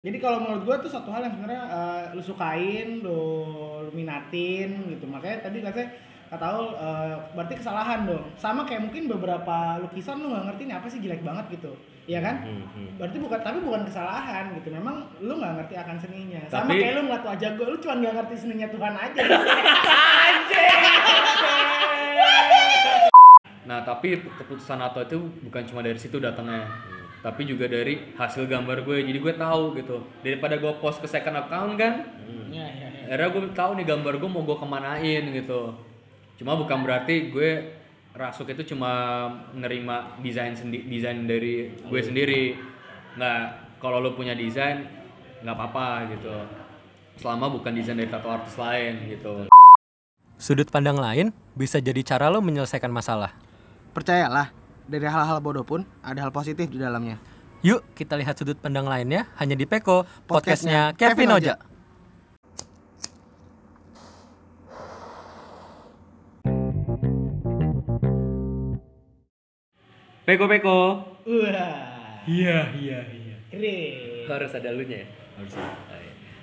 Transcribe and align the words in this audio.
Jadi 0.00 0.16
kalau 0.16 0.40
menurut 0.40 0.64
gua 0.64 0.76
tuh 0.80 0.88
satu 0.88 1.12
hal 1.12 1.28
yang 1.28 1.34
sebenarnya 1.36 1.64
eh, 1.68 2.02
lu 2.16 2.22
sukain, 2.24 3.04
lu, 3.04 3.20
lu 3.84 3.90
minatin 3.92 4.80
gitu. 4.88 5.04
Makanya 5.04 5.44
tadi 5.44 5.60
katanya 5.60 5.92
kata 6.32 6.44
Aul 6.56 6.66
eh, 6.72 7.14
berarti 7.36 7.54
kesalahan 7.60 8.08
dong. 8.08 8.24
Sama 8.40 8.64
kayak 8.64 8.88
mungkin 8.88 9.12
beberapa 9.12 9.76
lukisan 9.84 10.24
lu 10.24 10.32
nggak 10.32 10.44
ngerti 10.48 10.62
ini 10.64 10.72
apa 10.72 10.86
sih 10.88 11.04
jelek 11.04 11.20
banget 11.20 11.52
gitu. 11.52 11.76
Iya 12.08 12.24
kan? 12.24 12.48
Hmm, 12.48 12.64
hmm. 12.64 12.88
Berarti 12.96 13.16
bukan 13.20 13.40
tapi 13.44 13.58
bukan 13.60 13.82
kesalahan 13.84 14.56
gitu. 14.56 14.72
Memang 14.72 15.04
lu 15.20 15.36
nggak 15.36 15.52
ngerti 15.60 15.74
akan 15.76 15.96
seninya. 16.00 16.40
Sama 16.48 16.72
Tapi- 16.72 16.80
kayak 16.80 16.94
lu 16.96 17.02
ngeliat 17.04 17.24
wajah 17.28 17.50
gua, 17.60 17.66
lu 17.68 17.78
cuma 17.84 17.94
nggak 18.00 18.14
ngerti 18.16 18.34
seninya 18.40 18.68
Tuhan 18.72 18.94
aja. 18.96 19.20
Nah, 23.60 23.86
tapi 23.86 24.18
keputusan 24.18 24.82
atau 24.82 24.98
itu 25.06 25.14
bukan 25.46 25.62
cuma 25.62 25.78
dari 25.78 25.94
situ 25.94 26.18
datangnya. 26.18 26.66
Tapi 27.20 27.44
juga 27.44 27.68
dari 27.68 28.16
hasil 28.16 28.48
gambar 28.48 28.80
gue. 28.88 29.04
Jadi 29.04 29.18
gue 29.20 29.34
tahu 29.36 29.76
gitu. 29.76 30.00
Daripada 30.24 30.56
gue 30.56 30.72
post 30.80 31.04
ke 31.04 31.08
second 31.08 31.36
account 31.36 31.76
kan, 31.76 32.08
Iya, 32.50 32.66
iya, 32.66 32.88
iya. 32.90 33.02
akhirnya 33.14 33.28
gue 33.30 33.42
tahu 33.54 33.70
nih 33.78 33.86
gambar 33.86 34.14
gue 34.18 34.30
mau 34.30 34.42
gue 34.42 34.56
kemanain 34.58 35.24
gitu. 35.30 35.60
Cuma 36.40 36.56
bukan 36.58 36.82
berarti 36.82 37.30
gue 37.30 37.50
rasuk 38.10 38.50
itu 38.50 38.74
cuma 38.74 38.90
menerima 39.54 40.18
desain 40.18 40.50
sendi 40.56 40.82
desain 40.90 41.28
dari 41.28 41.70
gue 41.78 42.00
sendiri. 42.02 42.58
Nggak, 43.14 43.40
kalau 43.78 44.02
lo 44.02 44.18
punya 44.18 44.34
desain 44.34 44.82
nggak 45.44 45.54
apa-apa 45.56 46.10
gitu. 46.16 46.34
Selama 47.20 47.52
bukan 47.52 47.70
desain 47.76 47.94
dari 47.94 48.10
tato 48.10 48.26
artis 48.32 48.56
lain 48.58 49.06
gitu. 49.06 49.46
Sudut 50.40 50.66
pandang 50.72 50.96
lain 50.96 51.30
bisa 51.54 51.78
jadi 51.78 52.00
cara 52.02 52.32
lo 52.32 52.40
menyelesaikan 52.40 52.90
masalah. 52.90 53.36
Percayalah, 53.92 54.50
dari 54.90 55.06
hal-hal 55.06 55.38
bodoh 55.38 55.62
pun 55.62 55.86
ada 56.02 56.26
hal 56.26 56.34
positif 56.34 56.66
di 56.66 56.82
dalamnya. 56.82 57.22
Yuk 57.62 57.86
kita 57.94 58.18
lihat 58.18 58.34
sudut 58.34 58.58
pandang 58.58 58.90
lainnya 58.90 59.30
hanya 59.38 59.54
di 59.54 59.64
Peko, 59.68 60.02
Podcastnya 60.26 60.90
podcastnya 60.90 60.98
Kevin 60.98 61.30
Kevin 61.30 61.36
Oja. 61.38 61.54
Peko 70.26 70.46
peko. 70.46 70.78
Wah, 71.26 72.22
Iya 72.28 72.70
iya 72.76 73.00
iya. 73.10 73.36
keren. 73.50 74.28
Harus 74.30 74.52
ada 74.54 74.70
lu 74.70 74.84
nya 74.86 75.02
ya? 75.02 75.08
Harus. 75.40 75.54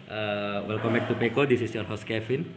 Uh, 0.07 0.63
welcome 0.67 0.95
back 0.95 1.05
to 1.07 1.15
Peko, 1.15 1.43
this 1.47 1.59
is 1.63 1.71
your 1.71 1.83
host 1.87 2.03
Kevin. 2.03 2.47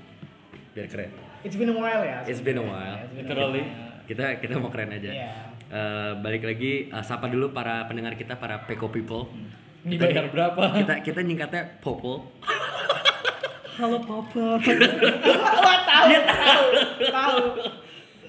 Biar 0.74 0.86
keren. 0.90 1.10
It's 1.42 1.54
been 1.54 1.70
a 1.70 1.76
while 1.76 2.02
ya. 2.02 2.22
It's 2.26 2.42
been 2.42 2.58
a 2.58 2.64
while. 2.64 2.98
It's 3.06 3.14
been 3.14 3.26
a 3.26 3.30
Literally. 3.30 3.64
while. 3.66 4.06
Kita 4.10 4.24
kita 4.42 4.58
mau 4.58 4.70
keren 4.74 4.90
aja. 4.90 5.10
Iya. 5.10 5.32
Uh, 5.70 6.18
balik 6.18 6.42
lagi, 6.42 6.90
uh, 6.90 6.98
sapa 6.98 7.30
dulu 7.30 7.54
para 7.54 7.86
pendengar 7.86 8.18
kita, 8.18 8.34
para 8.34 8.66
Peko 8.66 8.90
people. 8.90 9.30
Ini 9.86 10.02
bayar 10.02 10.26
berapa? 10.34 10.82
Kita 10.82 10.98
kita 10.98 11.20
nyingkatnya 11.22 11.78
Popo. 11.78 12.26
Halo 13.78 14.02
Papa. 14.02 14.58
Wah, 15.62 15.78
tahu, 15.86 16.10
tahu, 16.26 16.66
tahu. 17.06 17.38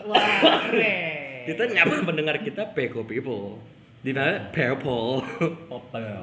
Wah, 0.05 0.61
keren. 0.69 1.43
Kita 1.49 1.63
nyapa 1.65 2.05
pendengar 2.05 2.37
kita 2.45 2.71
Peko 2.77 3.03
people. 3.09 3.57
Di 4.05 4.13
mana 4.13 4.53
People. 4.53 5.25
Ya. 5.97 6.21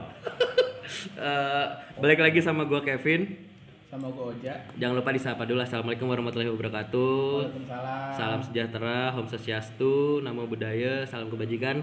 Uh, 1.18 1.66
balik 1.98 2.22
lagi 2.22 2.40
sama 2.40 2.62
gua 2.62 2.80
Kevin. 2.80 3.47
Sama 3.88 4.12
gue 4.12 4.20
Oja. 4.36 4.52
Jangan 4.76 4.94
lupa 5.00 5.10
disapa 5.10 5.48
dulu. 5.48 5.64
Assalamualaikum 5.64 6.06
warahmatullahi 6.06 6.52
wabarakatuh. 6.52 7.16
Waalaikumsalam. 7.40 8.08
Salam 8.12 8.40
sejahtera, 8.44 9.16
Om 9.16 9.26
Swastiastu, 9.26 10.20
Namo 10.20 10.44
Buddhaya, 10.44 11.08
salam 11.08 11.32
kebajikan. 11.32 11.80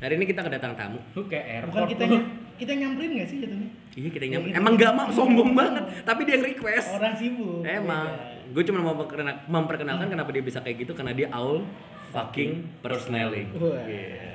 Hari 0.00 0.16
ini 0.16 0.24
kita 0.24 0.40
kedatangan 0.40 0.76
tamu. 0.78 0.98
Lu 1.12 1.28
kayak 1.28 1.68
Bukan 1.68 1.84
kita 1.84 2.04
ny- 2.08 2.26
kita 2.56 2.72
nyamperin 2.72 3.10
gak 3.20 3.28
sih 3.28 3.36
jatuhnya? 3.44 3.68
Iya 3.92 4.08
kita. 4.08 4.24
Iya, 4.24 4.38
Emang 4.56 4.72
kita- 4.72 4.88
nggak 4.88 4.92
mau 4.94 5.08
sombong 5.12 5.50
banget, 5.52 5.84
tapi 6.06 6.20
dia 6.24 6.38
yang 6.38 6.44
request. 6.48 6.88
Orang 6.96 7.14
sibuk. 7.18 7.60
Emang. 7.60 8.08
Beda. 8.08 8.48
Gue 8.48 8.62
cuma 8.64 8.80
mau 8.80 8.94
memperkenal- 8.96 9.42
memperkenalkan 9.44 10.08
kenapa 10.08 10.30
dia 10.32 10.40
bisa 10.40 10.64
kayak 10.64 10.88
gitu 10.88 10.96
karena 10.96 11.12
dia 11.12 11.28
Aul 11.28 11.66
fucking 12.08 12.80
personaling. 12.80 13.52
Wah. 13.52 13.84
Gila. 13.84 14.32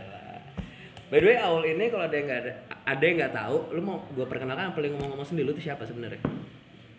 By 1.09 1.17
the 1.17 1.25
way, 1.25 1.37
Aul 1.41 1.63
ini 1.65 1.89
kalau 1.89 2.05
ada 2.05 2.13
yang 2.13 2.27
nggak 2.27 2.41
ada, 2.43 2.51
ada 2.85 3.01
yang 3.01 3.15
nggak 3.17 3.33
tahu, 3.33 3.57
lu 3.71 3.81
mau 3.81 3.97
gue 4.05 4.25
perkenalkan 4.27 4.69
apa 4.69 4.77
lu 4.77 4.93
ngomong-ngomong 4.93 5.25
sendiri 5.25 5.49
lu 5.49 5.55
tuh 5.55 5.63
siapa 5.63 5.81
sebenarnya? 5.81 6.21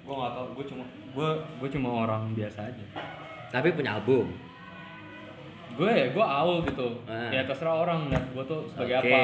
Gua 0.04 0.14
nggak 0.20 0.32
tahu, 0.36 0.46
gua 0.52 0.64
cuma 0.68 0.84
gua 1.16 1.28
gua 1.58 1.68
cuma 1.68 1.88
orang 2.04 2.22
biasa 2.36 2.68
aja. 2.68 2.84
Tapi 3.50 3.72
punya 3.72 3.96
album. 3.96 4.28
Gue 5.74 5.90
ya, 5.90 6.06
gue 6.14 6.22
Aul 6.22 6.62
gitu. 6.70 6.86
Ah. 7.10 7.30
Ya 7.34 7.42
terserah 7.42 7.82
orang 7.82 8.06
lihat 8.06 8.30
gue 8.30 8.44
tuh 8.46 8.62
sebagai 8.70 9.02
Oke. 9.02 9.10
apa. 9.10 9.22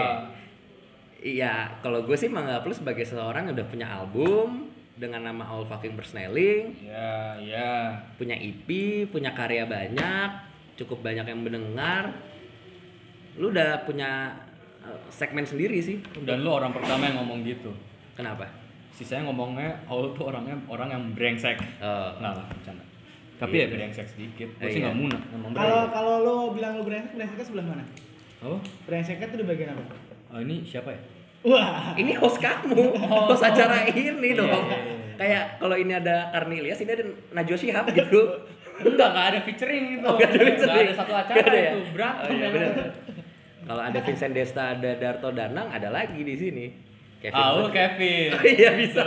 Iya, 1.21 1.55
kalau 1.79 2.03
gue 2.03 2.17
sih 2.19 2.27
menganggap 2.27 2.67
lu 2.67 2.75
sebagai 2.75 3.07
seseorang 3.07 3.47
yang 3.47 3.55
udah 3.55 3.69
punya 3.71 3.87
album 3.87 4.67
dengan 4.99 5.31
nama 5.31 5.47
All 5.47 5.65
Fucking 5.69 5.95
Persneling, 5.97 6.77
Ya, 6.83 7.37
ya. 7.41 7.73
punya 8.19 8.35
EP, 8.37 8.67
punya 9.09 9.31
karya 9.33 9.65
banyak, 9.65 10.31
cukup 10.77 11.05
banyak 11.07 11.25
yang 11.29 11.41
mendengar. 11.41 12.11
Lu 13.39 13.53
udah 13.53 13.85
punya 13.87 14.35
uh, 14.83 14.99
segmen 15.09 15.47
sendiri 15.47 15.79
sih. 15.81 16.03
Dan 16.25 16.43
lu 16.43 16.51
orang 16.51 16.75
pertama 16.75 17.07
yang 17.09 17.23
ngomong 17.23 17.47
gitu. 17.47 17.71
Kenapa? 18.17 18.49
Sisanya 19.01 19.33
ngomongnya 19.33 19.81
Aul 19.89 20.13
tuh 20.13 20.29
orangnya 20.29 20.61
orang 20.69 20.93
yang 20.93 21.03
brengsek. 21.17 21.57
Oh. 21.81 22.13
Nggak 22.21 22.33
lah, 22.37 22.45
bercanda. 22.47 22.85
Tapi 23.41 23.57
Iya. 23.57 23.65
ya 23.65 23.69
brengsek 23.73 24.07
sedikit. 24.07 24.49
Gue 24.61 24.69
Eh, 24.69 24.69
sih 24.69 24.79
iya. 24.79 24.93
nggak 24.93 24.97
muna 25.01 25.19
ngomong 25.33 25.51
Kalau 25.57 25.81
kalau 25.89 26.15
lo 26.21 26.35
bilang 26.53 26.77
lo 26.77 26.85
brengsek, 26.85 27.17
brengseknya 27.17 27.47
sebelah 27.49 27.65
mana? 27.65 27.85
Apa? 28.41 28.57
Brengseknya 28.85 29.27
tuh 29.27 29.39
di 29.41 29.47
bagian 29.49 29.73
apa? 29.73 29.83
Oh, 30.31 30.39
ini 30.39 30.61
siapa 30.63 30.93
ya? 30.93 31.01
Wah. 31.41 31.97
Ini 31.97 32.13
host 32.21 32.37
kamu, 32.37 32.77
host 33.33 33.41
acara 33.41 33.89
ini 33.89 34.37
dong. 34.37 34.45
Iya, 34.45 34.61
iya, 34.61 34.79
iya. 34.85 35.15
Kayak 35.17 35.45
kalau 35.57 35.77
ini 35.77 35.93
ada 35.93 36.29
Karnilias, 36.31 36.79
ini 36.79 36.93
ada 36.93 37.05
Najwa 37.33 37.57
Shihab 37.57 37.89
gitu. 37.91 38.21
Enggak, 38.81 39.09
nggak 39.13 39.27
ada 39.33 39.39
featuring 39.41 39.85
gitu. 39.91 40.05
Oh, 40.05 40.17
nggak 40.17 40.29
ada 40.29 40.41
featuring. 40.43 40.87
ada 40.87 40.95
satu 40.95 41.13
acara 41.15 41.37
ada 41.39 41.57
ya? 41.57 41.73
itu. 41.73 41.81
Berantem 41.93 42.25
Oh, 42.25 42.33
iya, 42.33 42.49
benar. 42.49 42.73
Kalau 43.61 43.83
ada 43.85 43.99
Vincent 44.01 44.33
Desta, 44.33 44.65
ada 44.75 44.91
Darto 44.97 45.29
Danang, 45.33 45.69
ada 45.69 45.89
lagi 45.89 46.21
di 46.21 46.37
sini. 46.37 46.67
Aul 47.29 47.69
Kevin. 47.69 48.33
Oh, 48.33 48.41
iya 48.57 48.71
bisa. 48.81 49.05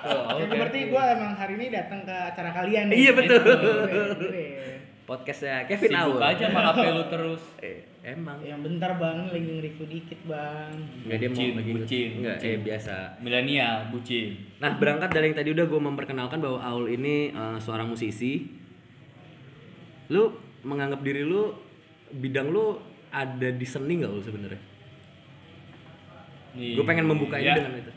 Tuh, 0.00 0.20
Aul 0.24 0.40
Jadi 0.40 0.54
berarti 0.56 0.80
Kevin. 0.80 0.92
gue 0.96 1.02
emang 1.12 1.32
hari 1.36 1.52
ini 1.60 1.66
datang 1.68 2.00
ke 2.08 2.16
acara 2.16 2.50
kalian 2.56 2.84
nih. 2.88 2.96
Iya, 2.96 3.10
betul. 3.12 3.44
Keren. 3.44 4.78
Podcastnya 5.04 5.66
Kevin 5.68 5.90
Sibuk 5.90 6.16
Aul. 6.16 6.22
aja 6.22 6.44
sama 6.48 6.60
HP 6.72 6.78
lu 6.88 7.04
terus. 7.12 7.42
Eh, 7.60 7.84
emang. 8.16 8.40
Yang 8.40 8.60
bentar 8.64 8.96
bang, 8.96 9.28
lagi 9.28 9.44
nge-review 9.44 9.86
dikit 9.92 10.20
bang. 10.24 10.72
Nggak 11.04 11.16
dia 11.20 11.28
mau 11.28 11.36
Bucin, 11.36 11.52
lagi 11.52 11.70
bucin, 11.76 12.10
Enggak, 12.24 12.36
eh 12.40 12.56
biasa. 12.56 12.94
Milenial, 13.20 13.76
bucin. 13.92 14.28
Nah, 14.56 14.72
berangkat 14.80 15.10
dari 15.12 15.24
yang 15.28 15.36
tadi 15.36 15.50
udah 15.52 15.66
gue 15.68 15.80
memperkenalkan 15.84 16.40
bahwa 16.40 16.64
Aul 16.64 16.88
ini 16.88 17.28
eh, 17.28 17.58
seorang 17.60 17.92
musisi. 17.92 18.48
Lu 20.08 20.32
menganggap 20.64 21.04
diri 21.04 21.20
lu 21.20 21.52
bidang 22.10 22.48
lu 22.48 22.80
ada 23.10 23.48
di 23.52 23.66
seni 23.68 24.00
nggak 24.00 24.08
lu 24.08 24.22
sebenarnya? 24.24 24.60
Gue 26.54 26.84
pengen 26.84 27.06
membuka 27.06 27.38
ini 27.38 27.46
Iya. 27.46 27.54
dengan 27.62 27.74
itu. 27.78 27.92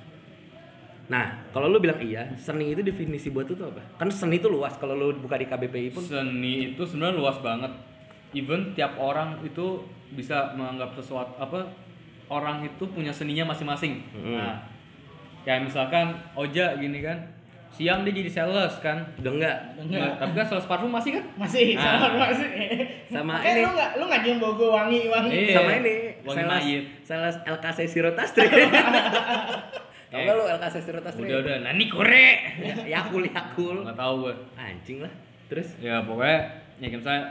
Nah, 1.03 1.25
kalau 1.51 1.67
lu 1.67 1.83
bilang 1.83 1.99
iya, 1.99 2.31
seni 2.39 2.71
itu 2.71 2.79
definisi 2.79 3.27
buat 3.27 3.43
lu 3.45 3.59
tuh 3.59 3.67
apa? 3.67 3.83
Kan 3.99 4.07
seni 4.07 4.39
itu 4.39 4.47
luas. 4.47 4.79
Kalau 4.79 4.95
lu 4.95 5.11
buka 5.19 5.35
di 5.35 5.45
KBPI 5.45 5.91
pun 5.91 5.99
Seni 5.99 6.71
itu 6.71 6.81
sebenarnya 6.85 7.19
luas 7.19 7.37
banget. 7.43 7.71
Even 8.33 8.71
tiap 8.73 8.95
orang 8.97 9.37
itu 9.43 9.83
bisa 10.15 10.55
menganggap 10.55 10.95
sesuatu 10.95 11.35
apa 11.37 11.69
orang 12.31 12.63
itu 12.63 12.83
punya 12.87 13.11
seninya 13.11 13.51
masing-masing. 13.51 13.99
Mm. 14.15 14.37
Nah, 14.39 14.57
kayak 15.43 15.67
misalkan 15.67 16.15
Oja 16.33 16.79
gini 16.79 17.03
kan, 17.03 17.19
siang 17.73 18.05
dia 18.05 18.13
jadi 18.13 18.29
sales 18.31 18.77
kan. 18.77 19.01
udah 19.17 19.31
enggak 19.33 19.57
Enggak. 19.75 19.99
Nah, 19.99 20.13
tapi 20.15 20.31
kan 20.33 20.45
sales 20.45 20.63
parfum 20.63 20.87
masih 20.87 21.17
kan? 21.17 21.23
Masih, 21.35 21.73
Ah. 21.73 21.97
sama 21.99 22.17
masih. 22.23 22.49
Sama 23.07 23.31
Makanya 23.35 23.49
ini. 23.51 23.61
lu 23.61 23.71
nggak 23.71 23.89
lu 23.93 24.03
nggak 24.05 24.21
nyium 24.21 24.37
bau 24.37 24.53
gue 24.53 24.69
wangi 24.69 24.99
wangi. 25.07 25.31
Iya. 25.33 25.55
sama 25.55 25.71
ini 25.75 25.93
Wangi 26.21 26.37
sales, 26.37 26.51
mayit. 26.55 26.83
sales 27.01 27.35
LKC 27.43 27.79
Sirotastri. 27.85 28.45
Tau 30.05 30.15
Eh. 30.15 30.23
gak 30.23 30.35
lu 30.35 30.43
LKC 30.47 30.75
Sirotastri? 30.79 31.25
Udah 31.25 31.37
udah, 31.41 31.55
nani 31.63 31.85
kore. 31.87 32.27
Ya, 32.55 32.73
Yakul 32.95 33.25
Yakul. 33.25 33.81
Nggak 33.81 33.97
tahu 33.97 34.13
gue. 34.23 34.33
Anjing 34.55 34.99
lah. 35.01 35.13
Terus 35.45 35.67
Ya 35.77 35.99
pokoknya 35.99 36.39
ya 36.75 36.87
kayak 36.87 36.99
misalnya 36.99 37.23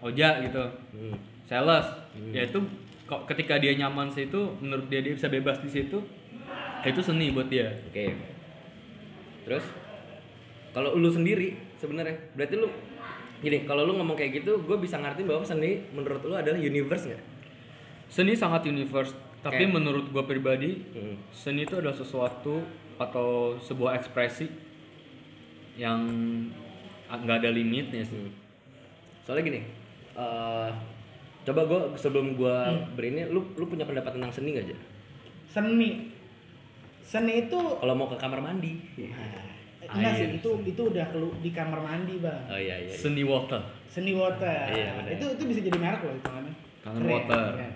Oja 0.00 0.28
gitu. 0.40 0.64
hmm. 0.90 1.14
sales 1.44 1.84
ya 2.30 2.42
itu 2.42 2.56
kok 3.04 3.26
ketika 3.26 3.58
dia 3.58 3.74
nyaman 3.74 4.08
situ 4.08 4.38
menurut 4.56 4.86
dia 4.86 4.98
dia 4.98 5.12
bisa 5.12 5.26
bebas 5.26 5.58
di 5.58 5.68
situ 5.68 5.98
itu 6.80 7.00
seni 7.00 7.28
buat 7.28 7.46
dia 7.46 7.68
Oke. 7.84 8.16
Terus 9.42 9.64
kalau 10.70 10.94
lu 10.94 11.08
sendiri 11.08 11.52
sebenarnya 11.76 12.14
berarti 12.32 12.54
lu 12.54 12.68
gini, 13.40 13.64
kalau 13.64 13.82
lu 13.82 13.94
ngomong 13.94 14.14
kayak 14.14 14.38
gitu, 14.38 14.60
gue 14.60 14.76
bisa 14.76 14.96
ngerti 14.96 15.24
bahwa 15.24 15.40
seni 15.40 15.80
menurut 15.90 16.20
lu 16.20 16.34
adalah 16.34 16.56
universe 16.56 17.06
nggak? 17.06 17.22
seni 18.06 18.34
sangat 18.34 18.66
universe 18.66 19.14
tapi 19.38 19.64
Kayak- 19.64 19.72
menurut 19.72 20.10
gua 20.10 20.22
pribadi 20.22 20.82
Hmm. 20.90 21.14
seni 21.30 21.62
itu 21.62 21.72
adalah 21.72 21.94
sesuatu 21.94 22.58
atau 22.96 23.54
sebuah 23.56 23.96
ekspresi 23.96 24.50
yang 25.74 26.04
nggak 27.08 27.36
ada 27.38 27.50
limitnya 27.50 28.02
sih 28.02 28.18
Hmm. 28.18 28.34
Soalnya 29.22 29.42
gini, 29.46 29.60
eh 30.12 30.70
coba 31.40 31.60
gue 31.64 31.80
sebelum 31.94 32.34
gue 32.34 32.56
berini, 32.92 33.24
lu 33.26 33.46
lu 33.54 33.64
punya 33.64 33.86
pendapat 33.86 34.12
tentang 34.12 34.28
seni 34.28 34.52
nggak 34.52 34.66
aja? 34.66 34.76
Seni. 35.48 36.10
Seni 37.00 37.32
itu 37.40 37.56
Kalau 37.56 37.94
mau 37.94 38.06
ke 38.06 38.14
kamar 38.14 38.38
mandi. 38.38 38.74
Enggak 39.96 40.12
sih, 40.14 40.26
itu 40.38 40.50
itu 40.62 40.82
udah 40.86 41.04
kelu, 41.10 41.28
di 41.42 41.50
kamar 41.50 41.80
mandi, 41.82 42.14
Bang. 42.22 42.42
Oh 42.46 42.58
iya 42.58 42.76
iya. 42.78 42.94
Seni 42.94 43.22
water. 43.26 43.58
Seni 43.90 44.12
water. 44.14 44.66
Iya, 44.70 45.02
benar. 45.02 45.10
itu 45.18 45.24
itu 45.34 45.42
bisa 45.50 45.60
jadi 45.66 45.78
merek 45.78 46.00
loh 46.06 46.14
itu 46.14 46.28
namanya. 46.30 46.54
Kangen 46.80 47.02
water. 47.06 47.46
keren. 47.58 47.72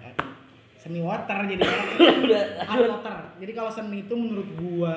Seni 0.79 1.01
water 1.03 1.39
jadi 1.51 1.63
merek. 1.63 2.47
Art 2.71 2.85
water. 2.87 3.19
Jadi 3.43 3.53
kalau 3.53 3.71
seni 3.71 4.07
itu 4.07 4.15
menurut 4.15 4.49
gua, 4.55 4.97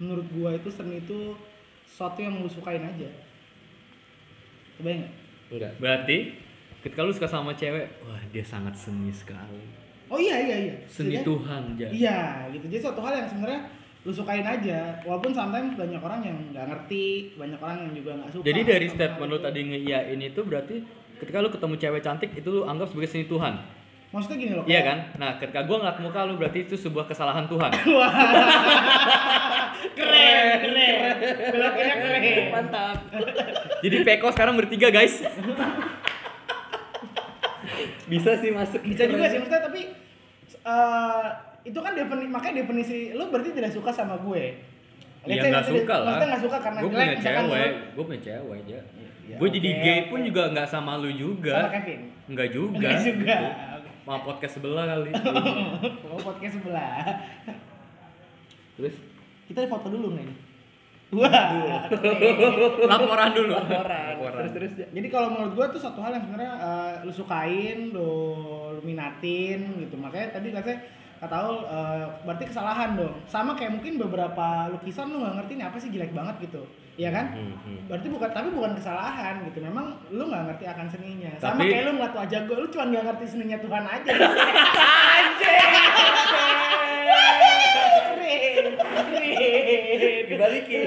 menurut 0.00 0.26
gua 0.32 0.50
itu 0.56 0.68
seni 0.72 1.02
itu 1.02 1.36
sesuatu 1.84 2.18
yang 2.20 2.40
lu 2.40 2.48
sukain 2.48 2.80
aja. 2.80 3.10
Kebayang 4.80 5.00
nggak? 5.04 5.12
Enggak. 5.50 5.72
Berarti 5.76 6.16
ketika 6.80 7.04
lu 7.04 7.12
suka 7.12 7.28
sama 7.28 7.52
cewek, 7.52 7.86
wah 8.06 8.22
dia 8.32 8.44
sangat 8.46 8.72
seni 8.72 9.12
sekali. 9.12 9.60
Oh 10.10 10.18
iya 10.18 10.36
iya 10.42 10.56
iya. 10.66 10.74
Seni 10.90 11.20
Jadi- 11.20 11.26
Tuhan 11.26 11.62
ya. 11.78 11.88
Iya, 11.92 12.20
gitu. 12.50 12.66
Jadi 12.66 12.80
suatu 12.82 13.00
hal 13.04 13.14
yang 13.14 13.28
sebenarnya 13.30 13.62
lu 14.00 14.12
sukain 14.16 14.46
aja. 14.46 14.96
Walaupun 15.04 15.32
sometimes 15.36 15.76
banyak 15.76 16.00
orang 16.00 16.20
yang 16.24 16.36
nggak 16.56 16.66
ngerti, 16.72 17.36
banyak 17.36 17.60
orang 17.60 17.78
yang 17.84 17.92
juga 17.92 18.10
nggak 18.16 18.30
suka. 18.32 18.44
Jadi 18.48 18.60
dari 18.64 18.86
statement 18.88 19.28
lu 19.28 19.38
tadi 19.38 19.60
ngeiyain 19.68 20.20
itu 20.20 20.40
berarti 20.40 20.76
ketika 21.20 21.44
lu 21.44 21.52
ketemu 21.52 21.74
cewek 21.76 22.00
cantik 22.00 22.30
itu 22.32 22.48
lu 22.48 22.62
anggap 22.64 22.88
sebagai 22.88 23.12
seni 23.12 23.28
Tuhan. 23.28 23.60
Maksudnya 24.10 24.36
gini 24.42 24.52
loh. 24.58 24.64
Iya 24.66 24.80
kan? 24.82 24.98
Nah, 25.22 25.38
ketika 25.38 25.60
gua 25.68 25.76
ngeliat 25.84 25.98
muka 26.02 26.20
lu 26.26 26.34
berarti 26.34 26.66
itu 26.66 26.74
sebuah 26.74 27.06
kesalahan 27.06 27.46
Tuhan. 27.46 27.70
keren, 29.98 30.54
keren. 30.66 31.14
Belokinnya 31.54 31.94
keren. 31.94 32.22
Mantap. 32.50 32.96
Jadi 33.86 33.96
Peko 34.02 34.34
sekarang 34.34 34.58
bertiga, 34.58 34.90
guys. 34.90 35.22
Bisa 38.10 38.34
sih 38.42 38.50
masuk. 38.50 38.82
Bisa 38.82 39.06
juga 39.06 39.30
sih 39.30 39.38
maksudnya 39.38 39.62
tapi 39.62 39.94
eh, 40.66 41.26
itu 41.60 41.78
kan 41.78 41.92
definisi 41.92 42.28
makanya 42.32 42.54
definisi 42.64 42.98
lu 43.12 43.28
berarti 43.28 43.50
tidak 43.52 43.72
suka 43.72 43.90
sama 43.92 44.16
gue. 44.20 44.44
Iya 45.28 45.42
nggak 45.52 45.66
suka 45.68 45.94
lah. 46.00 46.16
Maksudnya 46.16 46.28
nggak 46.32 46.42
suka 46.48 46.58
karena 46.64 46.78
Gue 46.80 46.90
punya 46.96 47.16
cewek, 47.20 47.70
gue 47.92 48.04
punya 48.08 48.22
cewek 48.24 48.56
aja. 48.64 48.78
Ya, 49.30 49.36
gue 49.38 49.48
jadi 49.52 49.70
oke, 49.70 49.82
gay 49.84 49.98
oke. 50.00 50.08
pun 50.10 50.20
juga 50.26 50.42
nggak 50.50 50.68
sama 50.68 50.92
lu 50.96 51.10
juga. 51.12 51.56
Sama 51.68 51.74
Kevin. 51.76 52.00
Enggak 52.30 52.48
juga. 52.50 52.76
Enggak 52.80 52.98
juga. 53.04 53.36
Mau 54.08 54.18
podcast 54.24 54.54
sebelah 54.58 54.84
kali. 54.88 55.10
Oh, 56.10 56.18
podcast 56.18 56.54
sebelah. 56.56 56.98
Terus 58.80 58.94
Kita 59.46 59.66
foto 59.68 59.86
dulu 59.92 60.16
nggak 60.16 60.24
ini? 60.24 60.34
Wah. 61.10 61.90
Laporan 62.86 63.30
dulu. 63.34 63.54
orang. 63.58 64.14
Terus 64.18 64.52
terus 64.54 64.72
ya. 64.78 64.86
Jadi 64.88 65.08
kalau 65.10 65.28
menurut 65.34 65.52
gua 65.58 65.66
tuh 65.68 65.82
satu 65.82 66.00
hal 66.00 66.14
yang 66.16 66.24
sebenarnya 66.24 66.54
eh, 66.54 66.92
lu 67.02 67.12
sukain, 67.12 67.78
lu, 67.90 68.10
lu 68.78 68.80
minatin 68.86 69.74
gitu. 69.84 69.94
Makanya 69.98 70.38
tadi 70.38 70.54
katanya 70.54 70.80
kata 71.20 71.36
Aul 71.36 71.58
eh, 71.62 72.04
berarti 72.24 72.44
kesalahan 72.48 72.96
dong. 72.96 73.12
Sama 73.28 73.52
kayak 73.52 73.76
mungkin 73.76 74.00
beberapa 74.00 74.72
lukisan 74.72 75.12
lu 75.12 75.20
nggak 75.20 75.34
ngerti 75.44 75.52
ini 75.54 75.64
apa 75.64 75.76
sih 75.76 75.92
jelek 75.92 76.16
banget 76.16 76.48
gitu. 76.48 76.64
Iya 76.96 77.12
kan? 77.12 77.32
Hmm, 77.32 77.56
hmm. 77.60 77.78
Berarti 77.88 78.08
bukan 78.08 78.28
tapi 78.28 78.48
bukan 78.50 78.72
kesalahan 78.72 79.44
gitu. 79.44 79.60
Memang 79.60 80.00
lu 80.08 80.24
nggak 80.26 80.44
ngerti 80.48 80.64
akan 80.66 80.86
seninya. 80.88 81.32
Sama 81.36 81.60
Tapi- 81.60 81.70
kayak 81.70 81.84
lu 81.86 81.92
ngeliat 81.96 82.14
wajah 82.16 82.40
gua, 82.44 82.56
lu 82.60 82.68
cuma 82.68 82.84
nggak 82.88 83.04
ngerti 83.08 83.24
seninya 83.28 83.58
Tuhan 83.60 83.84
aja. 83.84 84.10
Anjing. 84.10 85.60
Keren. 85.60 86.64
Keren. 88.10 88.66
Dibalikin. 90.30 90.80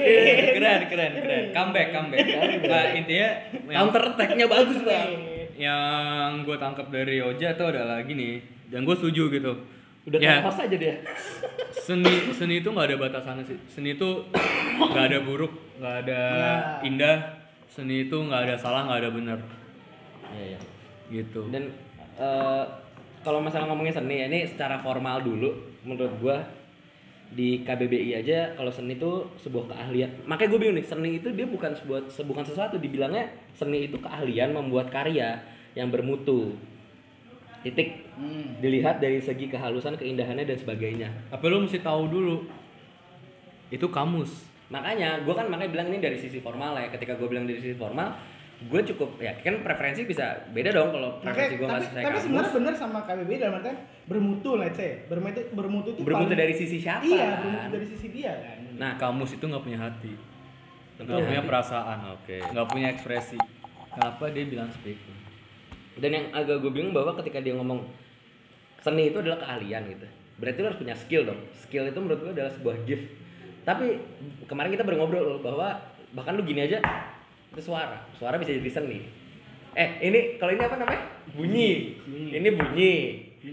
keren, 0.54 0.80
keren, 0.88 1.12
keren. 1.14 1.44
Comeback, 1.52 1.88
comeback. 1.90 2.26
Nah, 2.64 2.84
intinya 2.92 3.28
Counter 3.70 4.02
attack-nya 4.14 4.46
bagus 4.46 4.78
bang. 4.82 5.10
yang 5.54 6.42
gue 6.42 6.56
tangkap 6.58 6.90
dari 6.90 7.22
Oja 7.22 7.54
tuh 7.54 7.70
adalah 7.70 8.02
gini, 8.02 8.42
dan 8.66 8.82
gue 8.82 8.94
setuju 8.94 9.30
gitu. 9.30 9.52
Udah 10.04 10.18
ya, 10.18 10.30
kayak 10.36 10.44
host 10.44 10.60
aja 10.60 10.76
dia. 10.76 10.94
seni 11.74 12.12
seni 12.30 12.54
itu 12.60 12.68
nggak 12.68 12.86
ada 12.86 12.96
batasannya 12.98 13.44
sih. 13.44 13.58
Seni 13.66 13.94
itu 13.94 14.08
nggak 14.76 15.04
ada 15.10 15.18
buruk, 15.20 15.52
nggak 15.76 15.94
ada 16.04 16.20
Ya. 16.34 16.54
indah. 16.82 17.16
Seni 17.66 18.04
itu 18.04 18.14
nggak 18.14 18.42
ada 18.44 18.56
salah, 18.56 18.84
nggak 18.84 19.00
ada 19.00 19.10
benar. 19.10 19.38
Iya 20.30 20.44
iya. 20.54 20.58
Gitu. 21.10 21.48
Dan 21.48 21.72
eh, 22.14 22.64
kalau 23.20 23.40
masalah 23.40 23.66
ngomongin 23.66 23.92
seni, 23.92 24.20
ya, 24.20 24.26
ini 24.26 24.44
secara 24.44 24.76
formal 24.78 25.20
dulu 25.20 25.50
menurut 25.82 26.12
gua 26.18 26.36
di 27.26 27.64
KBBI 27.64 28.14
aja 28.14 28.54
kalau 28.54 28.70
seni 28.70 28.94
itu 28.94 29.10
sebuah 29.38 29.66
keahlian. 29.66 30.06
Makanya 30.22 30.48
gue 30.48 30.60
bingung 30.60 30.76
nih, 30.76 30.86
seni 30.86 31.10
itu 31.18 31.32
dia 31.32 31.42
bukan 31.44 31.72
sebuah 31.74 32.06
se- 32.06 32.22
bukan 32.22 32.44
sesuatu 32.44 32.76
dibilangnya 32.76 33.26
seni 33.50 33.88
itu 33.88 33.98
keahlian 33.98 34.52
membuat 34.52 34.86
karya 34.88 35.42
yang 35.72 35.90
bermutu. 35.90 36.54
Titik. 37.64 37.88
Hmm. 38.14 38.60
Dilihat 38.60 39.00
dari 39.00 39.18
segi 39.18 39.48
kehalusan, 39.48 39.96
keindahannya 39.96 40.44
dan 40.44 40.54
sebagainya. 40.54 41.08
Tapi 41.32 41.44
lu 41.48 41.64
mesti 41.64 41.80
tahu 41.80 42.06
dulu. 42.06 42.44
Itu 43.72 43.88
kamus. 43.88 44.30
Makanya 44.68 45.24
gue 45.24 45.32
kan 45.32 45.48
makanya 45.48 45.72
bilang 45.72 45.88
ini 45.88 45.98
dari 45.98 46.16
sisi 46.16 46.38
formal 46.38 46.76
ya. 46.76 46.92
Ketika 46.92 47.16
gue 47.16 47.24
bilang 47.24 47.44
dari 47.44 47.58
sisi 47.58 47.72
formal, 47.72 48.14
gue 48.60 48.80
cukup 48.86 49.16
ya 49.18 49.34
kan 49.36 49.60
preferensi 49.60 50.04
bisa 50.04 50.44
beda 50.48 50.70
dong 50.70 50.88
kalau 50.88 51.18
preferensi 51.18 51.58
gue 51.58 51.66
tapi, 51.66 51.84
sesuai 51.84 52.02
tapi 52.02 52.18
sebenarnya 52.18 52.52
benar 52.54 52.74
sama 52.74 52.98
KBB 53.02 53.30
dalam 53.36 53.54
artian 53.60 53.76
bermutu 54.06 54.50
let's 54.56 54.78
say 54.78 55.04
bermutu 55.04 55.42
bermutu 55.52 55.88
itu 55.90 56.00
Bermutu 56.00 56.32
paling- 56.32 56.38
dari 56.38 56.54
sisi 56.54 56.78
siapa, 56.78 57.02
iya 57.02 57.34
kan? 57.34 57.42
bermutu 57.42 57.68
dari 57.74 57.86
sisi 57.90 58.06
dia 58.08 58.32
kan 58.32 58.58
Nah, 58.74 58.92
Kamus 58.96 59.30
itu 59.30 59.44
nggak 59.44 59.62
punya 59.62 59.78
hati. 59.78 60.12
Nggak 60.14 61.02
Nggak 61.02 61.06
punya 61.06 61.26
punya 61.26 61.38
hati. 61.38 61.50
perasaan. 61.50 61.98
Oke. 62.14 62.36
Nggak 62.42 62.66
punya 62.66 62.88
ekspresi. 62.90 63.38
Kenapa 63.90 64.24
dia 64.30 64.44
bilang 64.46 64.68
seperti 64.68 64.90
itu? 64.98 65.10
Dan 65.98 66.10
yang 66.10 66.26
agak 66.34 66.58
gue 66.58 66.72
bingung 66.74 66.94
bahwa 66.94 67.14
ketika 67.22 67.38
dia 67.38 67.54
ngomong 67.54 67.86
seni 68.82 69.14
itu 69.14 69.18
adalah 69.22 69.40
keahlian 69.40 69.86
gitu. 69.88 70.06
Berarti 70.38 70.58
lo 70.60 70.66
harus 70.74 70.80
punya 70.82 70.94
skill 70.98 71.22
dong. 71.24 71.40
Skill 71.54 71.86
itu 71.88 71.98
menurut 71.98 72.20
gue 72.20 72.32
adalah 72.34 72.50
sebuah 72.50 72.76
gift. 72.84 73.06
Tapi 73.64 73.96
kemarin 74.44 74.74
kita 74.74 74.84
baru 74.84 74.96
ngobrol 75.00 75.40
bahwa 75.40 75.78
bahkan 76.12 76.36
lu 76.36 76.42
gini 76.44 76.66
aja 76.66 76.82
itu 77.54 77.62
suara. 77.62 78.02
Suara 78.18 78.36
bisa 78.36 78.52
jadi 78.52 78.70
seni. 78.70 79.06
Eh, 79.74 79.88
ini 80.06 80.38
kalau 80.38 80.54
ini 80.54 80.62
apa 80.62 80.76
namanya? 80.78 81.02
Bunyi. 81.34 81.98
Ini 82.30 82.48
bunyi. 82.54 82.94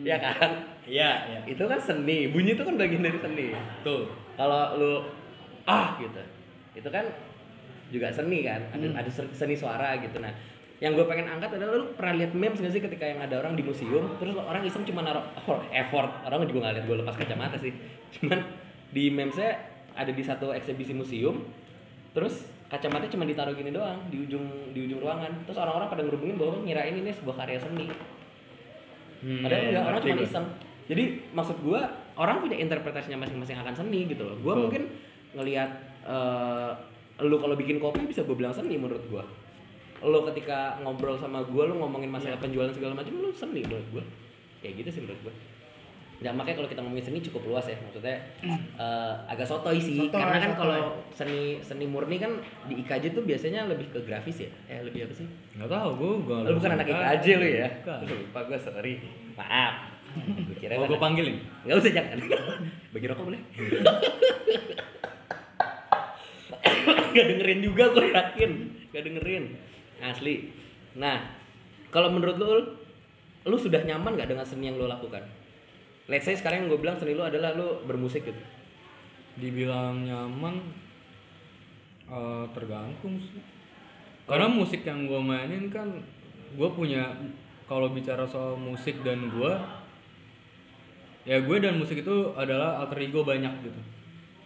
Ya 0.02 0.18
kan? 0.18 0.68
Iya, 0.86 1.10
iya. 1.30 1.40
Itu 1.46 1.66
kan 1.70 1.78
seni. 1.78 2.30
Bunyi 2.30 2.58
itu 2.58 2.64
kan 2.66 2.76
bagian 2.78 3.06
dari 3.06 3.18
seni. 3.22 3.54
Tuh. 3.86 4.10
Kalau 4.36 4.78
lu 4.78 4.94
ah 5.70 5.98
gitu. 6.02 6.22
Itu 6.74 6.90
kan 6.90 7.06
juga 7.94 8.10
seni 8.10 8.42
kan. 8.42 8.62
Ada 8.74 9.06
ada 9.06 9.10
seni 9.12 9.56
suara 9.56 9.98
gitu. 10.02 10.18
Nah, 10.18 10.34
yang 10.82 10.98
gue 10.98 11.06
pengen 11.06 11.30
angkat 11.30 11.62
adalah 11.62 11.78
lu 11.78 11.94
pernah 11.94 12.18
lihat 12.18 12.34
memes 12.34 12.58
gak 12.58 12.74
sih 12.74 12.82
ketika 12.82 13.06
yang 13.06 13.22
ada 13.22 13.38
orang 13.38 13.54
di 13.54 13.62
museum 13.62 14.18
terus 14.18 14.34
orang 14.34 14.66
iseng 14.66 14.82
cuma 14.82 15.06
naruh 15.06 15.22
oh, 15.46 15.62
effort 15.70 16.10
orang 16.26 16.42
juga 16.50 16.66
nggak 16.66 16.74
lihat 16.82 16.86
gue 16.90 16.98
lepas 17.06 17.16
kacamata 17.22 17.58
sih 17.62 17.70
cuman 18.18 18.42
di 18.90 19.14
memesnya 19.14 19.62
ada 19.94 20.10
di 20.10 20.24
satu 20.26 20.50
eksibisi 20.58 20.98
museum 20.98 21.46
terus 22.18 22.50
kacamata 22.66 23.06
cuma 23.14 23.30
ditaruh 23.30 23.54
gini 23.54 23.70
doang 23.70 24.10
di 24.10 24.26
ujung 24.26 24.74
di 24.74 24.90
ujung 24.90 25.00
ruangan 25.06 25.46
terus 25.46 25.62
orang-orang 25.62 25.88
pada 25.88 26.02
ngerubungin 26.02 26.36
bahwa 26.42 26.66
ngirain 26.66 26.98
ini 26.98 27.14
sebuah 27.14 27.46
karya 27.46 27.62
seni 27.62 27.88
Hmm, 29.22 29.46
Padahal 29.46 29.62
enggak, 29.70 29.84
orang 29.86 30.00
cuma 30.02 30.18
iseng. 30.26 30.46
Jadi 30.90 31.04
maksud 31.32 31.58
gua 31.62 31.82
orang 32.18 32.42
punya 32.42 32.58
interpretasinya 32.58 33.22
masing-masing 33.22 33.58
akan 33.62 33.74
seni 33.78 34.10
gitu 34.10 34.26
loh. 34.26 34.36
Gua 34.42 34.58
Betul. 34.58 34.64
mungkin 34.66 34.84
ngelihat 35.38 35.70
eh, 36.10 36.72
lu 37.22 37.38
kalau 37.38 37.54
bikin 37.54 37.78
kopi 37.78 38.10
bisa 38.10 38.26
gue 38.26 38.34
bilang 38.34 38.52
seni 38.52 38.82
menurut 38.82 39.06
gua. 39.08 39.24
Lu 40.02 40.20
ketika 40.28 40.78
ngobrol 40.80 41.16
sama 41.16 41.42
gua 41.44 41.66
lu 41.66 41.78
ngomongin 41.78 42.10
masalah 42.10 42.36
Iya. 42.36 42.44
penjualan 42.44 42.70
segala 42.70 42.94
macam 42.94 43.14
lu 43.16 43.30
seni 43.30 43.62
menurut 43.62 43.88
gua. 43.92 44.04
Kayak 44.60 44.74
gitu 44.82 44.90
sih 44.92 45.02
menurut 45.02 45.22
gua. 45.24 45.34
Ya 46.22 46.30
makanya 46.30 46.54
kalau 46.56 46.70
kita 46.70 46.82
ngomongin 46.82 47.02
seni 47.04 47.18
cukup 47.20 47.42
luas 47.48 47.66
ya 47.66 47.74
maksudnya 47.76 48.14
eh, 48.78 49.14
agak 49.26 49.42
sotoy 49.44 49.82
sih 49.82 49.98
Sotoy, 49.98 50.14
karena 50.14 50.38
kan 50.40 50.54
kalau 50.54 50.78
seni 51.10 51.58
seni 51.60 51.90
murni 51.90 52.22
kan 52.22 52.38
di 52.66 52.78
IKJ 52.78 53.10
tuh 53.12 53.26
biasanya 53.26 53.66
lebih 53.66 53.90
ke 53.90 54.06
grafis 54.06 54.46
ya 54.46 54.50
eh 54.70 54.86
lebih 54.86 55.10
apa 55.10 55.18
sih 55.18 55.26
Nggak 55.58 55.66
tahu, 55.68 55.90
gua 55.98 56.14
gua 56.22 56.38
lu 56.46 56.62
bukan 56.62 56.78
anak 56.78 56.86
IKJ 56.86 57.26
lu 57.36 57.48
ya 57.48 57.66
Bukan. 57.82 57.98
lupa 58.06 58.40
gua 58.46 58.58
sorry 58.58 59.02
maaf 59.34 59.90
Gua 60.46 60.56
kira 60.60 60.76
Oh, 60.78 60.84
kan 60.84 60.90
gua 60.92 61.00
panggilin. 61.00 61.40
Nggak 61.64 61.78
usah 61.80 61.90
jangan. 61.90 62.18
Bagi 62.94 63.06
rokok 63.08 63.26
boleh. 63.26 63.42
Gak 67.12 67.26
dengerin 67.28 67.60
juga 67.60 67.84
gue 67.92 68.08
yakin. 68.08 68.52
Gak 68.92 69.04
dengerin. 69.04 69.44
Asli. 70.02 70.52
Nah, 70.98 71.24
kalau 71.94 72.12
menurut 72.12 72.36
lu, 72.36 72.48
lu 73.48 73.58
sudah 73.58 73.84
nyaman 73.86 74.18
gak 74.20 74.32
dengan 74.32 74.44
seni 74.44 74.68
yang 74.68 74.82
lu 74.82 74.90
lakukan? 74.90 75.24
Let's 76.12 76.28
say 76.28 76.36
sekarang 76.36 76.66
yang 76.66 76.70
gue 76.76 76.82
bilang 76.82 76.98
seni 77.00 77.16
lu 77.16 77.24
adalah 77.24 77.56
lu 77.56 77.88
bermusik 77.88 78.28
gitu. 78.28 78.42
Dibilang 79.40 80.04
nyaman 80.04 80.60
eh, 82.12 82.46
tergantung 82.52 83.16
sih. 83.22 83.40
Karena 84.28 84.48
musik 84.52 84.84
yang 84.84 85.08
gue 85.08 85.22
mainin 85.24 85.72
kan 85.72 85.88
gue 86.52 86.70
punya 86.76 87.16
kalau 87.68 87.88
bicara 87.96 88.28
soal 88.28 88.60
musik 88.60 89.00
dan 89.08 89.32
gue 89.32 89.54
ya 91.24 91.40
gue 91.40 91.58
dan 91.64 91.80
musik 91.80 92.04
itu 92.04 92.36
adalah 92.36 92.84
alter 92.84 93.08
ego 93.08 93.24
banyak 93.24 93.52
gitu. 93.64 93.82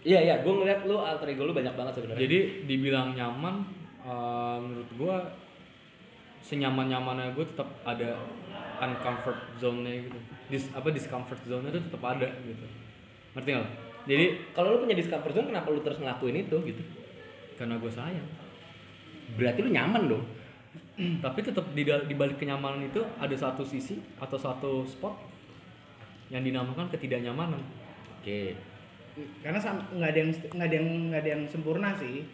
Iya 0.06 0.20
iya, 0.22 0.36
gue 0.46 0.54
ngeliat 0.54 0.86
lu 0.86 1.02
alter 1.02 1.34
ego 1.34 1.50
lu 1.50 1.54
banyak 1.58 1.74
banget 1.74 1.98
sebenarnya. 1.98 2.22
Jadi 2.22 2.40
dibilang 2.70 3.18
nyaman 3.18 3.66
eh, 4.06 4.58
menurut 4.62 4.90
gue 4.94 5.16
senyaman-nyamannya 6.46 7.34
gue 7.34 7.46
tetap 7.50 7.66
ada 7.82 8.22
uncomfort 8.78 9.58
zone-nya 9.58 10.06
gitu. 10.06 10.20
Dis, 10.54 10.70
apa 10.78 10.94
discomfort 10.94 11.42
zone-nya 11.50 11.74
itu 11.74 11.82
tetap 11.90 12.02
ada 12.06 12.30
gitu. 12.46 12.66
Ngerti 13.34 13.50
nggak? 13.50 13.70
Jadi 14.06 14.26
Kalau 14.54 14.78
lu 14.78 14.86
punya 14.86 14.94
discomfort 14.94 15.34
zone 15.34 15.50
kenapa 15.50 15.74
lu 15.74 15.82
terus 15.82 15.98
ngelakuin 15.98 16.46
itu 16.46 16.58
gitu? 16.62 16.84
karena 17.56 17.80
gue 17.80 17.88
sayang. 17.88 18.28
Berarti 19.40 19.60
lu 19.64 19.72
nyaman 19.72 20.12
dong. 20.12 20.24
Tapi 21.26 21.40
tetap 21.40 21.66
di, 21.72 21.88
di 21.88 22.16
balik 22.16 22.36
kenyamanan 22.36 22.84
itu 22.84 23.00
ada 23.16 23.32
satu 23.32 23.64
sisi 23.64 24.00
atau 24.20 24.36
satu 24.36 24.84
spot 24.84 25.16
yang 26.30 26.44
dinamakan 26.44 26.92
ketidaknyamanan. 26.92 27.64
Oke. 28.20 28.60
karena 29.40 29.56
sam- 29.56 29.88
nggak 29.96 30.12
ada 30.12 30.20
yang 30.20 30.32
nggak 30.52 30.68
ada 30.68 30.76
yang 30.76 30.88
nggak 31.08 31.22
ada 31.24 31.30
yang 31.40 31.44
sempurna 31.48 31.96
sih. 31.96 32.28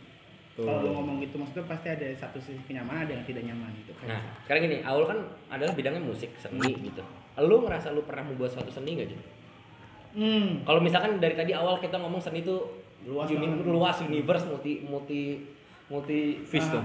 Kalau 0.54 0.82
lu 0.82 0.90
ngomong 0.92 1.16
gitu 1.20 1.36
maksudnya 1.36 1.64
pasti 1.66 1.88
ada 1.88 2.06
satu 2.14 2.38
sisi 2.38 2.60
kenyamanan 2.62 3.04
ada 3.04 3.14
yang 3.14 3.24
tidak 3.24 3.44
nyaman 3.44 3.72
gitu 3.74 3.92
Nah, 4.04 4.20
sekarang 4.42 4.62
gini, 4.64 4.78
Aul 4.82 5.04
kan 5.06 5.20
adalah 5.48 5.72
bidangnya 5.72 6.02
musik, 6.02 6.30
seni 6.36 6.72
gitu. 6.76 7.02
Lu 7.38 7.62
ngerasa 7.62 7.90
lu 7.90 8.02
pernah 8.02 8.24
membuat 8.24 8.52
suatu 8.52 8.68
seni 8.68 8.96
gak, 8.96 9.08
Jun? 9.08 9.22
hmm 10.12 10.48
Kalau 10.64 10.80
misalkan 10.80 11.18
dari 11.18 11.34
tadi 11.34 11.52
awal 11.52 11.78
kita 11.78 11.96
ngomong 11.96 12.20
seni 12.20 12.42
itu 12.42 12.56
Luas 13.02 13.26
uni- 13.28 13.48
banget. 13.50 13.66
luas 13.66 13.98
universe 14.02 14.46
multi 14.46 14.84
multi 14.84 15.22
multi 15.88 16.20
Fish 16.44 16.68
Ah. 16.68 16.78
tuh, 16.78 16.84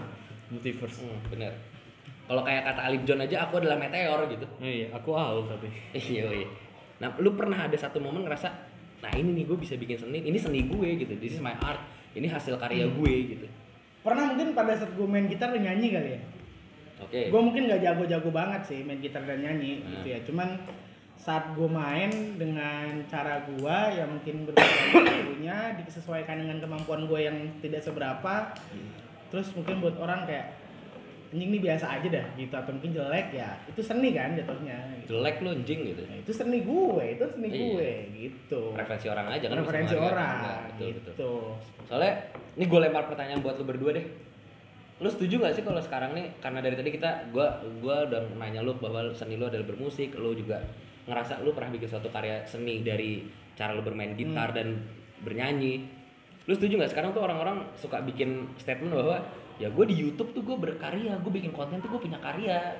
multiverse. 0.50 1.02
Hmm, 1.02 1.18
bener. 1.28 1.52
Kalau 2.24 2.42
kayak 2.42 2.62
kata 2.64 2.80
Alip 2.82 3.02
John 3.02 3.20
aja 3.20 3.36
aku 3.40 3.58
adalah 3.58 3.76
meteor 3.76 4.24
gitu. 4.26 4.46
Oh 4.48 4.64
iya, 4.64 4.88
aku 4.90 5.10
aul 5.12 5.44
tapi. 5.44 5.68
Iya, 5.92 6.26
iya. 6.32 6.48
Nah, 6.96 7.12
lu 7.16 7.34
pernah 7.34 7.58
ada 7.60 7.76
satu 7.76 7.98
momen 7.98 8.22
ngerasa, 8.22 8.48
nah 8.98 9.10
ini 9.12 9.30
nih 9.32 9.44
gue 9.44 9.56
bisa 9.56 9.74
bikin 9.74 9.98
seni, 9.98 10.18
ini 10.20 10.36
seni 10.36 10.64
gue 10.64 10.88
gitu. 10.96 11.12
This 11.16 11.36
is 11.36 11.42
my 11.42 11.52
art. 11.58 11.78
Ini 12.12 12.26
hasil 12.26 12.56
karya 12.56 12.88
gue 12.88 13.14
gitu. 13.30 13.46
pernah 14.00 14.30
mungkin 14.30 14.54
pada 14.54 14.72
saat 14.72 14.94
gue 14.94 15.02
main 15.02 15.26
gitar 15.26 15.50
dan 15.50 15.60
nyanyi 15.60 15.90
kali 15.90 16.10
ya 16.14 16.20
Oke. 17.02 17.20
gue 17.26 17.40
mungkin 17.42 17.66
nggak 17.66 17.82
jago-jago 17.82 18.30
banget 18.30 18.62
sih 18.64 18.80
main 18.80 19.02
gitar 19.02 19.20
dan 19.20 19.42
nyanyi 19.42 19.82
Hmm. 19.82 19.90
gitu 19.98 20.06
ya 20.14 20.18
cuman 20.22 20.48
saat 21.18 21.50
gue 21.52 21.66
main 21.66 22.06
dengan 22.38 23.02
cara 23.10 23.42
gue 23.44 23.76
yang 23.92 24.08
mungkin 24.08 24.46
berbeda 24.46 24.94
lagunya 25.02 25.56
disesuaikan 25.76 26.38
dengan 26.38 26.62
kemampuan 26.62 27.04
gue 27.04 27.18
yang 27.20 27.34
tidak 27.58 27.82
seberapa 27.82 28.54
terus 29.28 29.50
mungkin 29.52 29.82
buat 29.82 29.98
orang 29.98 30.22
kayak 30.22 30.54
anjing 31.32 31.50
ini 31.50 31.58
biasa 31.58 31.86
aja 31.98 32.08
dah 32.08 32.26
gitu 32.34 32.54
atau 32.54 32.70
mungkin 32.70 32.90
jelek 32.94 33.28
ya 33.32 33.50
itu 33.66 33.80
seni 33.82 34.14
kan 34.14 34.34
jatuhnya 34.34 34.76
gitu. 35.02 35.18
Jelek 35.18 35.36
lu 35.42 35.48
anjing 35.52 35.80
gitu. 35.82 36.02
Nah, 36.06 36.16
itu 36.18 36.32
seni 36.32 36.58
gue 36.62 37.04
itu 37.12 37.24
seni 37.26 37.48
Iya. 37.48 37.58
gue 37.58 37.90
gitu 38.14 38.60
Referensi 38.74 39.06
orang 39.10 39.26
aja 39.30 39.44
kan. 39.46 39.56
referensi 39.58 39.94
orang 39.94 40.34
Enggak, 40.38 40.58
betul, 40.70 40.86
betul. 40.86 40.92
gitu 41.02 41.10
Soalnya 41.86 42.12
ini 42.54 42.64
gue 42.66 42.80
lempar 42.80 43.04
pertanyaan 43.06 43.40
buat 43.42 43.54
lu 43.56 43.64
berdua 43.64 43.90
deh. 43.94 44.06
Lu 44.96 45.08
setuju 45.12 45.44
gak 45.44 45.52
sih 45.52 45.60
kalau 45.60 45.76
sekarang 45.78 46.16
nih 46.16 46.32
karena 46.40 46.64
dari 46.64 46.72
tadi 46.72 46.88
kita 46.88 47.28
gua 47.28 47.60
gua 47.84 48.08
udah 48.08 48.32
nanya 48.40 48.64
lu 48.64 48.72
bahwa 48.80 49.12
seni 49.12 49.36
lu 49.36 49.44
adalah 49.44 49.68
bermusik, 49.68 50.16
lu 50.16 50.32
juga 50.32 50.56
ngerasa 51.04 51.44
lu 51.44 51.52
pernah 51.52 51.68
bikin 51.68 51.88
suatu 51.92 52.08
karya 52.08 52.40
seni 52.48 52.80
dari 52.80 53.28
cara 53.52 53.76
lu 53.76 53.84
bermain 53.84 54.16
gitar 54.16 54.56
dan 54.56 54.80
bernyanyi. 55.20 55.84
Lu 56.48 56.56
setuju 56.56 56.80
gak 56.80 56.96
sekarang 56.96 57.12
tuh 57.12 57.28
orang-orang 57.28 57.60
suka 57.76 58.00
bikin 58.02 58.48
statement 58.56 58.96
bahwa 58.96 59.20
ya 59.56 59.68
gue 59.72 59.84
di 59.88 59.96
YouTube 59.96 60.36
tuh 60.36 60.42
gue 60.44 60.56
berkarya, 60.56 61.16
gue 61.20 61.32
bikin 61.32 61.52
konten 61.52 61.80
tuh 61.80 61.88
gue 61.92 62.00
punya 62.00 62.20
karya. 62.20 62.76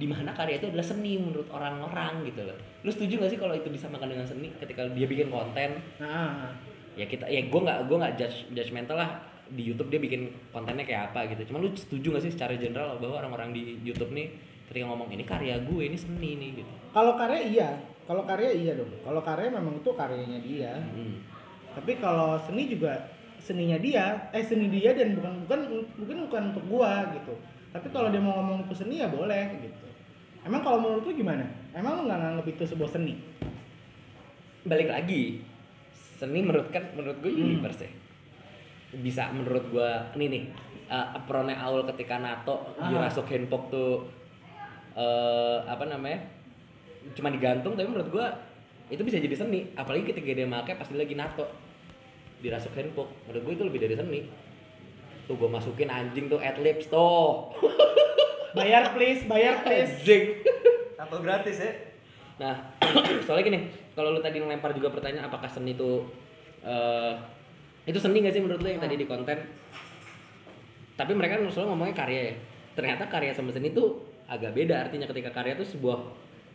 Di 0.00 0.06
mana 0.08 0.32
karya 0.32 0.56
itu 0.56 0.72
adalah 0.72 0.86
seni 0.86 1.20
menurut 1.20 1.50
orang-orang 1.52 2.24
gitu 2.24 2.46
loh. 2.46 2.56
Lu 2.86 2.88
setuju 2.88 3.20
gak 3.20 3.30
sih 3.36 3.40
kalau 3.40 3.52
itu 3.52 3.68
disamakan 3.68 4.08
dengan 4.16 4.24
seni 4.24 4.48
ketika 4.56 4.88
dia 4.88 5.04
bikin 5.04 5.28
konten? 5.28 5.76
nah 6.00 6.54
ya 6.98 7.06
kita 7.06 7.26
ya 7.30 7.46
gue 7.46 7.60
nggak 7.60 7.86
gue 7.86 7.96
nggak 7.96 8.14
judge 8.18 8.36
judgmental 8.50 8.98
lah 8.98 9.22
di 9.50 9.66
YouTube 9.66 9.90
dia 9.90 9.98
bikin 9.98 10.30
kontennya 10.54 10.86
kayak 10.86 11.10
apa 11.10 11.26
gitu 11.34 11.50
cuman 11.50 11.66
lu 11.66 11.70
setuju 11.74 12.06
gak 12.18 12.22
sih 12.22 12.32
secara 12.34 12.54
general 12.54 12.98
bahwa 13.02 13.18
orang-orang 13.24 13.50
di 13.50 13.78
YouTube 13.82 14.14
nih 14.14 14.30
ketika 14.70 14.86
ngomong 14.86 15.10
ini 15.10 15.26
karya 15.26 15.58
gue 15.58 15.82
ini 15.82 15.98
seni 15.98 16.38
nih 16.38 16.50
gitu 16.62 16.72
kalau 16.94 17.18
karya 17.18 17.40
iya 17.42 17.68
kalau 18.06 18.22
karya 18.22 18.50
iya 18.54 18.72
dong 18.78 18.90
kalau 19.02 19.22
karya 19.22 19.48
memang 19.50 19.82
itu 19.82 19.90
karyanya 19.90 20.38
dia 20.42 20.72
hmm. 20.78 21.14
tapi 21.74 21.98
kalau 21.98 22.38
seni 22.46 22.70
juga 22.70 23.10
seninya 23.40 23.80
dia 23.80 24.28
eh 24.36 24.44
seni 24.44 24.68
dia 24.68 24.92
dan 24.92 25.16
bukan 25.16 25.32
bukan 25.48 25.60
mungkin 25.96 26.16
bukan 26.28 26.42
untuk 26.52 26.64
gua 26.68 27.08
gitu. 27.16 27.32
Tapi 27.72 27.86
kalau 27.88 28.12
dia 28.12 28.20
mau 28.20 28.36
ngomong 28.38 28.68
itu 28.68 28.74
seni 28.76 29.00
ya 29.00 29.08
boleh 29.08 29.56
gitu. 29.64 29.86
Emang 30.44 30.60
kalau 30.64 30.78
menurut 30.80 31.04
lu 31.08 31.12
gimana? 31.16 31.44
Emang 31.72 32.00
lu 32.00 32.02
nggak 32.08 32.20
nganggap 32.20 32.46
itu 32.48 32.62
sebuah 32.68 32.90
seni? 32.92 33.16
Balik 34.64 34.92
lagi 34.92 35.40
seni 36.20 36.44
menurut 36.44 36.68
kan 36.68 36.84
menurut 36.92 37.16
gue 37.24 37.32
universe 37.32 37.88
ya. 37.88 37.90
Bisa 39.00 39.32
menurut 39.32 39.64
gue 39.72 39.90
ini 40.20 40.26
nih 40.28 40.42
uh, 40.90 41.16
apronnya 41.16 41.56
Aul 41.56 41.88
ketika 41.88 42.20
NATO 42.20 42.76
Ah. 42.76 42.92
dirasuk 42.92 43.24
handpok 43.30 43.72
tuh 43.72 43.92
eh 44.98 45.58
apa 45.64 45.86
namanya 45.86 46.18
cuma 47.14 47.30
digantung 47.30 47.78
tapi 47.78 47.86
menurut 47.88 48.10
gue 48.10 48.26
itu 48.90 49.00
bisa 49.06 49.22
jadi 49.22 49.36
seni. 49.38 49.70
Apalagi 49.78 50.10
ketika 50.10 50.34
dia 50.34 50.50
pakai 50.50 50.74
pasti 50.76 50.98
lagi 50.98 51.14
NATO 51.14 51.69
dirasuk 52.40 52.72
handpok 52.76 53.08
menurut 53.28 53.42
gue 53.46 53.54
itu 53.56 53.64
lebih 53.68 53.80
dari 53.84 53.94
seni 53.96 54.20
tuh 55.28 55.36
gue 55.38 55.48
masukin 55.48 55.88
anjing 55.92 56.26
tuh 56.26 56.40
adlibs 56.42 56.88
tuh 56.90 57.54
bayar 58.58 58.90
please 58.96 59.22
bayar 59.28 59.62
please 59.62 59.92
anjing 60.02 60.40
Tato 61.00 61.16
gratis 61.24 61.56
ya. 61.56 61.72
Nah, 62.36 62.76
soalnya 63.24 63.44
gini, 63.48 63.58
kalau 63.96 64.12
lu 64.12 64.20
tadi 64.20 64.36
ngelempar 64.36 64.76
juga 64.76 64.92
pertanyaan 64.92 65.32
apakah 65.32 65.48
seni 65.48 65.72
itu 65.72 66.04
eh 66.60 67.16
itu 67.88 67.96
seni 67.96 68.20
gak 68.20 68.36
sih 68.36 68.44
menurut 68.44 68.60
lu 68.60 68.68
yang 68.68 68.84
tadi 68.84 69.00
di 69.00 69.08
konten? 69.08 69.40
Tapi 71.00 71.12
mereka 71.16 71.40
kan 71.40 71.48
selalu 71.48 71.72
ngomongnya 71.72 71.96
karya 71.96 72.20
ya. 72.20 72.34
Ternyata 72.76 73.08
karya 73.08 73.32
sama 73.32 73.48
seni 73.48 73.72
itu 73.72 74.04
agak 74.28 74.52
beda 74.52 74.76
artinya 74.76 75.08
ketika 75.08 75.32
karya 75.32 75.56
itu 75.56 75.64
sebuah 75.72 76.04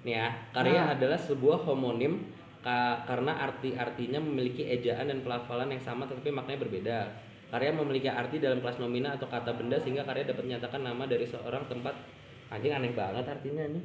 nih 0.06 0.14
ya, 0.14 0.30
karya 0.54 0.82
Nah. 0.86 0.94
adalah 0.94 1.18
sebuah 1.18 1.66
homonim 1.66 2.22
ka- 2.66 3.06
karena 3.06 3.38
arti-artinya 3.46 4.18
memiliki 4.18 4.66
ejaan 4.66 5.14
dan 5.14 5.22
pelafalan 5.22 5.70
yang 5.70 5.84
sama 5.86 6.10
tetapi 6.10 6.34
maknanya 6.34 6.66
berbeda. 6.66 7.00
Karya 7.54 7.70
memiliki 7.78 8.10
arti 8.10 8.42
dalam 8.42 8.58
kelas 8.58 8.82
nomina 8.82 9.14
atau 9.14 9.30
kata 9.30 9.54
benda 9.54 9.78
sehingga 9.78 10.02
karya 10.02 10.26
dapat 10.26 10.50
menyatakan 10.50 10.82
nama 10.82 11.06
dari 11.06 11.30
seorang 11.30 11.62
tempat. 11.70 11.94
Anjing 12.50 12.74
aneh 12.74 12.92
banget 12.98 13.22
artinya 13.30 13.70
nih. 13.70 13.84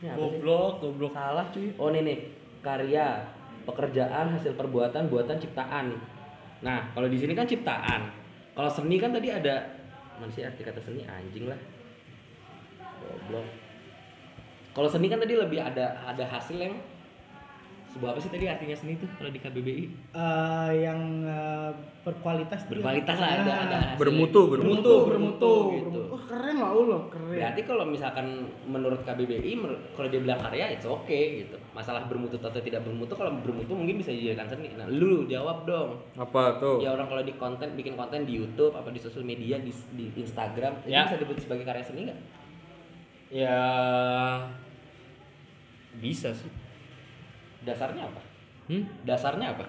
Ini? 0.00 0.16
Goblok, 0.16 0.80
goblok. 0.80 1.12
Salah 1.12 1.44
cuy. 1.52 1.68
Oh 1.76 1.92
ini 1.92 2.00
nih, 2.08 2.18
karya, 2.64 3.20
pekerjaan, 3.68 4.32
hasil 4.32 4.56
perbuatan, 4.56 5.12
buatan, 5.12 5.36
ciptaan. 5.36 5.92
Nah, 6.64 6.88
kalau 6.96 7.06
di 7.06 7.20
sini 7.20 7.36
kan 7.36 7.44
ciptaan. 7.44 8.10
Kalau 8.56 8.70
seni 8.72 8.96
kan 8.98 9.12
tadi 9.12 9.28
ada 9.30 9.76
mana 10.18 10.32
sih 10.34 10.42
arti 10.42 10.64
kata 10.66 10.80
seni 10.82 11.04
anjing 11.06 11.46
lah. 11.46 11.60
Goblok. 12.98 13.46
Kalau 14.72 14.88
seni 14.90 15.06
kan 15.06 15.20
tadi 15.20 15.36
lebih 15.36 15.62
ada 15.62 15.94
ada 16.02 16.24
hasil 16.26 16.58
yang 16.58 16.74
sebuah 17.88 18.12
apa 18.12 18.20
sih 18.20 18.28
tadi 18.28 18.44
artinya 18.44 18.76
seni 18.76 18.94
itu 18.94 19.08
kalau 19.16 19.32
di 19.32 19.40
KBBI? 19.40 19.84
Eh, 20.12 20.70
yang 20.84 21.00
eh, 21.24 21.70
berkualitas 22.04 22.64
tuh 22.64 22.76
Berkualitas 22.76 23.16
lah 23.16 23.30
ada 23.34 23.42
Nah, 23.44 23.58
ada. 23.64 23.78
Bermutu, 23.96 24.48
bermutu 24.48 25.08
bermutu, 25.08 25.08
bermutu 25.08 25.52
gitu. 25.72 26.00
Wah, 26.12 26.22
keren 26.24 26.56
lah 26.60 26.70
Allah 26.72 27.00
keren 27.08 27.32
Berarti 27.32 27.60
kalau 27.64 27.84
misalkan 27.84 28.26
menurut 28.64 29.00
KBBI 29.02 29.52
kalau 29.96 30.08
dia 30.08 30.20
bilang 30.20 30.40
karya 30.40 30.76
itu 30.76 30.86
oke 30.86 31.20
gitu. 31.44 31.56
Masalah 31.72 32.04
bermutu 32.06 32.36
atau 32.36 32.60
tidak 32.60 32.84
bermutu 32.84 33.16
kalau 33.16 33.32
bermutu 33.40 33.72
mungkin 33.72 33.98
bisa 33.98 34.12
dijadikan 34.12 34.48
seni. 34.48 34.68
Nah, 34.76 34.84
lu 34.88 35.24
jawab 35.24 35.64
dong. 35.64 35.96
Apa 36.14 36.60
tuh? 36.60 36.80
Ya 36.80 36.92
orang 36.92 37.08
kalau 37.08 37.24
di 37.24 37.32
konten 37.34 37.72
bikin 37.72 37.96
konten 37.96 38.28
di 38.28 38.36
YouTube 38.36 38.76
apa 38.76 38.92
di 38.92 39.00
sosial 39.00 39.24
media 39.24 39.56
di, 39.56 39.72
di 39.96 40.12
Instagram 40.16 40.84
itu 40.84 40.92
Ya. 40.92 41.08
bisa 41.08 41.16
disebut 41.16 41.36
sebagai 41.40 41.64
karya 41.64 41.84
seni 41.84 42.08
nggak? 42.08 42.20
Ya 43.28 43.60
bisa 45.98 46.30
sih. 46.30 46.48
Dasarnya 47.62 48.02
apa? 48.04 48.20
Hmm? 48.66 48.84
Dasarnya 49.02 49.46
apa? 49.52 49.64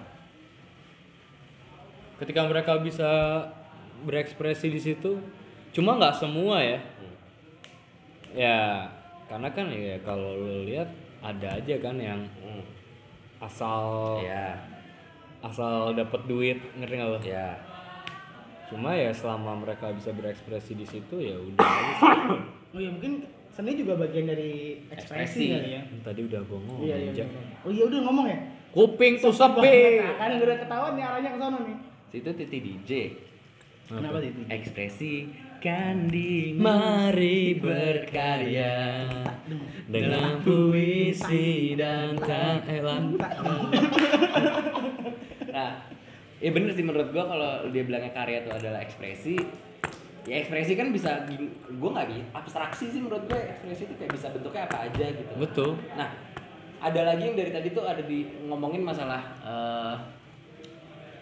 Ketika 2.18 2.44
mereka 2.44 2.76
bisa 2.76 3.10
berekspresi 4.04 4.68
di 4.68 4.78
situ, 4.78 5.16
cuma 5.72 5.96
nggak 5.96 6.14
semua 6.14 6.60
ya. 6.60 6.78
Ya, 8.30 8.86
karena 9.26 9.48
kan 9.50 9.66
ya 9.68 9.96
kalau 10.00 10.36
lo 10.36 10.62
lihat 10.62 10.86
ada 11.20 11.56
aja 11.56 11.74
kan 11.78 11.96
yang 11.96 12.20
Hmm. 12.38 12.62
asal 13.40 14.20
Ya, 14.20 14.54
asal 15.40 15.96
dapat 15.96 16.20
duit 16.26 16.60
ngerti 16.76 16.94
nggak 16.94 17.10
lo? 17.10 17.18
ya. 17.20 17.56
Cuma 18.68 18.94
ya 18.94 19.10
selama 19.10 19.58
mereka 19.58 19.90
bisa 19.90 20.12
berekspresi 20.12 20.76
di 20.76 20.86
situ 20.86 21.16
ya 21.18 21.34
udah 21.34 21.58
aja 21.58 21.92
sih. 21.96 22.12
oh 22.76 22.78
ya 22.78 22.90
mungkin 22.92 23.26
seni 23.50 23.74
juga 23.74 23.94
bagian 23.96 24.26
dari 24.26 24.78
ekspresi, 24.88 25.42
Ekspresi. 25.42 25.44
kali 25.50 25.70
ya 25.72 25.82
Tadi 26.00 26.20
udah 26.22 26.40
gue 26.40 26.58
ngomong. 26.60 26.80
iya 26.80 26.96
iya 26.96 27.24
oh 27.60 27.70
iya 27.70 27.84
udah 27.84 28.00
ngomong 28.04 28.26
ya 28.26 28.38
Kuping 28.70 29.18
tuh 29.18 29.34
sepi. 29.34 29.98
Kan 30.14 30.38
udah 30.38 30.56
ketahuan 30.56 30.92
nih 30.94 31.02
arahnya 31.02 31.30
ke 31.30 31.38
sana 31.38 31.58
nih 31.60 31.76
Situ 32.08 32.30
Titi 32.32 32.58
DJ. 32.60 32.90
kenapa 33.88 34.18
itu 34.20 34.40
Ekspresi 34.46 35.14
kan 35.58 36.06
di 36.06 36.54
Mari 36.54 37.52
berkarya 37.54 39.10
dengan 39.84 40.40
puisi 40.40 41.74
dan 41.74 42.14
taelan. 42.16 43.18
Nah, 45.50 45.82
ya 46.38 46.50
bener 46.50 46.70
sih 46.70 46.80
menurut 46.80 47.10
gua 47.10 47.26
kalau 47.26 47.50
dia 47.68 47.82
bilangnya 47.82 48.14
karya 48.14 48.40
itu 48.40 48.50
adalah 48.50 48.80
ekspresi, 48.80 49.34
ya 50.28 50.36
ekspresi 50.44 50.76
kan 50.76 50.92
bisa, 50.92 51.24
gua 51.80 51.90
nggak 51.96 52.08
bisa 52.12 52.22
abstraksi 52.36 52.84
sih 52.92 53.00
menurut 53.00 53.24
gua 53.24 53.40
ekspresi 53.40 53.88
itu 53.88 53.94
kayak 53.96 54.12
bisa 54.12 54.26
bentuknya 54.32 54.68
apa 54.68 54.76
aja 54.90 55.06
gitu. 55.16 55.32
Betul. 55.40 55.70
Nah, 55.96 56.08
ada 56.80 57.00
lagi 57.12 57.22
yang 57.28 57.36
dari 57.36 57.52
tadi 57.52 57.68
tuh 57.72 57.84
ada 57.84 58.02
di 58.04 58.28
ngomongin 58.48 58.84
masalah 58.84 59.22
eh, 59.44 59.96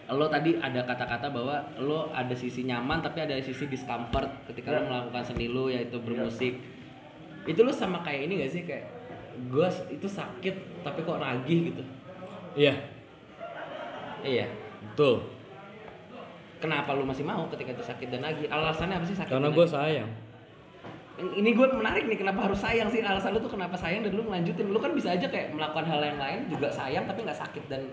lo 0.09 0.25
tadi 0.25 0.57
ada 0.57 0.81
kata-kata 0.89 1.29
bahwa 1.29 1.61
lo 1.77 2.09
ada 2.09 2.33
sisi 2.33 2.65
nyaman 2.65 2.97
tapi 3.05 3.21
ada 3.21 3.37
sisi 3.45 3.69
discomfort 3.69 4.49
ketika 4.49 4.73
lo 4.73 4.89
melakukan 4.89 5.21
seni 5.21 5.45
lo 5.45 5.69
yaitu 5.69 6.01
bermusik. 6.01 6.57
Itu 7.45 7.61
lo 7.61 7.69
sama 7.69 8.01
kayak 8.01 8.25
ini 8.25 8.33
gak 8.41 8.51
sih? 8.51 8.61
Kayak 8.65 8.89
gue 9.39 9.67
itu 9.93 10.07
sakit 10.09 10.81
tapi 10.81 10.99
kok 11.05 11.21
nagih 11.21 11.71
gitu. 11.71 11.83
Iya, 12.57 12.73
iya. 14.25 14.49
Betul. 14.91 15.38
Kenapa 16.59 16.91
lo 16.91 17.03
masih 17.03 17.23
mau 17.23 17.47
ketika 17.47 17.71
itu 17.71 17.83
sakit 17.83 18.07
dan 18.09 18.21
nagih 18.21 18.47
alasannya 18.47 18.95
apa 18.95 19.05
sih 19.05 19.15
sakit 19.15 19.31
Karena 19.31 19.49
gue 19.49 19.65
sayang. 19.65 20.09
ini 21.19 21.51
gue 21.51 21.67
menarik 21.69 22.03
nih 22.05 22.15
kenapa 22.17 22.47
harus 22.47 22.55
sayang 22.57 22.87
sih? 22.87 22.99
Alasan 22.99 23.35
lu 23.35 23.39
tuh 23.39 23.51
kenapa 23.51 23.75
sayang 23.75 23.99
dan 24.01 24.11
lu 24.13 24.23
ngelanjutin? 24.23 24.67
Lu 24.67 24.79
kan 24.79 24.91
bisa 24.91 25.11
aja 25.11 25.25
kayak 25.25 25.51
melakukan 25.51 25.83
hal 25.83 25.99
yang 25.99 26.15
lain 26.15 26.47
juga 26.47 26.67
sayang 26.69 27.03
tapi 27.03 27.23
nggak 27.23 27.35
sakit 27.37 27.63
dan 27.67 27.83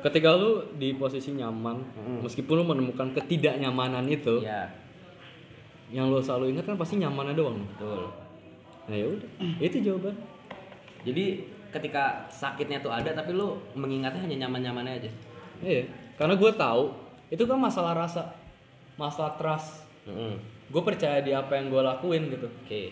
Ketika 0.00 0.36
lu 0.36 0.60
di 0.76 0.92
posisi 0.92 1.32
nyaman, 1.32 1.80
Mm. 1.80 2.20
meskipun 2.20 2.54
lu 2.54 2.64
menemukan 2.66 3.08
ketidaknyamanan 3.14 4.04
itu, 4.04 4.44
ya 4.44 4.68
yang 5.88 6.08
lu 6.08 6.20
selalu 6.20 6.52
ingat 6.52 6.64
kan 6.66 6.76
pasti 6.76 6.96
nyamannya 6.96 7.32
doang. 7.32 7.56
betul. 7.56 8.12
Nah 8.84 8.92
ya 8.94 9.06
udah, 9.06 9.30
itu 9.58 9.76
jawaban. 9.80 10.12
jadi 11.00 11.24
ketika 11.70 12.04
sakitnya 12.28 12.78
tuh 12.78 12.88
ada 12.88 13.10
tapi 13.10 13.32
lu 13.32 13.56
mengingatnya 13.72 14.20
hanya 14.20 14.44
nyaman 14.44 14.60
nyamannya 14.62 14.92
aja? 14.98 15.10
Iya, 15.58 15.88
karena 16.14 16.36
gue 16.36 16.50
tahu 16.52 16.82
itu 17.32 17.44
kan 17.48 17.56
masalah 17.56 17.96
rasa, 17.96 18.36
masalah 19.00 19.36
trust. 19.40 19.88
Mm-mm. 20.04 20.36
Gue 20.68 20.82
percaya 20.84 21.20
di 21.24 21.32
apa 21.32 21.56
yang 21.56 21.72
gue 21.72 21.80
lakuin 21.80 22.28
gitu. 22.28 22.48
oke 22.48 22.82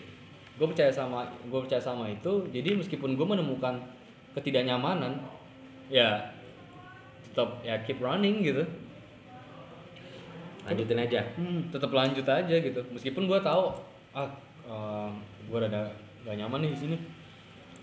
Gue 0.53 0.67
percaya 0.69 0.93
sama, 0.93 1.25
gue 1.25 1.59
percaya 1.65 1.81
sama 1.81 2.09
itu. 2.09 2.45
Jadi 2.53 2.77
meskipun 2.77 3.17
gue 3.17 3.25
menemukan 3.25 3.81
ketidaknyamanan, 4.37 5.21
ya 5.89 6.33
tetap 7.29 7.61
ya 7.65 7.77
keep 7.85 7.97
running 7.97 8.45
gitu. 8.45 8.65
lanjutin 10.63 10.95
aja 10.95 11.19
Hmm. 11.35 11.67
Tetap 11.73 11.91
lanjut 11.91 12.23
aja 12.23 12.55
gitu. 12.55 12.81
Meskipun 12.93 13.27
gue 13.27 13.39
tahu 13.41 13.73
ah 14.15 15.09
gue 15.49 15.57
rada 15.59 15.91
gak 16.23 16.37
nyaman 16.39 16.63
nih 16.63 16.71
di 16.71 16.79
sini. 16.79 16.97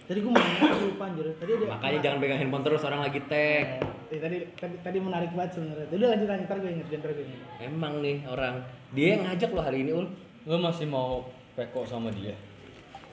Tadi 0.08 0.18
gue 0.24 0.32
mau 0.32 0.40
lupa 0.80 1.06
anjir. 1.06 1.28
Tadi 1.36 1.50
ada 1.60 1.76
makanya 1.76 1.98
jangan 2.00 2.18
pegang 2.24 2.40
handphone 2.40 2.64
terus 2.64 2.82
orang 2.86 3.04
lagi 3.04 3.20
tag 3.28 3.84
Eh, 4.10 4.18
tadi 4.18 4.42
tadi 4.52 4.74
tadi 4.82 4.98
menarik 4.98 5.30
banget 5.30 5.54
sebenarnya. 5.54 5.86
Udah 5.88 6.08
lanjut 6.10 6.28
lanjut 6.28 6.46
ntar 6.46 6.58
gue 6.58 6.70
inget, 6.72 6.86
ntar 6.92 7.10
gue 7.10 7.22
inget. 7.22 7.40
emang 7.62 7.94
nih 8.00 8.16
orang 8.26 8.54
dia 8.90 9.08
yang 9.14 9.22
ngajak 9.24 9.50
lo 9.50 9.60
hari 9.60 9.78
ini 9.80 9.92
ul 9.92 10.06
Gue 10.40 10.58
masih 10.58 10.84
mau 10.84 11.22
peko 11.52 11.84
sama 11.84 12.10
dia. 12.10 12.34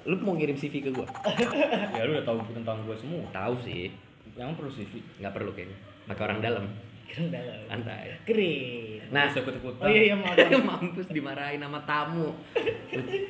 lu 0.04 0.16
mau 0.18 0.34
ngirim 0.34 0.56
CV 0.56 0.80
ke 0.80 0.89
gua 0.89 1.04
ya 1.94 2.01
lu 2.01 2.16
udah 2.16 2.24
tahu 2.24 2.39
tentang 2.50 2.80
gue 2.82 2.96
semua. 2.96 3.27
tahu 3.30 3.60
sih 3.60 3.92
Yang 4.34 4.56
perlu 4.56 4.72
CV. 4.72 4.92
nggak 5.20 5.34
perlu 5.34 5.51
kayaknya 5.51 5.77
pakai 6.08 6.24
orang 6.24 6.39
dalam 6.39 6.66
Keren 7.06 7.27
dalam. 7.30 7.60
santai 7.68 8.16
Keren. 8.24 9.04
nah 9.10 9.27
Terus 9.27 9.44
ikut-ikutan. 9.44 9.84
Oh 9.84 9.89
iya 9.89 10.01
iya 10.04 10.16
maaf. 10.16 10.38
mampus 10.72 11.08
dimarahin 11.08 11.60
sama 11.60 11.80
tamu 11.84 12.32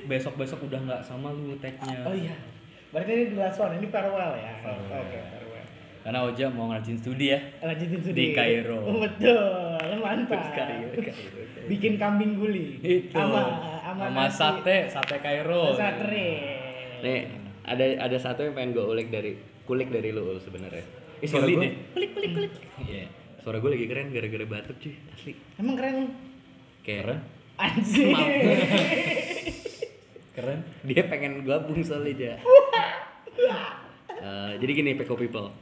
Besok-besok 0.06 0.60
udah 0.64 0.80
nggak 0.80 1.02
sama 1.02 1.30
lu 1.30 1.58
tag-nya. 1.58 1.98
Oh 2.02 2.14
iya. 2.14 2.38
Berarti 2.88 3.12
ini 3.12 3.24
the 3.28 3.38
last 3.38 3.58
one, 3.58 3.76
ini 3.76 3.90
farewell 3.90 4.34
ya. 4.34 4.54
Oke, 4.64 4.88
farewell. 4.88 5.47
Karena 6.08 6.24
Oja 6.24 6.48
mau 6.48 6.72
ngerjain 6.72 6.96
studi 7.04 7.36
ya. 7.36 7.40
Lanjutin 7.60 8.00
studi. 8.00 8.16
Di 8.16 8.26
Kairo. 8.32 8.80
Oh, 8.80 8.96
betul, 9.04 9.76
mantap. 10.00 10.40
Kairo, 10.56 10.96
Kairo. 10.96 11.40
Bikin 11.68 12.00
kambing 12.00 12.40
guli. 12.40 12.80
Itu. 12.80 13.12
Sama 13.12 13.44
sama, 13.84 14.04
Sama 14.08 14.24
sate, 14.32 14.88
sate 14.88 15.20
Kairo. 15.20 15.76
Sate. 15.76 16.28
Nih, 17.04 17.28
ada 17.68 18.08
ada 18.08 18.18
satu 18.24 18.48
yang 18.48 18.56
pengen 18.56 18.80
gue 18.80 18.88
ulik 18.88 19.12
dari 19.12 19.36
kulik 19.68 19.92
dari 19.92 20.16
lu 20.16 20.40
sebenarnya. 20.40 20.80
Eh, 21.20 21.28
suara 21.28 21.44
gue 21.44 21.60
nih. 21.60 21.72
kulik 21.92 22.12
kulik 22.16 22.32
kulik. 22.40 22.52
Iya. 22.88 23.12
Suara 23.44 23.60
gue 23.60 23.68
lagi 23.76 23.86
keren 23.92 24.08
gara-gara 24.16 24.46
batuk 24.48 24.80
cuy, 24.80 24.96
asli. 25.12 25.36
Emang 25.60 25.76
keren. 25.76 26.08
Kayak 26.88 27.00
Keren. 27.04 27.20
Anjir. 27.60 28.16
Keren. 30.40 30.60
dia 30.88 31.04
pengen 31.12 31.44
gabung 31.44 31.84
soalnya 31.84 32.16
aja. 32.16 32.32
Eh, 34.18 34.52
jadi 34.58 34.72
gini 34.74 34.92
Peko 34.98 35.14
People, 35.14 35.54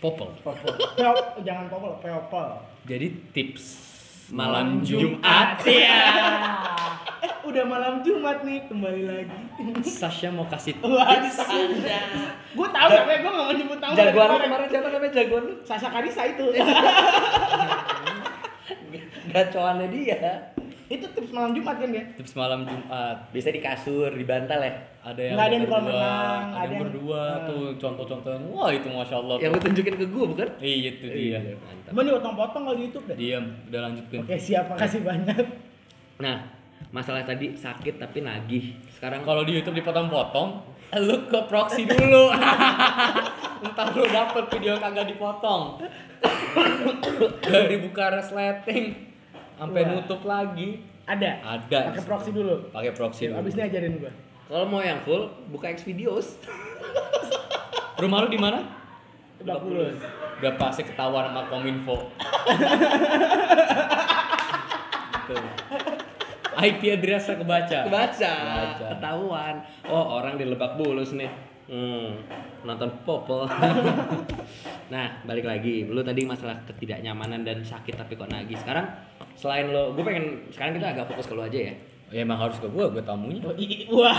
Popol. 0.00 0.30
Popol. 0.40 0.72
Peop- 0.96 1.40
jangan 1.42 1.66
popol, 1.68 1.96
peopol. 2.00 2.48
Jadi 2.84 3.06
tips 3.32 3.64
Malam 4.30 4.78
malam 4.78 4.86
Jumat. 4.86 5.58
ya. 5.66 6.02
Eh, 7.20 7.32
udah 7.44 7.64
malam 7.66 8.00
Jumat 8.06 8.46
nih, 8.46 8.62
kembali 8.70 9.02
lagi. 9.02 9.36
Sasha 9.82 10.30
mau 10.30 10.46
kasih 10.46 10.78
Wah, 10.86 11.18
Sasha. 11.26 11.58
Gue 12.54 12.68
tahu 12.70 12.88
tapi 12.88 13.12
gue 13.20 13.26
gak 13.26 13.34
mau 13.34 13.50
nyebut 13.52 13.78
nama. 13.82 13.92
dari 13.92 14.14
jagoan 14.14 14.40
kemarin 14.40 14.66
siapa 14.70 14.88
namanya 14.88 15.12
jagoan? 15.12 15.44
Sasha 15.66 15.88
Karisa 15.90 16.22
itu. 16.30 16.46
Gacoannya 19.30 19.86
dia. 19.90 20.54
Itu 20.90 21.06
tips 21.06 21.30
malam 21.30 21.54
Jumat 21.54 21.78
kan 21.78 21.86
ya? 21.88 22.02
tips 22.12 22.34
malam 22.34 22.66
Jumat. 22.66 23.30
Bisa 23.30 23.48
di 23.48 23.58
kasur, 23.58 24.10
di 24.10 24.26
bantal 24.26 24.58
ya. 24.58 24.74
Ada 25.00 25.20
yang 25.22 25.32
Nggak 25.32 25.46
ada 25.46 25.54
yang 25.54 25.64
berdua, 25.64 25.80
renang, 25.80 25.94
ada 25.96 26.50
ada 26.50 26.58
yang 26.60 26.68
yang- 26.68 26.82
berdua 26.84 27.22
Ah. 27.22 27.36
tuh 27.46 27.62
contoh-contoh. 27.78 28.30
Wah 28.50 28.68
itu 28.68 28.86
masya 28.86 29.16
Allah. 29.16 29.36
Yang 29.38 29.50
lu 29.50 29.60
tunjukin 29.62 29.94
ke 29.94 30.04
gue 30.04 30.24
bukan? 30.28 30.48
Iya 30.58 30.88
itu 30.92 31.06
dia. 31.06 31.38
Mantap. 31.56 31.90
Gue 31.94 32.12
potong-potong 32.12 32.62
kalau 32.64 32.76
di 32.76 32.82
YouTube 32.84 33.04
deh. 33.06 33.16
Diam, 33.16 33.44
udah 33.64 33.80
lanjutin. 33.80 34.18
Oke, 34.20 34.34
siap. 34.36 34.64
Makasih 34.68 35.00
banyak. 35.00 35.44
Nah, 36.18 36.36
masalah 36.90 37.22
tadi 37.22 37.54
sakit 37.54 37.96
tapi 37.96 38.20
nagih. 38.20 38.76
Sekarang 38.90 39.22
Kalau 39.22 39.40
di 39.40 39.54
YouTube 39.54 39.78
dipotong-potong, 39.78 40.48
lu 40.98 41.16
ke 41.24 41.38
proxy 41.46 41.86
dulu. 41.86 42.34
Entar 43.64 43.86
lu 43.92 44.04
dapet 44.04 44.44
video 44.50 44.74
kagak 44.76 45.06
dipotong. 45.06 45.80
Dari 47.40 47.76
buka 47.78 48.10
resleting 48.12 49.09
sampai 49.60 49.80
Wah. 49.84 49.92
nutup 50.00 50.22
lagi. 50.24 50.68
Ada. 51.04 51.30
Ada. 51.60 51.78
Pakai 51.92 52.04
proxy 52.08 52.30
dulu. 52.32 52.54
Pakai 52.72 52.92
proxy 52.96 53.22
dulu. 53.28 53.36
Abis 53.44 53.52
ini 53.58 53.62
ajarin 53.68 53.92
gue. 54.00 54.12
kalau 54.48 54.66
mau 54.66 54.80
yang 54.80 54.98
full, 55.04 55.28
buka 55.52 55.68
X 55.70 55.84
videos. 55.84 56.40
Rumah 58.00 58.24
lu 58.24 58.28
di 58.32 58.40
mana? 58.40 58.64
Lebak 59.38 59.58
Bulus. 59.62 59.96
Udah 60.40 60.52
pasti 60.56 60.82
ketahuan 60.82 61.28
sama 61.28 61.48
Kominfo. 61.48 62.08
IP 66.60 66.80
address 66.92 67.24
kebaca. 67.30 67.78
Kebaca, 67.88 68.32
Kebaca. 68.36 68.86
ketahuan. 68.96 69.54
Oh, 69.88 70.20
orang 70.20 70.36
di 70.36 70.44
Lebak 70.44 70.76
Bulus 70.76 71.12
nih. 71.12 71.30
Hmm, 71.70 72.18
nonton 72.66 72.90
Popol. 73.06 73.46
nah, 74.92 75.22
balik 75.22 75.46
lagi. 75.46 75.86
Lu 75.86 76.02
tadi 76.02 76.26
masalah 76.26 76.58
ketidaknyamanan 76.66 77.46
dan 77.46 77.62
sakit 77.62 77.94
tapi 77.94 78.18
kok 78.18 78.26
nagih. 78.26 78.58
Sekarang 78.58 78.90
selain 79.38 79.70
lo, 79.70 79.94
gue 79.94 80.02
pengen 80.02 80.50
sekarang 80.50 80.74
kita 80.74 80.86
agak 80.90 81.06
fokus 81.14 81.30
ke 81.30 81.34
lo 81.38 81.46
aja 81.46 81.70
ya. 81.70 81.74
Ya 82.10 82.26
emang 82.26 82.42
harus 82.42 82.58
ke 82.58 82.66
gua, 82.66 82.90
gua 82.90 83.06
tamunya. 83.06 83.38
Oh, 83.46 83.54
i- 83.54 83.86
Wah. 83.86 84.18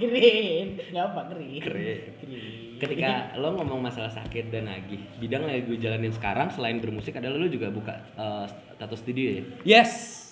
Green. 0.00 0.76
Gak 0.92 1.04
apa, 1.08 1.20
green. 1.32 1.60
Keren. 1.64 2.00
Green. 2.20 2.76
Ketika 2.76 3.10
lo 3.40 3.56
ngomong 3.56 3.80
masalah 3.80 4.12
sakit 4.12 4.52
dan 4.52 4.68
nagih, 4.68 5.00
bidang 5.16 5.48
yang 5.48 5.64
gue 5.64 5.80
jalanin 5.80 6.12
sekarang 6.12 6.52
selain 6.52 6.84
bermusik 6.84 7.16
adalah 7.16 7.40
lo 7.40 7.48
juga 7.48 7.72
buka 7.72 7.96
eh, 7.96 8.44
status 8.76 9.00
studio 9.00 9.40
ya. 9.40 9.42
Yes. 9.64 10.23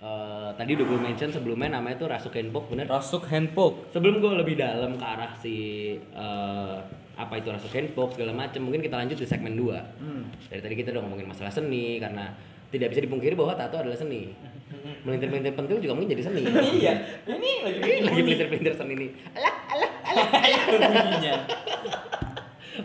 Eh, 0.00 0.50
tadi 0.56 0.80
udah 0.80 0.86
gue 0.88 0.96
mention 1.12 1.28
sebelumnya 1.28 1.76
namanya 1.76 2.00
tuh 2.00 2.08
Rasuk 2.08 2.32
Handbook 2.32 2.72
bener? 2.72 2.88
Rasuk 2.88 3.28
handpoke. 3.28 3.92
Sebelum 3.92 4.24
gue 4.24 4.32
lebih 4.32 4.56
dalam 4.56 4.96
ke 4.96 5.04
arah 5.04 5.28
si 5.36 5.92
eh, 6.00 6.76
apa 7.20 7.34
itu 7.36 7.52
Rasuk 7.52 7.68
Handbook 7.68 8.16
segala 8.16 8.32
macam, 8.32 8.64
mungkin 8.64 8.80
kita 8.80 8.96
lanjut 8.96 9.20
di 9.20 9.28
segmen 9.28 9.60
2 9.60 10.00
Hmm. 10.00 10.24
Dari 10.48 10.60
tadi 10.64 10.74
kita 10.80 10.96
udah 10.96 11.04
ngomongin 11.04 11.28
masalah 11.28 11.52
seni 11.52 12.00
karena 12.00 12.32
tidak 12.72 12.96
bisa 12.96 13.04
dipungkiri 13.04 13.36
bahwa 13.36 13.52
tato 13.52 13.76
adalah 13.76 13.92
seni. 13.92 14.32
Melintir-melintir 15.04 15.52
pentil 15.52 15.76
juga 15.84 15.92
mungkin 15.92 16.16
jadi 16.16 16.24
seni. 16.24 16.48
Iya. 16.80 16.92
Ini 17.28 17.50
lagi 17.60 17.80
lagi 18.00 18.20
pelintir-pelintir 18.24 18.72
seni 18.80 18.92
ini. 18.96 19.08
Alah, 19.36 19.54
alah, 19.68 19.90
alah. 20.00 20.26
bunyinya. 21.04 21.34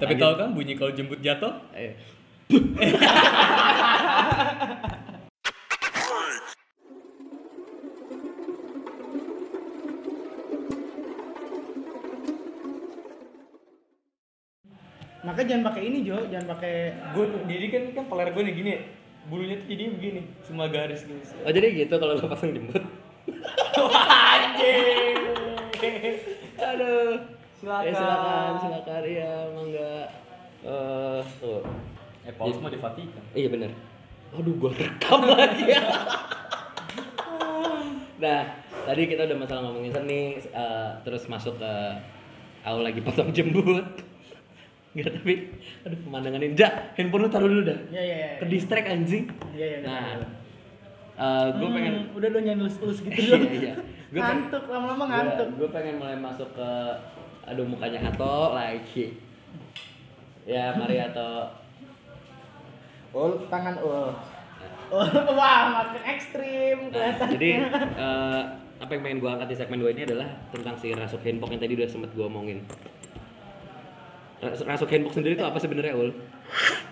Tapi 0.03 0.13
tahu 0.19 0.33
kan 0.35 0.51
bunyi 0.51 0.75
kalau 0.75 0.91
jemput 0.91 1.23
jatuh? 1.23 1.63
Maka 15.25 15.41
jangan 15.41 15.73
pakai 15.73 15.81
ini 15.89 16.05
Jo, 16.05 16.21
jangan 16.29 16.53
pakai 16.53 16.93
Gue 17.17 17.25
jadi 17.49 17.65
kan 17.73 17.83
kan 17.97 18.05
peler 18.05 18.29
gue 18.29 18.43
nih 18.45 18.53
gini, 18.53 18.73
bulunya 19.25 19.57
tuh 19.57 19.67
jadi 19.73 19.89
begini, 19.89 20.21
semua 20.45 20.69
garis 20.69 21.01
gini. 21.01 21.25
Oh 21.41 21.49
jadi 21.49 21.67
gitu 21.73 21.97
kalau 21.97 22.13
lo 22.13 22.29
pasang 22.29 22.53
jembut. 22.53 22.85
Anjing. 24.05 25.17
Aduh. 26.61 27.17
Silakan. 27.57 27.87
Ya, 27.89 27.91
silakan, 27.97 28.51
silakan. 28.61 29.01
Iya, 29.09 29.33
mangga. 29.57 29.95
Eh, 30.61 31.21
tuh. 31.41 31.61
Eh 32.25 32.33
Paulus 32.37 32.61
mah 32.61 32.69
di 32.69 32.77
Vatikan. 32.77 33.23
Iya 33.33 33.47
bener. 33.49 33.71
Aduh, 34.35 34.53
gua 34.61 34.71
rekam 34.77 35.25
lagi 35.25 35.73
ya. 35.73 35.81
nah, 38.21 38.41
tadi 38.85 39.01
kita 39.09 39.25
udah 39.25 39.37
masalah 39.37 39.61
ngomongin 39.65 39.93
seni, 39.93 40.37
eh, 40.37 40.89
terus 41.01 41.25
masuk 41.25 41.57
ke 41.57 41.73
Aku 42.65 42.81
lagi 42.81 42.97
potong 42.97 43.29
jembut. 43.29 43.85
Enggak 44.95 45.11
tapi 45.13 45.33
aduh 45.83 45.99
pemandangan 46.01 46.39
ini. 46.39 46.55
Ja, 46.55 46.69
handphone 46.95 47.21
lu 47.21 47.29
taruh 47.29 47.45
dulu 47.45 47.63
dah. 47.63 47.79
Iya 47.89 48.01
iya 48.01 48.15
iya. 48.15 48.29
Ke 48.39 48.45
distract 48.47 48.87
anjing. 48.87 49.27
Iya 49.51 49.65
iya. 49.65 49.77
Nah, 49.83 50.23
eh 51.13 51.47
gue 51.53 51.67
pengen 51.69 51.93
Hmm, 52.01 52.15
udah 52.15 52.27
lu 52.29 52.39
nyanyi 52.39 52.61
lus-lus 52.61 52.99
gitu 53.01 53.11
Iya, 53.13 53.29
dong. 53.29 53.43
iya. 53.53 53.73
Gua 53.75 54.15
pengen- 54.15 54.27
ngantuk 54.41 54.63
lama-lama 54.65 55.03
ngantuk. 55.05 55.47
Gue 55.55 55.69
pengen 55.69 55.95
mulai 55.97 56.15
masuk 56.15 56.49
ke 56.51 56.69
aduh 57.43 57.63
mukanya 57.63 57.99
Hato 58.01 58.35
lagi. 58.51 59.19
Ya, 60.43 60.71
mari 60.73 60.95
Hato. 60.97 61.51
Oh, 63.11 63.35
tangan 63.45 63.75
oh. 63.79 64.11
Oh, 64.87 65.01
wah, 65.33 65.59
makin 65.81 66.03
ekstrim 66.05 66.77
Nah, 66.85 67.09
kelihatan. 67.09 67.27
jadi 67.33 67.49
eh, 67.97 68.41
apa 68.77 68.91
yang 68.91 69.01
pengen 69.01 69.17
gue 69.17 69.29
angkat 69.29 69.47
di 69.49 69.57
segmen 69.57 69.79
2 69.79 69.91
ini 69.91 70.03
adalah 70.03 70.29
tentang 70.51 70.75
si 70.75 70.91
rasuk 70.91 71.19
handpok 71.19 71.49
yang 71.49 71.59
tadi 71.59 71.73
udah 71.73 71.89
sempet 71.89 72.11
gue 72.11 72.21
omongin. 72.21 72.61
Rasuk, 74.45 74.65
rasuk 74.69 74.89
handpok 74.93 75.13
sendiri 75.17 75.33
itu 75.33 75.45
apa 75.45 75.57
sebenarnya, 75.57 75.93
Ul? 75.97 76.13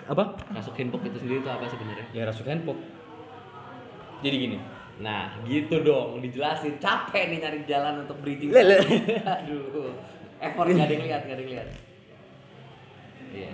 Apa? 0.09 0.23
Rasuk 0.57 0.73
handpok 0.73 1.05
itu 1.05 1.17
sendiri 1.21 1.39
itu 1.45 1.51
apa 1.53 1.69
sebenarnya? 1.69 2.05
Ya 2.09 2.25
rasuk 2.25 2.49
handphone. 2.49 2.81
Jadi 4.25 4.35
gini. 4.39 4.57
Nah, 5.03 5.37
gitu 5.45 5.81
dong, 5.85 6.17
dijelasin. 6.21 6.81
Capek 6.81 7.29
nih 7.29 7.37
nyari 7.45 7.59
jalan 7.69 8.05
untuk 8.05 8.17
bridging. 8.25 8.49
Aduh, 9.37 9.93
effort 10.41 10.67
nggak 10.69 10.87
ada 10.89 10.93
yang 10.93 11.05
lihat, 11.05 11.21
nggak 11.29 11.35
ada 11.37 11.43
yang 11.43 11.53
lihat. 11.53 11.67
Iya. 13.33 13.51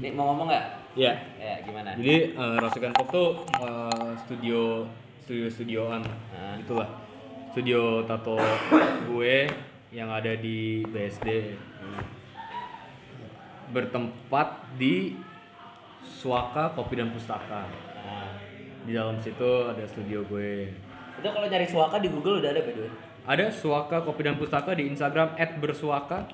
Nih 0.00 0.10
mau 0.12 0.32
ngomong 0.32 0.48
nggak? 0.52 0.64
Ya. 0.96 1.12
Ya, 1.36 1.60
gimana? 1.64 1.92
Jadi 1.96 2.32
uh, 2.36 2.56
rasuk 2.60 2.80
handphone 2.84 3.10
tuh 3.12 3.28
eh, 3.60 4.12
studio 4.24 4.60
studio 5.24 5.46
studioan 5.52 6.00
Nah. 6.32 6.56
itulah. 6.56 6.88
Studio 7.52 8.04
tato 8.04 8.36
gue 9.08 9.48
yang 9.88 10.12
ada 10.12 10.36
di 10.36 10.84
BSD 10.84 11.56
bertempat 13.76 14.48
di 14.74 15.12
Suaka 16.00 16.72
Kopi 16.72 16.96
dan 16.96 17.12
Pustaka. 17.12 17.68
Nah, 17.98 18.32
Di 18.82 18.94
dalam 18.94 19.20
situ 19.20 19.44
ada 19.66 19.84
studio 19.84 20.24
gue. 20.24 20.72
itu 21.16 21.24
kalau 21.26 21.44
nyari 21.44 21.64
suaka 21.64 21.96
di 21.98 22.08
Google 22.08 22.38
udah 22.38 22.50
ada 22.50 22.60
by 22.60 22.72
the 22.72 22.82
way. 22.82 22.92
Ada 23.26 23.50
Suaka 23.50 24.00
Kopi 24.00 24.22
dan 24.22 24.36
Pustaka 24.36 24.72
di 24.72 24.86
Instagram 24.86 25.34
@bersuaka. 25.58 26.24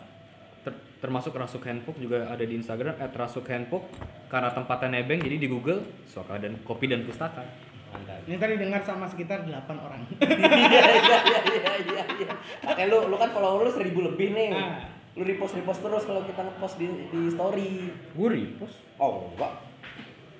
Ter- 0.60 0.78
termasuk 0.98 1.32
Rasuk 1.32 1.62
Handbook 1.62 1.96
juga 1.96 2.26
ada 2.26 2.42
di 2.42 2.52
Instagram 2.52 2.94
@rasuk 3.00 3.42
handbook. 3.44 3.88
Karena 4.26 4.50
tempatnya 4.50 5.00
nebeng 5.00 5.18
jadi 5.18 5.34
di 5.34 5.48
Google 5.48 5.82
Suaka 6.04 6.36
dan 6.36 6.60
Kopi 6.60 6.86
dan 6.86 7.02
Pustaka. 7.02 7.42
Mantap. 7.90 8.22
Ini 8.24 8.36
tadi 8.36 8.54
dengar 8.56 8.80
sama 8.82 9.04
sekitar 9.04 9.42
8 9.42 9.50
orang. 9.76 10.00
Iya 10.22 10.88
iya 10.92 11.18
iya 11.42 11.72
iya 11.80 12.04
iya. 12.18 12.32
Makanya 12.62 12.86
lu 12.88 12.98
lu 13.06 13.16
kan 13.16 13.30
follower 13.30 13.64
lu 13.64 13.72
seribu 13.72 14.04
lebih 14.04 14.30
nih. 14.30 14.48
Nah. 14.50 15.01
Lu 15.12 15.22
repost 15.22 15.52
repost 15.52 15.80
terus 15.80 16.04
kalau 16.04 16.22
kita 16.22 16.40
ngepost 16.40 16.74
di 16.76 16.86
di 17.06 17.20
story. 17.28 17.92
Gue 18.12 18.28
repost. 18.30 18.76
Oh 18.96 19.28
enggak. 19.28 19.52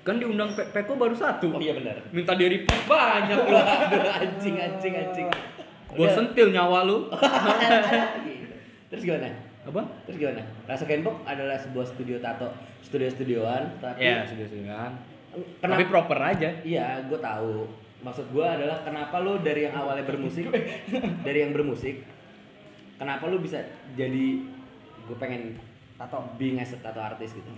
Kan 0.03 0.17
diundang 0.17 0.51
Pe- 0.51 0.67
Peko 0.67 0.95
baru 0.95 1.13
satu. 1.13 1.47
Oh 1.49 1.61
iya 1.61 1.73
benar. 1.73 2.01
Minta 2.09 2.33
di 2.33 2.45
repost 2.47 2.83
banyak 2.83 3.37
lu. 3.39 3.53
Aduh, 3.61 4.01
anjing 4.11 4.55
anjing 4.57 4.93
anjing. 4.95 5.27
Gue 5.89 6.07
sentil 6.09 6.49
nyawa 6.49 6.83
lu. 6.83 7.05
Terus 8.89 9.03
gimana? 9.03 9.29
Apa? 9.63 9.81
Terus 10.03 10.17
gimana? 10.19 10.41
Rasa 10.65 10.83
Kenbox 10.83 11.15
adalah 11.23 11.55
sebuah 11.55 11.85
studio 11.87 12.17
tato, 12.19 12.49
studio-studioan, 12.83 13.79
tapi 13.79 14.01
Ya, 14.01 14.21
sudah 14.25 14.45
sudah. 14.45 14.89
kenapa? 15.57 15.77
Tapi 15.77 15.85
proper 15.87 16.19
aja. 16.19 16.49
Iya, 16.61 17.01
gue 17.03 17.17
tahu. 17.17 17.65
Maksud 18.03 18.25
gue 18.29 18.43
adalah 18.43 18.83
kenapa 18.83 19.17
lu 19.17 19.39
dari 19.39 19.63
yang 19.63 19.73
awalnya 19.73 20.03
bermusik, 20.03 20.51
dari 21.25 21.39
yang 21.39 21.55
bermusik, 21.55 22.03
kenapa 22.99 23.23
lu 23.25 23.39
bisa 23.39 23.63
jadi 23.95 24.43
gue 25.07 25.17
pengen 25.19 25.57
tato 25.99 26.23
being 26.39 26.59
as 26.59 26.73
a 26.73 26.79
tato 26.79 26.99
artist 26.99 27.35
gitu? 27.37 27.51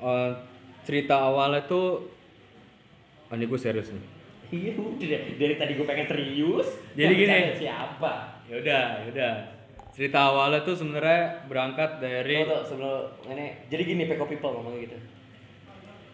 Eh, 0.00 0.30
cerita 0.84 1.18
awalnya 1.20 1.64
tuh 1.64 2.16
Oh, 3.26 3.34
ini 3.34 3.50
gue 3.50 3.58
serius 3.58 3.90
nih. 3.90 4.04
Iya, 4.54 4.78
udah 4.78 5.20
dari 5.34 5.54
tadi 5.58 5.74
gue 5.74 5.82
pengen 5.82 6.06
serius. 6.06 6.78
Jadi 6.94 7.12
gini. 7.18 7.58
Siapa? 7.58 8.38
Yaudah, 8.46 9.02
yaudah. 9.02 9.34
Cerita 9.90 10.30
awalnya 10.30 10.62
tuh 10.62 10.78
sebenarnya 10.78 11.42
berangkat 11.50 11.98
dari 11.98 12.46
Tuh, 12.46 12.52
tuh, 12.54 12.62
sebelum 12.62 13.00
ini, 13.32 13.66
jadi 13.66 13.82
gini 13.82 14.02
Peko 14.06 14.30
People 14.30 14.54
ngomongnya 14.54 14.86
gitu. 14.86 14.98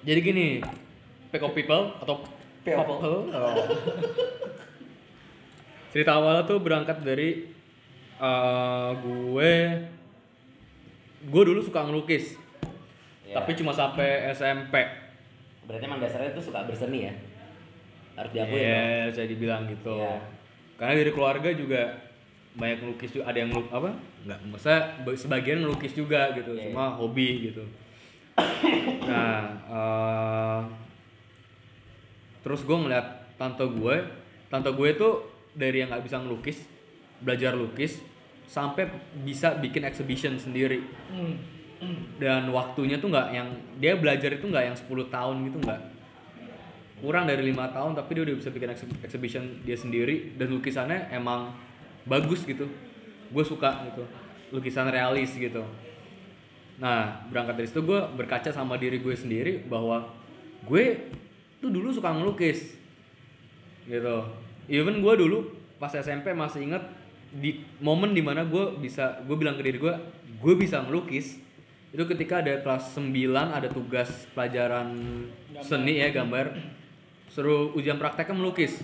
Jadi 0.03 0.20
gini, 0.25 0.46
up 0.62 1.53
people 1.55 1.94
atau 2.01 2.22
People. 2.62 2.79
people. 2.79 3.27
Oh. 3.35 3.55
Cerita 5.92 6.16
awalnya 6.16 6.46
tuh 6.46 6.59
berangkat 6.62 7.03
dari 7.05 7.51
eh, 8.22 8.90
gue 9.03 9.53
gue 11.22 11.42
dulu 11.46 11.61
suka 11.62 11.87
ngelukis. 11.87 12.38
Ya. 13.26 13.38
Tapi 13.38 13.54
cuma 13.54 13.70
sampai 13.70 14.32
SMP. 14.35 14.74
Berarti 15.66 15.85
emang 15.87 16.02
dasarnya 16.02 16.35
tuh 16.35 16.42
suka 16.42 16.66
berseni 16.66 17.06
ya? 17.06 17.14
Harus 18.18 18.30
diakui 18.35 18.58
dong. 18.58 18.66
Iya, 18.66 19.08
saya 19.14 19.26
dibilang 19.30 19.62
gitu. 19.70 19.96
Iya. 19.96 20.18
Karena 20.76 20.92
dari 20.98 21.12
keluarga 21.14 21.50
juga 21.54 21.82
banyak 22.52 22.78
ngelukis 22.85 23.11
juga, 23.16 23.24
ada 23.32 23.38
yang 23.40 23.48
ngeluk 23.48 23.68
apa? 23.72 23.90
Enggak, 24.26 24.40
masa 24.50 24.74
sebagian 25.16 25.64
ngelukis 25.64 25.96
juga 25.96 26.37
gitu, 26.37 26.52
Iya, 26.52 26.68
cuma 26.68 26.92
hobi 27.00 27.48
gitu. 27.48 27.64
nah, 29.08 29.40
eh, 29.68 30.61
terus 32.44 32.61
gue 32.64 32.76
ngeliat 32.76 33.37
tante 33.40 33.64
gue, 33.64 33.96
tante 34.52 34.68
gue 34.68 34.88
tuh 34.96 35.24
dari 35.56 35.80
yang 35.80 35.88
nggak 35.88 36.04
bisa 36.04 36.20
ngelukis, 36.20 36.68
belajar 37.24 37.56
lukis, 37.56 38.04
sampai 38.52 38.84
bisa 39.24 39.56
bikin 39.56 39.88
exhibition 39.88 40.36
sendiri. 40.36 40.84
Dan 42.20 42.52
waktunya 42.52 43.00
tuh 43.00 43.08
nggak 43.08 43.28
yang 43.32 43.48
dia 43.80 43.96
belajar 43.96 44.36
itu 44.36 44.44
nggak 44.44 44.64
yang 44.68 44.76
10 44.76 45.08
tahun 45.08 45.36
gitu 45.48 45.58
nggak. 45.64 45.80
Kurang 47.00 47.24
dari 47.26 47.42
lima 47.42 47.72
tahun 47.72 47.96
tapi 47.96 48.14
dia 48.14 48.22
udah 48.28 48.36
bisa 48.36 48.52
bikin 48.52 48.70
exhi- 48.70 49.00
exhibition 49.00 49.42
dia 49.64 49.74
sendiri. 49.74 50.36
Dan 50.36 50.52
lukisannya 50.52 51.08
emang 51.10 51.56
bagus 52.04 52.44
gitu. 52.44 52.68
Gue 53.32 53.42
suka 53.42 53.88
gitu. 53.88 54.04
Lukisan 54.52 54.92
realis 54.92 55.32
gitu. 55.32 55.64
Nah 56.76 57.24
berangkat 57.32 57.56
dari 57.56 57.68
situ 57.72 57.80
gue 57.82 58.00
berkaca 58.20 58.52
sama 58.52 58.76
diri 58.76 59.00
gue 59.00 59.16
sendiri 59.16 59.64
bahwa 59.64 60.12
gue 60.68 61.08
tuh 61.58 61.72
dulu 61.72 61.88
suka 61.88 62.12
ngelukis. 62.14 62.76
Gitu. 63.88 64.16
Even 64.70 65.02
gue 65.02 65.14
dulu 65.18 65.50
pas 65.82 65.90
SMP 65.90 66.30
masih 66.30 66.70
inget 66.70 67.01
di 67.32 67.64
momen 67.80 68.12
di 68.12 68.20
mana 68.20 68.44
gue 68.44 68.76
bisa 68.76 69.24
gue 69.24 69.36
bilang 69.36 69.56
ke 69.56 69.64
diri 69.64 69.80
gue 69.80 69.94
gue 70.36 70.54
bisa 70.56 70.84
ngelukis 70.84 71.40
itu 71.92 72.08
ketika 72.08 72.40
ada 72.40 72.56
kelas 72.64 72.96
9 72.96 73.12
ada 73.36 73.68
tugas 73.68 74.24
pelajaran 74.32 74.96
seni 75.60 76.00
ya 76.00 76.08
gambar. 76.08 76.56
Seru 77.28 77.76
ujian 77.76 78.00
prakteknya 78.00 78.32
melukis. 78.32 78.80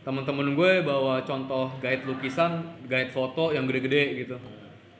Teman-teman 0.00 0.56
gue 0.56 0.80
bawa 0.80 1.20
contoh 1.28 1.76
guide 1.76 2.08
lukisan 2.08 2.80
guide 2.88 3.12
foto 3.12 3.52
yang 3.52 3.68
gede-gede 3.68 4.24
gitu. 4.24 4.36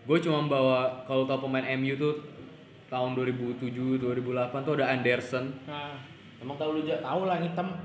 Gue 0.04 0.20
cuma 0.20 0.44
bawa 0.44 1.08
kalau 1.08 1.24
tau 1.24 1.40
pemain 1.40 1.64
MU 1.80 1.96
tuh 1.96 2.20
tahun 2.92 3.16
2007 3.16 3.96
2008 3.96 4.52
tuh 4.60 4.72
ada 4.76 4.92
Anderson. 4.92 5.56
Nah, 5.64 5.96
Emang 6.36 6.60
tahu 6.60 6.70
lu 6.76 6.80
tahu 6.84 7.20
lah 7.24 7.40
hitam. 7.40 7.80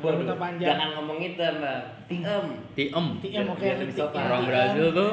Waduh, 0.00 0.16
Rambutnya 0.16 0.36
panjang. 0.36 0.68
Jangan 0.72 0.88
ngomong 0.96 1.18
itu, 1.20 1.40
Mbak. 1.40 1.80
Tiem. 2.08 2.46
Tiem 2.74 3.06
TM 3.20 3.46
oke. 3.48 3.66
Orang 4.10 4.42
Brazil 4.44 4.86
tuh 4.90 5.12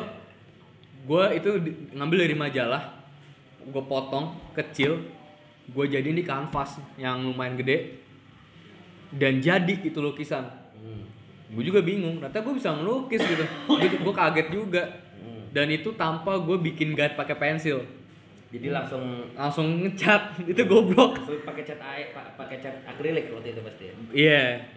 gue 1.08 1.23
itu 1.36 1.50
ngambil 1.93 2.17
dari 2.23 2.36
majalah. 2.36 2.84
Gue 3.63 3.84
potong 3.84 4.36
kecil. 4.52 5.04
Gue 5.67 5.91
jadiin 5.91 6.15
di 6.15 6.23
kanvas 6.23 6.80
yang 6.95 7.19
lumayan 7.21 7.60
gede. 7.60 8.00
Dan 9.10 9.39
jadi 9.39 9.76
itu 9.78 10.00
lukisan. 10.00 10.47
Hmm. 10.78 11.04
gue 11.47 11.63
juga 11.63 11.80
bingung. 11.80 12.19
Ternyata 12.19 12.39
gue 12.39 12.56
bisa 12.56 12.71
ngelukis 12.71 13.23
gitu. 13.23 13.43
Gue 14.04 14.13
kaget 14.13 14.47
juga. 14.52 14.84
Dan 15.47 15.71
itu 15.71 15.95
tanpa 15.95 16.36
gue 16.38 16.60
bikin 16.62 16.91
guide 16.91 17.15
pakai 17.15 17.34
pensil. 17.34 17.82
Jadi 18.47 18.67
langsung 18.69 19.32
langsung 19.34 19.67
ngecat. 19.82 20.43
Itu 20.43 20.63
goblok. 20.63 21.19
Pakai 21.43 21.63
cat 21.63 21.80
air, 21.82 22.12
pa- 22.12 22.32
pakai 22.36 22.60
cat 22.60 22.84
akrilik 22.86 23.32
waktu 23.32 23.52
itu 23.52 23.60
pasti. 23.60 23.84
ya? 23.84 23.93
iya 24.13 24.43
iya. 24.76 24.77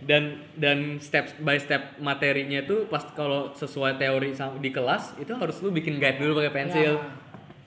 Dan 0.00 0.40
dan 0.56 0.96
step 0.96 1.36
by 1.44 1.60
step 1.60 2.00
materinya 2.00 2.64
tuh 2.64 2.88
pas 2.88 3.04
kalau 3.12 3.52
sesuai 3.52 4.00
teori 4.00 4.32
di 4.60 4.70
kelas 4.72 5.20
itu 5.20 5.32
harus 5.36 5.60
lu 5.60 5.68
bikin 5.72 6.00
guide 6.00 6.16
dulu 6.16 6.40
pakai 6.40 6.52
pensil. 6.52 6.92
Ya. 6.96 7.04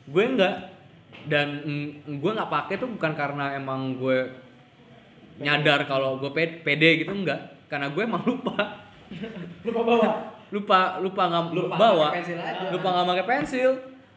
gue 0.09 0.23
enggak. 0.25 0.55
Dan 1.23 1.47
mm, 1.63 2.19
gue 2.19 2.31
nggak 2.33 2.51
pakai 2.51 2.75
tuh 2.81 2.89
bukan 2.89 3.13
karena 3.15 3.55
emang 3.55 3.95
gue 3.95 4.27
nyadar 5.39 5.85
kalau 5.87 6.19
gue 6.19 6.31
pede, 6.33 6.65
pede 6.65 7.05
gitu 7.05 7.13
enggak. 7.13 7.53
Karena 7.69 7.93
gue 7.93 8.01
emang 8.01 8.25
lupa. 8.25 8.81
Lupa 9.65 9.81
bawa. 9.85 10.09
lupa 10.53 11.01
lupa 11.01 11.23
nggak 11.29 11.43
Lupa 11.53 11.75
bawa. 11.77 12.07
pakai 12.13 12.17
pensil 12.21 12.37
aja. 12.37 12.65
lupa 12.73 12.87
nggak 12.89 13.07
pakai 13.13 13.25
pensil. 13.29 13.71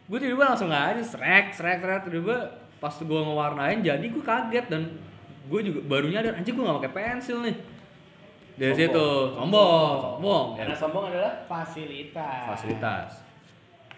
Gue 0.09 0.19
tiba-tiba 0.21 0.45
langsung 0.53 0.73
aja 0.73 1.03
srek 1.05 1.53
srek 1.53 1.79
srek. 1.85 2.01
Tiba-tiba 2.09 2.37
pas 2.81 2.93
gue 2.97 3.21
ngewarnain 3.21 3.79
jadi 3.85 4.05
gue 4.09 4.25
kaget. 4.25 4.67
Dan 4.73 4.83
gue 5.47 5.61
juga 5.63 5.81
baru 5.85 6.09
nyadar 6.09 6.41
anjir 6.41 6.57
gue 6.57 6.65
nggak 6.65 6.81
pakai 6.81 6.93
pensil 6.97 7.45
nih 7.45 7.76
dari 8.57 8.73
Sombong. 8.73 8.81
situ 8.83 9.07
sombong 9.33 9.95
sombong 10.01 10.47
Karena 10.57 10.75
sombong 10.75 11.05
adalah 11.07 11.33
Fasilitas. 11.45 12.43
fasilitas 12.49 13.11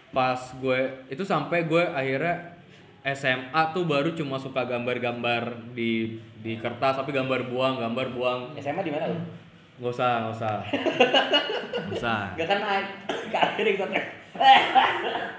pas 0.09 0.35
gue 0.53 0.79
itu 1.07 1.21
sampai 1.21 1.63
gue 1.63 1.83
akhirnya 1.85 2.57
SMA 3.05 3.61
tuh 3.71 3.85
baru 3.85 4.11
cuma 4.11 4.35
suka 4.35 4.65
gambar-gambar 4.65 5.71
di 5.71 6.17
di 6.35 6.55
kertas 6.55 6.97
tapi 6.97 7.09
gambar 7.09 7.45
buang 7.45 7.77
gambar 7.77 8.07
buang 8.11 8.39
SMA 8.55 8.81
di 8.81 8.89
mana 8.89 9.07
lu? 9.07 9.21
nggak 9.79 9.91
usah 9.91 10.11
nggak 10.19 10.35
usah 10.35 10.55
nggak 11.79 11.95
usah 11.95 12.19
Gak 12.35 12.47
kan 12.47 12.59
tek. 13.87 14.05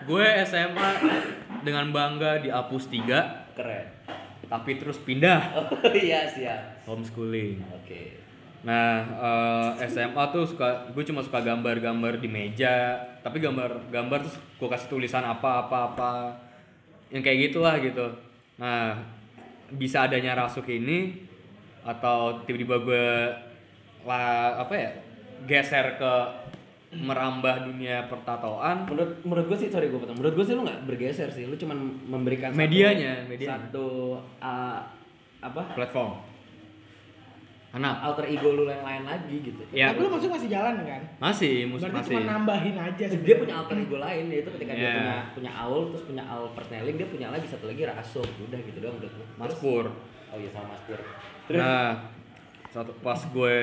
gue 0.02 0.26
SMA 0.42 0.90
dengan 1.60 1.90
bangga 1.90 2.38
di 2.38 2.48
Apus 2.48 2.88
3 2.88 3.04
Keren. 3.52 3.86
tapi 4.46 4.70
terus 4.76 4.96
pindah 4.98 5.40
Oh 5.52 5.66
iya 5.92 6.24
siap. 6.24 6.86
homeschooling 6.86 7.60
Oke. 7.74 8.16
Nah, 8.60 8.92
eh, 9.80 9.88
SMA 9.88 10.24
tuh 10.28 10.44
suka 10.44 10.84
gue 10.92 11.04
cuma 11.04 11.24
suka 11.24 11.40
gambar-gambar 11.40 12.20
di 12.20 12.28
meja, 12.28 12.92
tapi 13.24 13.40
gambar-gambar 13.40 14.20
terus 14.20 14.36
gue 14.36 14.68
kasih 14.68 14.88
tulisan 14.88 15.24
apa-apa 15.24 15.78
apa 15.90 16.10
yang 17.08 17.24
kayak 17.24 17.50
gitulah 17.50 17.80
gitu. 17.80 18.04
Nah, 18.60 19.00
bisa 19.72 20.04
adanya 20.04 20.36
rasuk 20.36 20.68
ini 20.68 21.24
atau 21.80 22.44
tiba-tiba 22.44 22.76
gue 22.84 23.06
lah 24.04 24.60
apa 24.60 24.74
ya 24.76 24.90
geser 25.48 25.96
ke 25.96 26.12
merambah 26.90 27.70
dunia 27.70 28.02
pertatoan 28.10 28.82
Menurut 28.84 29.22
menurut 29.22 29.46
gue 29.46 29.56
sih 29.56 29.68
sorry 29.70 29.88
gue 29.88 29.96
potong. 29.96 30.18
Menurut 30.18 30.34
gue 30.36 30.44
sih 30.44 30.52
lu 30.52 30.66
nggak 30.66 30.84
bergeser 30.84 31.32
sih. 31.32 31.48
Lu 31.48 31.56
cuman 31.56 31.78
memberikan 32.12 32.50
satu- 32.52 32.60
Medianya, 32.60 33.24
medianya. 33.24 33.56
satu 33.56 34.18
uh, 34.42 34.78
apa 35.40 35.62
platform. 35.72 36.28
Anak 37.70 38.02
alter 38.02 38.26
ego 38.26 38.50
lu 38.50 38.66
yang 38.66 38.82
lain 38.82 39.06
lagi 39.06 39.36
gitu. 39.40 39.62
ya 39.70 39.94
Tapi 39.94 40.02
lu 40.02 40.10
maksudnya 40.10 40.34
masih 40.34 40.50
jalan 40.50 40.74
kan? 40.82 41.02
masih 41.18 41.52
mus 41.64 41.78
Berarti 41.78 41.96
masih 41.96 42.12
cuma 42.12 42.22
nambahin 42.28 42.74
aja 42.74 42.90
Dia 42.98 43.08
sebenarnya. 43.08 43.38
punya 43.38 43.54
alter 43.56 43.76
ego 43.78 43.96
lain 43.96 44.24
yaitu 44.26 44.50
ketika 44.50 44.72
dia 44.72 44.82
Iya. 44.82 44.92
punya 44.92 45.14
punya 45.32 45.52
Aul 45.56 45.82
terus 45.88 46.02
punya 46.04 46.24
Aul 46.24 46.48
persneling 46.50 46.96
dia 46.96 47.06
punya 47.06 47.28
lagi 47.28 47.46
satu 47.46 47.64
lagi 47.64 47.82
Rasuk 47.84 48.26
udah 48.42 48.58
gitu 48.60 48.78
doang 48.78 48.96
udah 48.96 49.06
tuh. 49.08 49.26
Mas 49.36 49.54
Pur. 49.54 49.86
Oh 50.28 50.36
iya 50.36 50.48
sama 50.48 50.66
Mas 50.70 50.82
Pur. 50.82 50.98
Terus 51.46 51.58
Nah, 51.58 51.90
satu 52.68 52.90
pas 52.98 53.18
gue 53.24 53.58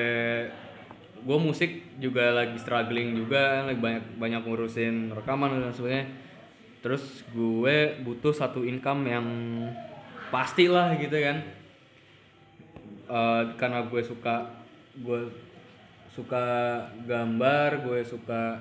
gue 1.18 1.38
musik 1.38 1.70
juga 1.96 2.30
lagi 2.30 2.56
struggling 2.56 3.12
juga, 3.14 3.60
lagi 3.62 3.76
banyak 3.76 4.16
banyak 4.16 4.40
ngurusin 4.40 5.10
rekaman 5.10 5.58
dan 5.58 5.68
sebagainya. 5.68 6.06
Terus 6.78 7.04
gue 7.28 7.76
butuh 8.00 8.30
satu 8.30 8.62
income 8.62 9.02
yang 9.04 9.26
pasti 10.28 10.64
lah 10.64 10.94
gitu 10.94 11.12
kan. 11.12 11.42
Eh, 13.08 13.42
karena 13.56 13.88
gue 13.88 14.02
suka 14.04 14.52
gue 15.00 15.32
suka 16.12 16.44
gambar, 17.08 17.80
gue 17.80 18.00
suka 18.04 18.60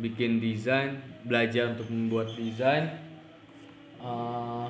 bikin 0.00 0.40
desain, 0.40 0.96
belajar 1.28 1.76
untuk 1.76 1.92
membuat 1.92 2.32
desain. 2.32 2.88
Eh, 4.00 4.66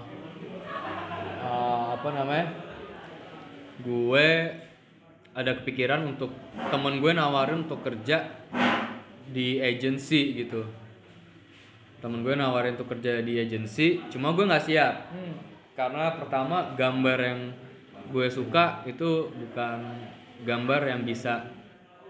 eh, 1.38 1.82
apa 1.94 2.08
namanya? 2.10 2.48
gue 3.82 4.28
ada 5.34 5.52
kepikiran 5.58 6.06
untuk 6.06 6.30
temen 6.70 7.02
gue 7.02 7.10
nawarin 7.10 7.66
untuk 7.66 7.82
kerja 7.82 8.30
di 9.26 9.58
agency 9.58 10.38
gitu 10.38 10.62
temen 11.98 12.22
gue 12.22 12.34
nawarin 12.36 12.78
untuk 12.78 12.94
kerja 12.94 13.18
di 13.24 13.42
agency 13.42 13.98
cuma 14.06 14.36
gue 14.36 14.44
nggak 14.46 14.66
siap 14.70 15.10
Hmm. 15.10 15.34
karena 15.74 16.14
pertama 16.14 16.76
gambar 16.78 17.18
yang 17.18 17.40
gue 18.12 18.26
suka 18.28 18.84
itu 18.84 19.32
bukan 19.32 19.78
gambar 20.44 20.80
yang 20.84 21.02
bisa 21.02 21.48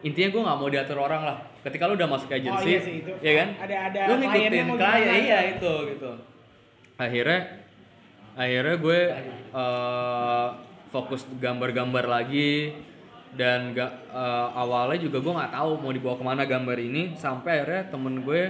intinya 0.03 0.29
gue 0.35 0.43
nggak 0.43 0.59
mau 0.59 0.69
diatur 0.69 0.99
orang 0.99 1.23
lah. 1.23 1.39
Ketika 1.63 1.87
lu 1.87 1.95
udah 1.95 2.11
masuk 2.11 2.27
ke 2.27 2.43
agency 2.43 2.75
iya 2.75 2.81
sih, 2.83 2.95
itu. 3.07 3.13
ya 3.23 3.33
kan? 3.39 3.49
Ada- 3.63 3.81
ada 3.87 4.01
lu 4.11 4.15
ngikutin 4.19 4.67
klien 4.75 5.15
iya 5.23 5.41
itu 5.55 5.73
gitu. 5.95 6.11
Akhirnya 6.99 7.41
akhirnya 8.35 8.77
gue 8.83 9.01
eh, 9.55 10.49
fokus 10.91 11.23
gambar-gambar 11.39 12.05
lagi 12.11 12.75
dan 13.39 13.73
ga, 13.73 13.89
eh, 14.11 14.49
awalnya 14.59 14.99
juga 15.07 15.23
gue 15.23 15.33
nggak 15.39 15.55
tahu 15.55 15.71
mau 15.81 15.93
dibawa 15.95 16.19
ke 16.19 16.25
mana 16.27 16.43
gambar 16.45 16.79
ini 16.83 17.15
sampai 17.15 17.63
akhirnya 17.63 17.83
temen 17.95 18.27
gue 18.27 18.43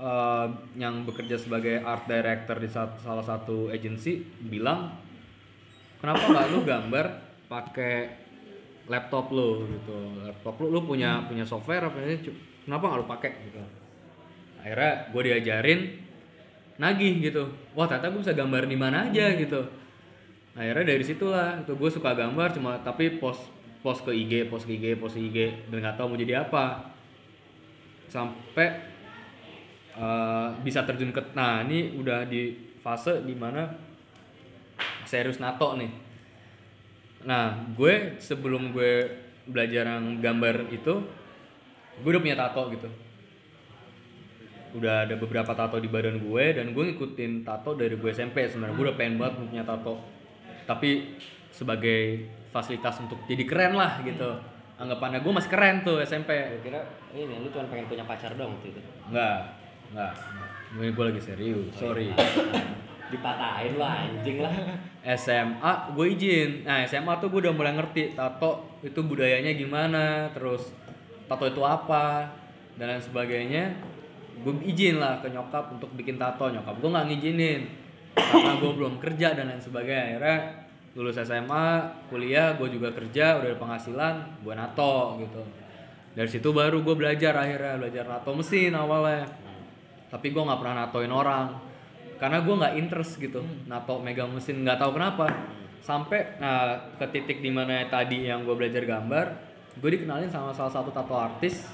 eh, 0.00 0.46
yang 0.80 1.04
bekerja 1.04 1.36
sebagai 1.36 1.84
art 1.84 2.08
director 2.08 2.56
di 2.56 2.72
salah 2.72 3.22
satu 3.22 3.68
agency 3.68 4.24
bilang 4.48 5.03
kenapa 6.04 6.20
nggak 6.28 6.46
lu 6.52 6.60
gambar 6.68 7.06
pakai 7.48 7.96
laptop 8.92 9.32
lu 9.32 9.64
gitu? 9.72 9.96
Laptop 10.20 10.60
lu 10.60 10.68
lu 10.68 10.84
punya 10.84 11.24
punya 11.24 11.48
software 11.48 11.88
apa 11.88 11.96
ini? 12.04 12.20
Kenapa 12.68 12.92
nggak 12.92 13.00
lu 13.00 13.08
pakai 13.08 13.32
gitu? 13.48 13.60
Akhirnya 14.60 14.92
gue 15.08 15.22
diajarin 15.24 15.80
nagih 16.76 17.24
gitu. 17.24 17.48
Wah 17.72 17.88
ternyata 17.88 18.12
gue 18.12 18.20
bisa 18.20 18.36
gambar 18.36 18.68
di 18.68 18.76
mana 18.76 19.08
aja 19.08 19.32
gitu. 19.32 19.64
Akhirnya 20.52 20.92
dari 20.92 21.04
situlah 21.08 21.64
itu 21.64 21.72
gue 21.72 21.90
suka 21.90 22.12
gambar 22.12 22.52
cuma 22.52 22.76
tapi 22.84 23.16
post 23.16 23.48
post 23.80 24.04
ke 24.04 24.12
IG 24.12 24.52
post 24.52 24.68
ke 24.68 24.76
IG 24.76 25.00
post 25.00 25.16
ke 25.16 25.24
IG 25.24 25.38
dan 25.72 25.80
nggak 25.80 25.96
tahu 25.96 26.12
mau 26.12 26.20
jadi 26.20 26.44
apa. 26.44 26.92
Sampai 28.12 28.68
eh, 29.96 30.48
bisa 30.60 30.84
terjun 30.84 31.16
ke 31.16 31.32
nah 31.32 31.64
ini 31.64 31.96
udah 31.96 32.28
di 32.28 32.52
fase 32.84 33.24
di 33.24 33.32
mana 33.32 33.93
serius 35.04 35.40
nato 35.40 35.76
nih. 35.76 35.90
Nah 37.24 37.72
gue 37.72 38.20
sebelum 38.20 38.72
gue 38.76 39.08
belajar 39.48 39.84
yang 39.88 40.20
gambar 40.20 40.72
itu 40.72 40.94
gue 42.00 42.10
udah 42.10 42.22
punya 42.22 42.36
tato 42.36 42.62
gitu. 42.72 42.88
Udah 44.74 45.06
ada 45.06 45.14
beberapa 45.14 45.54
tato 45.54 45.78
di 45.78 45.86
badan 45.86 46.18
gue 46.18 46.44
dan 46.58 46.74
gue 46.74 46.82
ngikutin 46.92 47.46
tato 47.46 47.78
dari 47.78 47.94
gue 47.94 48.10
SMP 48.10 48.44
sebenarnya 48.50 48.74
gue 48.74 48.84
udah 48.90 48.96
pengen 48.98 49.16
banget 49.20 49.34
punya 49.46 49.64
tato. 49.64 50.00
Tapi 50.64 51.16
sebagai 51.54 52.26
fasilitas 52.50 52.98
untuk 52.98 53.22
jadi 53.30 53.44
keren 53.46 53.78
lah 53.78 54.02
gitu. 54.02 54.34
Anggapannya 54.74 55.22
gue 55.22 55.32
masih 55.32 55.50
keren 55.54 55.86
tuh 55.86 56.02
SMP 56.02 56.34
gue 56.34 56.60
kira 56.66 56.82
ini 57.14 57.38
lu 57.38 57.46
cuma 57.54 57.70
pengen 57.70 57.86
punya 57.86 58.02
pacar 58.02 58.34
dong 58.34 58.58
waktu 58.58 58.74
itu. 58.74 58.80
Enggak, 59.06 59.54
enggak. 59.94 60.12
Ini 60.74 60.90
gue 60.90 61.04
lagi 61.06 61.22
serius, 61.22 61.70
sorry. 61.78 62.10
Dipatahin 63.12 63.74
lah 63.76 64.08
anjing 64.08 64.38
lah. 64.40 64.54
SMA 65.20 65.72
gue 65.92 66.06
izin. 66.16 66.50
Nah 66.64 66.84
SMA 66.88 67.12
tuh 67.20 67.28
gue 67.28 67.44
udah 67.44 67.54
mulai 67.54 67.76
ngerti 67.76 68.16
tato 68.16 68.80
itu 68.80 69.00
budayanya 69.04 69.52
gimana, 69.52 70.32
terus 70.32 70.72
tato 71.28 71.44
itu 71.44 71.60
apa 71.60 72.32
dan 72.80 72.96
lain 72.96 73.04
sebagainya. 73.04 73.76
Gue 74.40 74.56
izin 74.64 74.98
lah 74.98 75.20
ke 75.20 75.28
nyokap 75.28 75.76
untuk 75.76 75.92
bikin 75.92 76.16
tato. 76.16 76.48
Nyokap 76.48 76.80
gue 76.80 76.90
nggak 76.90 77.06
ngizinin 77.12 77.62
karena 78.14 78.52
gue 78.56 78.72
belum 78.72 78.94
kerja 79.02 79.36
dan 79.36 79.52
lain 79.52 79.60
sebagainya. 79.60 80.16
Akhirnya 80.16 80.38
lulus 80.94 81.18
SMA, 81.18 81.68
kuliah, 82.06 82.54
gue 82.54 82.70
juga 82.70 82.94
kerja, 82.94 83.42
udah 83.42 83.50
ada 83.50 83.58
penghasilan, 83.58 84.14
gue 84.46 84.54
nato 84.54 85.18
gitu. 85.18 85.42
Dari 86.14 86.30
situ 86.30 86.54
baru 86.54 86.86
gue 86.86 86.94
belajar 86.94 87.34
akhirnya 87.34 87.74
belajar 87.76 88.04
nato 88.06 88.30
mesin 88.32 88.72
awalnya. 88.72 89.26
Tapi 90.08 90.30
gue 90.30 90.42
nggak 90.46 90.60
pernah 90.62 90.86
natoin 90.86 91.10
orang 91.10 91.73
karena 92.18 92.42
gue 92.42 92.54
nggak 92.54 92.74
interest 92.78 93.18
gitu. 93.18 93.42
Nato 93.66 94.00
megang 94.00 94.30
mesin 94.32 94.62
nggak 94.62 94.78
tahu 94.80 94.96
kenapa. 94.96 95.26
Sampai 95.84 96.40
nah 96.40 96.90
ke 96.96 97.06
titik 97.12 97.44
di 97.44 97.52
mana 97.52 97.84
tadi 97.92 98.24
yang 98.24 98.48
gue 98.48 98.56
belajar 98.56 98.82
gambar 98.88 99.54
gue 99.74 99.90
dikenalin 99.98 100.30
sama 100.30 100.54
salah 100.54 100.70
satu 100.70 100.90
tato 100.94 101.18
artis. 101.18 101.66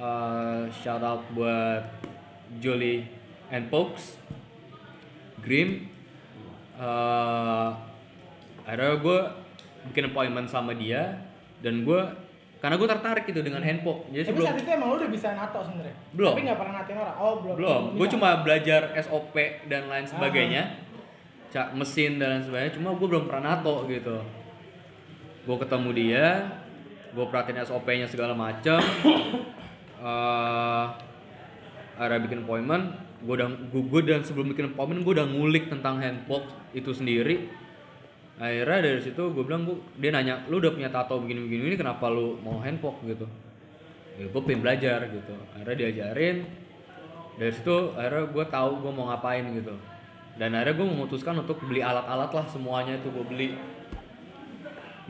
Eh, 0.00 0.62
shout 0.82 1.04
out 1.04 1.22
buat 1.36 1.84
Jolie 2.58 3.06
and 3.52 3.70
Pokes 3.70 4.18
Grim. 5.44 5.86
Eh, 6.80 7.68
akhirnya 8.66 8.96
gue 8.98 9.20
bikin 9.92 10.10
appointment 10.10 10.48
sama 10.50 10.74
dia 10.74 11.22
dan 11.60 11.84
gue 11.86 12.02
karena 12.60 12.76
gue 12.76 12.88
tertarik 12.92 13.24
gitu 13.24 13.40
dengan 13.40 13.64
handpok 13.64 14.12
jadi 14.12 14.28
Tapi 14.28 14.36
sebelum 14.36 14.46
saat 14.52 14.60
itu 14.60 14.70
emang 14.76 14.88
lu 14.92 14.96
udah 15.00 15.10
bisa 15.10 15.28
nato 15.32 15.60
sebenarnya. 15.64 15.96
Belum. 16.12 16.32
Tapi 16.36 16.42
nggak 16.44 16.58
pernah 16.60 16.74
natin 16.84 16.94
orang. 17.00 17.16
Oh 17.16 17.34
belum. 17.40 17.56
belum. 17.56 17.82
Gue 17.96 18.08
cuma 18.12 18.28
belajar 18.44 18.80
SOP 19.00 19.36
dan 19.72 19.82
lain 19.88 20.04
sebagainya. 20.04 20.62
Cak 21.50 21.72
mesin 21.72 22.20
dan 22.20 22.36
lain 22.36 22.44
sebagainya. 22.44 22.72
Cuma 22.76 22.92
gue 22.92 23.08
belum 23.08 23.24
pernah 23.24 23.56
nato 23.56 23.88
gitu. 23.88 24.20
Gue 25.48 25.56
ketemu 25.56 25.88
dia 25.96 26.26
gue 27.10 27.26
perhatiin 27.26 27.58
SOP 27.66 27.88
nya 27.90 28.06
segala 28.06 28.34
macam 28.38 28.78
eh 30.00 30.86
ada 32.00 32.16
bikin 32.16 32.48
appointment 32.48 32.96
gue 33.20 33.34
udah 33.36 33.48
gue 33.68 34.00
dan 34.08 34.24
sebelum 34.24 34.56
bikin 34.56 34.72
appointment 34.72 35.04
gue 35.04 35.12
udah 35.20 35.28
ngulik 35.28 35.68
tentang 35.68 36.00
handpok 36.00 36.48
itu 36.72 36.88
sendiri 36.96 37.52
akhirnya 38.40 38.78
dari 38.88 39.00
situ 39.04 39.20
gue 39.36 39.44
bilang 39.44 39.68
gue 39.68 39.76
dia 40.00 40.10
nanya 40.16 40.48
lu 40.48 40.58
udah 40.64 40.72
punya 40.72 40.88
tato 40.88 41.20
begini 41.20 41.44
begini 41.44 41.62
ini 41.70 41.76
kenapa 41.76 42.08
lu 42.08 42.40
mau 42.40 42.56
handpok 42.64 43.04
gitu. 43.04 43.28
Ya 44.16 44.24
gue 44.32 44.42
pengen 44.48 44.64
belajar 44.64 45.04
gitu. 45.12 45.36
Akhirnya 45.52 45.76
diajarin. 45.76 46.48
Dari 47.36 47.52
situ 47.52 47.92
akhirnya 47.94 48.32
gue 48.32 48.44
tahu 48.48 48.70
gue 48.80 48.92
mau 48.96 49.12
ngapain 49.12 49.44
gitu. 49.52 49.76
Dan 50.40 50.56
akhirnya 50.56 50.74
gue 50.80 50.86
memutuskan 50.88 51.36
untuk 51.36 51.60
beli 51.68 51.84
alat-alat 51.84 52.32
lah 52.32 52.46
semuanya 52.48 52.96
itu 52.96 53.12
gue 53.12 53.24
beli. 53.28 53.48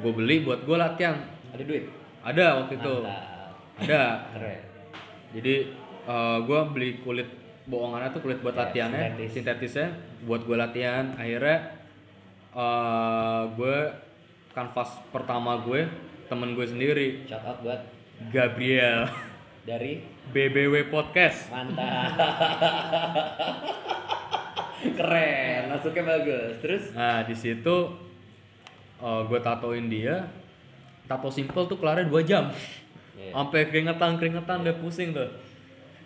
Gue 0.03 0.13
beli 0.13 0.43
buat 0.43 0.67
gue 0.67 0.75
latihan. 0.75 1.23
Ada 1.55 1.63
duit. 1.63 1.87
ada 2.21 2.45
waktu 2.61 2.75
itu. 2.77 2.95
Mantap. 3.07 3.81
ada. 3.81 4.03
Keren. 4.37 4.61
jadi 5.39 5.55
gue 6.45 6.61
beli 6.75 6.91
kulit 7.07 7.29
bohongannya 7.71 8.11
tuh 8.11 8.21
kulit 8.27 8.43
buat 8.43 8.59
Ya, 8.59 8.67
latihannya 8.67 9.15
sintetis. 9.15 9.31
sintetisnya 9.33 9.89
buat 10.27 10.43
gue 10.43 10.57
latihan. 10.59 11.15
Akhirnya 11.15 11.80
eh 12.51 13.43
gue 13.55 13.79
kanvas 14.51 14.99
pertama 15.15 15.63
gue 15.63 15.87
temen 16.27 16.59
gue 16.59 16.67
sendiri. 16.67 17.23
Shout 17.31 17.47
out 17.47 17.63
buat 17.63 17.81
Gabriel. 18.35 19.07
Dari? 19.63 20.03
BBW 20.35 20.91
Podcast. 20.91 21.47
Mantap. 21.55 22.11
Keren 24.99 25.63
masuknya 25.71 26.03
bagus. 26.03 26.55
Terus? 26.59 26.85
Nah 26.91 27.23
di 27.23 27.35
situ 27.39 27.77
eh 28.99 29.23
gue 29.31 29.39
tatoin 29.39 29.87
dia. 29.87 30.27
Tato 31.07 31.31
simple 31.31 31.67
tuh 31.71 31.79
kelarnya 31.79 32.11
2 32.11 32.23
jam. 32.27 32.51
Iya. 33.21 33.37
sampai 33.37 33.69
keringetan 33.69 34.17
keringetan 34.17 34.65
udah 34.65 34.77
pusing 34.81 35.13
tuh. 35.13 35.29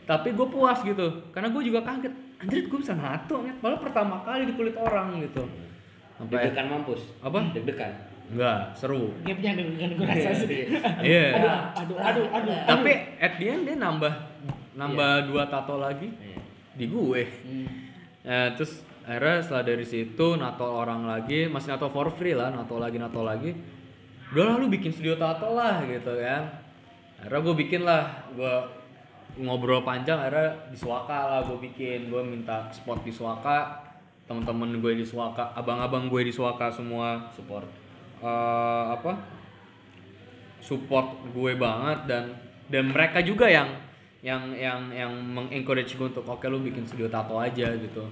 Tapi 0.04 0.34
gue 0.36 0.46
puas 0.50 0.82
gitu 0.84 1.24
karena 1.32 1.48
gue 1.48 1.62
juga 1.64 1.80
kaget. 1.80 2.12
Anjir 2.42 2.68
gue 2.68 2.78
bisa 2.84 2.92
nato 2.92 3.40
Nyet. 3.40 3.56
malah 3.64 3.80
pertama 3.80 4.20
kali 4.20 4.44
di 4.44 4.52
kulit 4.52 4.76
orang 4.76 5.22
gitu 5.24 5.48
sampai 6.24 6.40
deg-degan 6.48 6.66
mampus. 6.72 7.02
Apa? 7.20 7.38
deg-degan. 7.52 7.92
Enggak 8.24 8.72
seru. 8.72 9.12
Gapnya 9.20 9.52
dengan 9.52 9.90
gue 9.92 10.06
rasa 10.08 10.30
sih. 10.32 10.64
iya. 11.04 11.36
Aduh, 11.76 12.00
aduh, 12.00 12.26
aduh. 12.32 12.56
tapi 12.64 12.92
at 13.20 13.36
the 13.36 13.46
end 13.46 13.68
dia 13.68 13.76
nambah 13.76 14.12
nambah 14.74 15.28
dua 15.28 15.44
tato 15.46 15.76
lagi 15.76 16.08
Iya. 16.08 16.40
di 16.72 16.84
gue. 16.88 17.22
Ya, 18.24 18.56
terus 18.56 18.80
akhirnya 19.04 19.44
setelah 19.44 19.64
dari 19.68 19.84
situ 19.84 20.26
nato 20.40 20.64
orang 20.64 21.04
lagi 21.04 21.44
masih 21.46 21.76
nato 21.76 21.92
for 21.92 22.08
free 22.08 22.32
lah 22.32 22.48
nato 22.48 22.80
lagi 22.80 22.96
nato 22.96 23.20
lagi. 23.20 23.52
Udah 24.32 24.44
lah 24.50 24.54
lu 24.56 24.72
bikin 24.72 24.90
studio 24.90 25.20
tato 25.20 25.52
lah 25.52 25.84
gitu 25.84 26.16
kan. 26.16 26.64
Akhirnya 27.20 27.40
gue 27.44 27.54
bikin 27.60 27.80
lah 27.84 28.02
gue 28.32 28.54
ngobrol 29.36 29.84
panjang 29.84 30.16
akhirnya 30.16 30.72
di 30.72 30.78
Suaka 30.80 31.28
lah 31.28 31.40
gue 31.44 31.60
bikin. 31.60 32.08
Gue 32.08 32.24
minta 32.24 32.72
spot 32.72 33.04
di 33.04 33.12
Suaka 33.12 33.84
temen-temen 34.24 34.80
gue 34.80 34.92
di 34.96 35.04
Suaka 35.04 35.52
abang-abang 35.52 36.08
gue 36.08 36.24
di 36.24 36.32
Suaka 36.32 36.72
semua. 36.72 37.28
Support. 37.36 37.68
Eh, 38.24 38.84
apa? 38.96 39.12
Support 40.64 41.32
gue 41.36 41.52
banget 41.60 41.98
dan 42.08 42.24
dan 42.72 42.88
mereka 42.88 43.20
juga 43.20 43.44
yang 43.44 43.68
yang 44.24 44.56
yang 44.56 44.88
yang 44.88 45.12
mengencourage 45.12 46.00
gue 46.00 46.08
untuk 46.08 46.24
oke 46.24 46.48
lu 46.48 46.64
bikin 46.64 46.88
studio 46.88 47.12
tato 47.12 47.36
aja 47.36 47.76
gitu. 47.76 48.08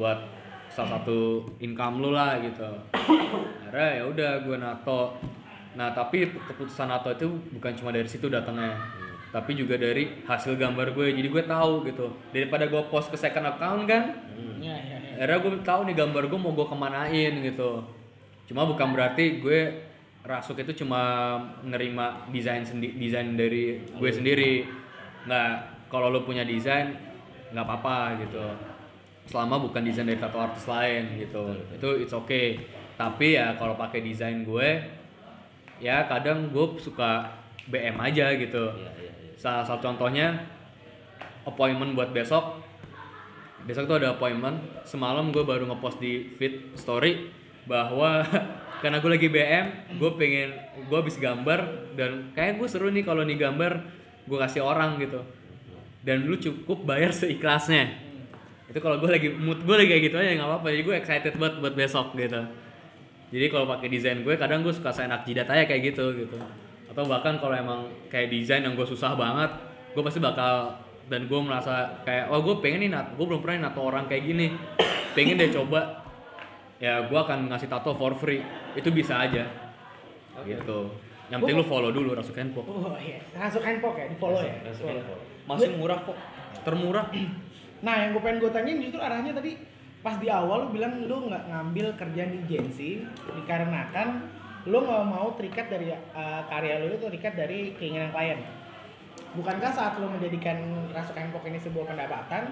Buat 0.00 0.24
salah 0.72 1.00
satu 1.00 1.44
income 1.60 2.00
lu 2.00 2.16
lah 2.16 2.40
gitu. 2.40 2.64
Akhirnya 3.68 3.90
ya 4.00 4.04
udah 4.08 4.30
gue 4.40 4.56
nato. 4.56 5.20
Nah 5.76 5.92
tapi 5.92 6.32
keputusan 6.32 6.88
nato 6.88 7.12
itu 7.12 7.28
bukan 7.52 7.76
cuma 7.76 7.92
dari 7.92 8.08
situ 8.08 8.32
datangnya 8.32 8.72
tapi 9.36 9.52
juga 9.52 9.76
dari 9.76 10.24
hasil 10.24 10.56
gambar 10.56 10.96
gue 10.96 11.12
jadi 11.12 11.28
gue 11.28 11.44
tahu 11.44 11.84
gitu. 11.84 12.08
Daripada 12.32 12.64
gue 12.72 12.80
post 12.88 13.12
ke 13.12 13.20
second 13.20 13.44
account 13.44 13.84
kan? 13.84 14.16
Iya, 14.56 14.72
iya, 14.80 14.96
iya. 14.96 15.12
akhirnya 15.20 15.38
gue 15.44 15.52
tahu 15.60 15.80
nih 15.92 15.96
gambar 16.00 16.24
gue 16.32 16.40
mau 16.40 16.56
gue 16.56 16.64
kemanain 16.64 17.32
gitu. 17.44 17.84
Cuma 18.48 18.64
bukan 18.64 18.96
berarti 18.96 19.44
gue 19.44 19.60
rasuk 20.24 20.56
itu 20.64 20.80
cuma 20.80 21.36
nerima 21.60 22.24
desain 22.32 22.64
sendi 22.64 22.96
desain 22.96 23.36
dari 23.36 23.84
gue 23.84 24.08
sendiri. 24.08 24.64
Nggak 25.28 25.52
kalau 25.92 26.08
lo 26.08 26.24
punya 26.24 26.40
desain 26.40 26.96
nggak 27.52 27.60
apa-apa 27.68 28.16
gitu. 28.24 28.40
Selama 29.28 29.60
bukan 29.60 29.84
desain 29.84 30.08
dari 30.08 30.16
tato 30.16 30.40
artis 30.40 30.64
lain 30.64 31.12
gitu. 31.20 31.44
Itu 31.76 31.88
it's 32.00 32.16
okay. 32.16 32.56
Tapi 32.96 33.36
ya 33.36 33.52
kalau 33.60 33.76
pakai 33.76 34.00
desain 34.00 34.48
gue 34.48 34.80
ya 35.76 36.08
kadang 36.08 36.48
gue 36.48 36.80
suka 36.80 37.44
BM 37.68 38.00
aja 38.00 38.32
gitu. 38.32 38.72
Iya, 38.72 38.90
iya. 38.96 39.15
Salah 39.36 39.62
satu 39.68 39.92
contohnya 39.92 40.48
appointment 41.44 41.94
buat 41.94 42.10
besok. 42.10 42.64
Besok 43.68 43.86
tuh 43.86 43.96
ada 44.02 44.16
appointment. 44.16 44.58
Semalam 44.88 45.30
gue 45.30 45.44
baru 45.44 45.68
ngepost 45.68 46.00
di 46.00 46.32
feed 46.34 46.74
story 46.74 47.30
bahwa 47.68 48.24
karena 48.82 49.00
gue 49.00 49.10
lagi 49.10 49.28
BM 49.32 49.66
gue 49.96 50.10
pengen 50.18 50.50
gue 50.86 50.96
habis 50.96 51.16
gambar 51.16 51.92
dan 51.96 52.30
kayak 52.36 52.60
gue 52.60 52.68
seru 52.68 52.92
nih 52.92 53.04
kalau 53.04 53.24
nih 53.24 53.38
gambar 53.38 53.72
gue 54.26 54.38
kasih 54.40 54.64
orang 54.64 54.98
gitu. 54.98 55.22
Dan 56.02 56.26
lu 56.26 56.38
cukup 56.38 56.86
bayar 56.86 57.10
seikhlasnya. 57.10 57.92
Itu 58.66 58.78
kalau 58.82 58.98
gue 58.98 59.10
lagi 59.10 59.28
mood 59.30 59.62
gue 59.62 59.76
lagi 59.76 59.88
kayak 59.90 60.02
gitu 60.10 60.16
aja 60.18 60.30
nggak 60.34 60.48
apa-apa. 60.48 60.66
Jadi 60.74 60.82
gue 60.82 60.94
excited 60.96 61.34
banget 61.38 61.54
buat 61.62 61.74
besok 61.74 62.14
gitu. 62.16 62.40
Jadi 63.26 63.46
kalau 63.50 63.66
pakai 63.66 63.90
desain 63.90 64.22
gue 64.22 64.34
kadang 64.38 64.62
gue 64.62 64.70
suka 64.70 64.94
seenak 64.94 65.26
jidat 65.26 65.50
aja 65.50 65.66
kayak 65.66 65.92
gitu 65.94 66.14
gitu 66.14 66.38
atau 66.96 67.04
bahkan 67.04 67.36
kalau 67.36 67.52
emang 67.52 67.92
kayak 68.08 68.32
desain 68.32 68.64
yang 68.64 68.72
gue 68.72 68.88
susah 68.88 69.12
banget 69.12 69.52
gue 69.92 70.00
pasti 70.00 70.16
bakal 70.16 70.80
dan 71.12 71.24
gue 71.30 71.40
merasa 71.40 72.02
kayak 72.02 72.32
oh 72.32 72.40
gue 72.42 72.56
pengen 72.64 72.88
nih 72.88 72.90
gue 72.92 73.26
belum 73.28 73.40
pernah 73.40 73.70
nato 73.70 73.80
orang 73.84 74.10
kayak 74.10 74.24
gini. 74.26 74.52
Pengen 75.16 75.38
deh 75.38 75.48
coba. 75.54 76.04
Ya 76.76 77.08
gue 77.08 77.16
akan 77.16 77.48
ngasih 77.48 77.72
tato 77.72 77.96
for 77.96 78.12
free. 78.18 78.44
Itu 78.76 78.92
bisa 78.92 79.16
aja. 79.22 79.46
Gitu. 80.44 80.78
Yang 81.32 81.38
penting 81.42 81.58
lu 81.58 81.66
follow 81.66 81.90
dulu 81.90 82.14
Rasuk 82.14 82.38
Handpok 82.38 82.70
Oh 82.70 82.94
iya, 83.02 83.18
langsung 83.34 83.58
handpok 83.58 83.98
ya, 83.98 84.06
di 84.06 84.14
follow 84.14 84.38
ya. 84.38 84.62
Follow. 84.70 84.94
handpok. 84.94 85.18
masih 85.48 85.68
murah 85.74 85.98
kok. 86.04 86.18
Termurah. 86.62 87.06
Nah, 87.76 87.92
yang 87.92 88.16
gue 88.16 88.22
pengen 88.24 88.40
gue 88.40 88.50
tanyain 88.56 88.80
justru 88.80 88.96
arahnya 88.96 89.36
tadi 89.36 89.52
pas 90.00 90.16
di 90.16 90.32
awal 90.32 90.64
lu 90.64 90.68
bilang 90.72 90.96
lu 91.04 91.28
nggak 91.28 91.44
ngambil 91.44 91.92
kerjaan 91.92 92.32
di 92.32 92.38
agency 92.48 93.04
dikarenakan 93.36 94.24
lu 94.66 94.82
nggak 94.82 95.04
mau 95.06 95.30
terikat 95.38 95.66
dari 95.70 95.94
uh, 95.94 96.42
karya 96.50 96.82
lu 96.82 96.98
itu 96.98 97.06
terikat 97.06 97.32
dari 97.38 97.72
keinginan 97.78 98.10
klien. 98.10 98.42
Bukankah 99.38 99.70
saat 99.70 100.00
lu 100.02 100.10
menjadikan 100.10 100.58
Rasuk 100.90 101.14
Handpok 101.14 101.44
ini 101.46 101.60
sebuah 101.60 101.92
pendapatan, 101.92 102.50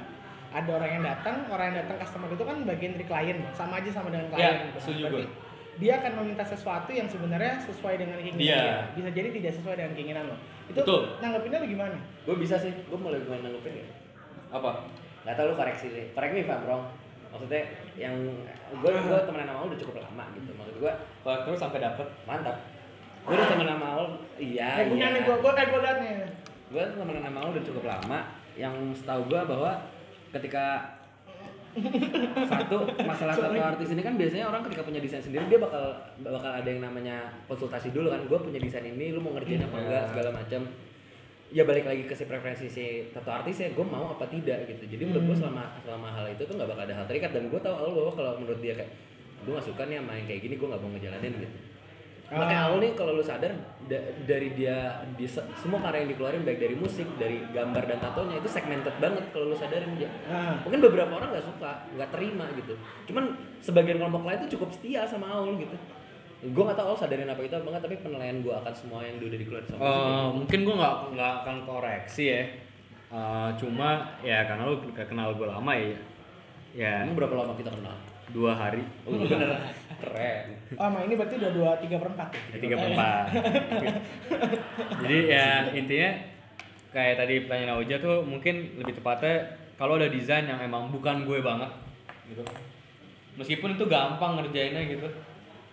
ada 0.54 0.70
orang 0.70 0.90
yang 1.00 1.02
datang, 1.02 1.48
orang 1.50 1.72
yang 1.72 1.78
datang 1.82 1.96
customer 1.98 2.28
itu 2.30 2.44
kan 2.44 2.56
bagian 2.62 2.92
dari 2.94 3.06
klien, 3.08 3.38
sama 3.56 3.82
aja 3.82 3.90
sama 3.90 4.12
dengan 4.14 4.30
klien. 4.30 4.46
Ya, 4.46 4.52
gitu. 4.68 4.78
setuju 4.78 5.02
Berarti 5.10 5.24
gue. 5.26 5.42
Dia 5.74 5.98
akan 5.98 6.12
meminta 6.22 6.46
sesuatu 6.46 6.90
yang 6.94 7.10
sebenarnya 7.10 7.58
sesuai 7.66 7.98
dengan 7.98 8.22
keinginan 8.22 8.38
Dia. 8.38 8.54
dia. 8.62 8.78
Bisa 8.94 9.10
jadi 9.10 9.28
tidak 9.34 9.52
sesuai 9.58 9.74
dengan 9.74 9.92
keinginan 9.98 10.24
lo. 10.30 10.36
Itu 10.70 10.80
Betul. 10.86 11.00
nanggepinnya 11.18 11.58
lu 11.58 11.66
gimana? 11.66 11.98
gue 12.24 12.36
bisa 12.40 12.56
sih 12.56 12.72
gue 12.72 12.98
mulai 12.98 13.20
gue 13.20 13.36
nanggepin 13.36 13.84
ya 13.84 13.86
apa 14.48 14.88
nggak 15.28 15.34
tahu 15.36 15.46
lu 15.52 15.54
koreksi 15.60 15.86
deh 15.92 16.06
correct 16.16 16.32
me 16.32 16.40
if 16.40 16.48
I'm 16.48 16.64
wrong 16.64 16.88
maksudnya 17.34 17.62
yang 17.98 18.14
gue 18.70 18.90
gue 18.94 19.18
temenan 19.26 19.50
sama 19.50 19.66
lu 19.66 19.68
udah 19.74 19.80
cukup 19.82 19.96
lama 19.98 20.24
gitu. 20.38 20.50
Maksud 20.54 20.76
gue 20.78 20.92
kalau 21.26 21.38
terus 21.42 21.58
sampai 21.58 21.82
dapet 21.82 22.06
mantap. 22.22 22.56
Gue 23.26 23.34
udah 23.34 23.48
temenan 23.50 23.74
sama 23.74 23.88
lu 23.98 24.06
iya 24.38 24.86
punya 24.86 25.06
iya. 25.10 25.14
nih 25.18 25.20
gua, 25.26 25.36
gua 25.42 25.52
kayak 25.58 25.68
gua 25.74 25.80
liat 25.82 25.98
nih. 25.98 26.14
gue 26.70 26.84
temenan 26.94 27.22
sama 27.26 27.38
lu 27.42 27.50
udah 27.58 27.64
cukup 27.66 27.84
lama. 27.90 28.18
Yang 28.54 28.74
setahu 29.02 29.22
gue 29.26 29.40
bahwa 29.50 29.70
ketika 30.30 30.64
satu 32.54 32.86
masalah 33.02 33.34
tato 33.34 33.58
artis 33.58 33.90
ini 33.90 34.02
kan 34.06 34.14
biasanya 34.14 34.46
orang 34.46 34.62
ketika 34.70 34.86
punya 34.86 35.02
desain 35.02 35.18
sendiri 35.18 35.42
dia 35.50 35.58
bakal 35.58 35.90
bakal 36.22 36.54
ada 36.54 36.68
yang 36.70 36.86
namanya 36.86 37.34
konsultasi 37.50 37.90
dulu 37.90 38.14
kan. 38.14 38.22
Gue 38.30 38.38
punya 38.38 38.62
desain 38.62 38.86
ini 38.86 39.10
lu 39.10 39.18
mau 39.18 39.34
ngerjain 39.34 39.66
apa 39.66 39.76
enggak 39.82 40.04
segala 40.14 40.30
macam 40.30 40.62
ya 41.54 41.62
balik 41.62 41.86
lagi 41.86 42.02
ke 42.02 42.12
si 42.12 42.24
preferensi 42.24 42.66
si 42.66 42.84
tato 43.08 43.30
artis 43.30 43.54
ya 43.56 43.70
gue 43.70 43.86
mau 43.86 44.10
apa 44.10 44.26
tidak 44.26 44.66
gitu. 44.66 44.84
Jadi 44.88 45.02
menurut 45.04 45.24
gue 45.24 45.36
selama 45.38 45.78
selama 45.78 46.10
hal 46.10 46.26
itu 46.28 46.42
tuh 46.42 46.52
nggak 46.52 46.66
bakal 46.66 46.82
ada 46.82 46.94
hal 46.96 47.06
terikat 47.06 47.30
dan 47.30 47.46
gue 47.46 47.60
tahu 47.60 47.70
awal 47.72 47.92
bahwa 47.94 48.12
kalau 48.12 48.32
menurut 48.36 48.58
dia 48.58 48.74
kayak 48.74 48.90
gue 49.40 49.52
gak 49.52 49.62
suka 49.62 49.82
nih 49.84 49.96
sama 49.98 50.12
yang 50.14 50.26
kayak 50.26 50.40
gini 50.42 50.54
gue 50.56 50.66
nggak 50.66 50.80
mau 50.80 50.90
ngejalanin 50.90 51.32
gitu. 51.38 51.56
Makanya 52.24 52.56
Ah. 52.56 52.66
awal 52.66 52.78
nih 52.80 52.92
kalau 52.92 53.12
lu 53.12 53.22
sadar 53.22 53.52
da- 53.84 54.00
dari 54.24 54.48
dia 54.50 54.76
di 55.12 55.22
se- 55.24 55.44
semua 55.54 55.78
karya 55.78 56.02
yang 56.02 56.10
dikeluarin 56.10 56.40
baik 56.40 56.56
dari 56.58 56.74
musik 56.74 57.06
dari 57.14 57.38
gambar 57.46 57.84
dan 57.84 57.98
tatonya 58.00 58.34
itu 58.34 58.48
segmented 58.48 58.96
banget 58.96 59.24
kalau 59.28 59.46
lu 59.46 59.54
sadarin 59.54 59.92
aja 59.94 60.08
Nah, 60.24 60.56
mungkin 60.58 60.80
beberapa 60.82 61.12
orang 61.12 61.30
nggak 61.30 61.44
suka 61.44 61.70
nggak 61.92 62.10
terima 62.10 62.48
gitu. 62.54 62.74
Cuman 63.06 63.24
sebagian 63.60 64.00
kelompok 64.00 64.24
lain 64.24 64.40
tuh 64.40 64.50
cukup 64.50 64.72
setia 64.72 65.04
sama 65.04 65.30
Aul 65.30 65.54
gitu 65.56 65.76
gue 66.44 66.62
nggak 66.62 66.76
tahu 66.76 66.86
Aul 66.92 66.98
sadarin 67.00 67.30
apa 67.32 67.40
itu 67.40 67.54
apa 67.56 67.64
enggak 67.64 67.84
tapi 67.88 67.96
penilaian 68.04 68.36
gue 68.44 68.52
akan 68.52 68.74
semua 68.76 69.00
yang 69.00 69.16
udah 69.16 69.40
dikeluarin 69.40 69.64
sama 69.64 69.80
Eh, 69.80 70.26
mungkin 70.36 70.60
gue 70.60 70.74
nggak 70.76 70.96
nggak 71.16 71.32
akan 71.40 71.56
koreksi 71.64 72.24
ya. 72.28 72.42
Eh, 73.14 73.48
cuma 73.56 73.88
ya 74.20 74.44
karena 74.44 74.62
lu 74.68 74.76
udah 74.76 75.06
kenal 75.08 75.28
gue 75.32 75.46
lama 75.48 75.72
ya 75.72 75.96
ya. 76.76 76.92
Emang 77.08 77.16
berapa 77.16 77.32
lama 77.32 77.54
kita 77.56 77.72
kenal? 77.72 77.96
dua 78.32 78.56
hari. 78.56 78.80
Oh, 79.04 79.20
bener. 79.20 79.52
Keren. 80.00 80.44
oh, 80.80 80.88
nah 80.96 81.00
ini 81.04 81.12
berarti 81.12 81.36
udah 81.36 81.52
dua 81.52 81.70
tiga 81.76 81.96
perempat 82.00 82.28
ya? 82.32 82.56
Tiga 82.56 82.74
per 82.80 82.88
empat. 82.96 83.24
Jadi 85.04 85.18
ya 85.28 85.48
intinya 85.76 86.10
kayak 86.96 87.14
tadi 87.20 87.34
pertanyaan 87.44 87.76
Auja 87.76 88.00
tuh 88.00 88.24
mungkin 88.24 88.80
lebih 88.80 88.96
tepatnya 88.96 89.60
kalau 89.76 90.00
ada 90.00 90.08
desain 90.08 90.48
yang 90.48 90.56
emang 90.56 90.88
bukan 90.88 91.28
gue 91.28 91.44
banget 91.44 91.68
gitu. 92.32 92.40
Meskipun 93.36 93.76
itu 93.76 93.84
gampang 93.90 94.40
ngerjainnya 94.40 94.82
gitu 94.88 95.08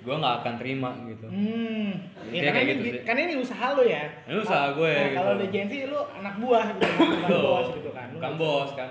gue 0.01 0.15
nggak 0.17 0.35
akan 0.41 0.53
terima 0.57 0.89
gitu. 1.05 1.27
Hmm, 1.29 1.93
ya 2.33 2.41
karena 2.41 2.51
kayak 2.51 2.65
ini, 2.65 2.73
gitu 2.73 2.85
sih. 2.89 3.01
karena 3.05 3.21
ini 3.21 3.35
usaha 3.37 3.65
lo 3.71 3.83
ya. 3.85 4.03
Ini 4.25 4.37
usaha 4.41 4.65
gue, 4.73 4.91
Nah, 4.91 5.05
gitu. 5.05 5.15
kalau 5.15 5.33
di 5.37 5.45
agensi 5.45 5.75
lu 5.85 5.99
anak 6.11 6.35
buah 6.37 6.65
gitu, 6.73 6.85
bukan 6.97 7.29
bos 7.37 7.67
gitu 7.77 7.89
kan. 7.93 8.07
Lu 8.09 8.15
bukan 8.17 8.33
bos 8.35 8.69
kan. 8.73 8.89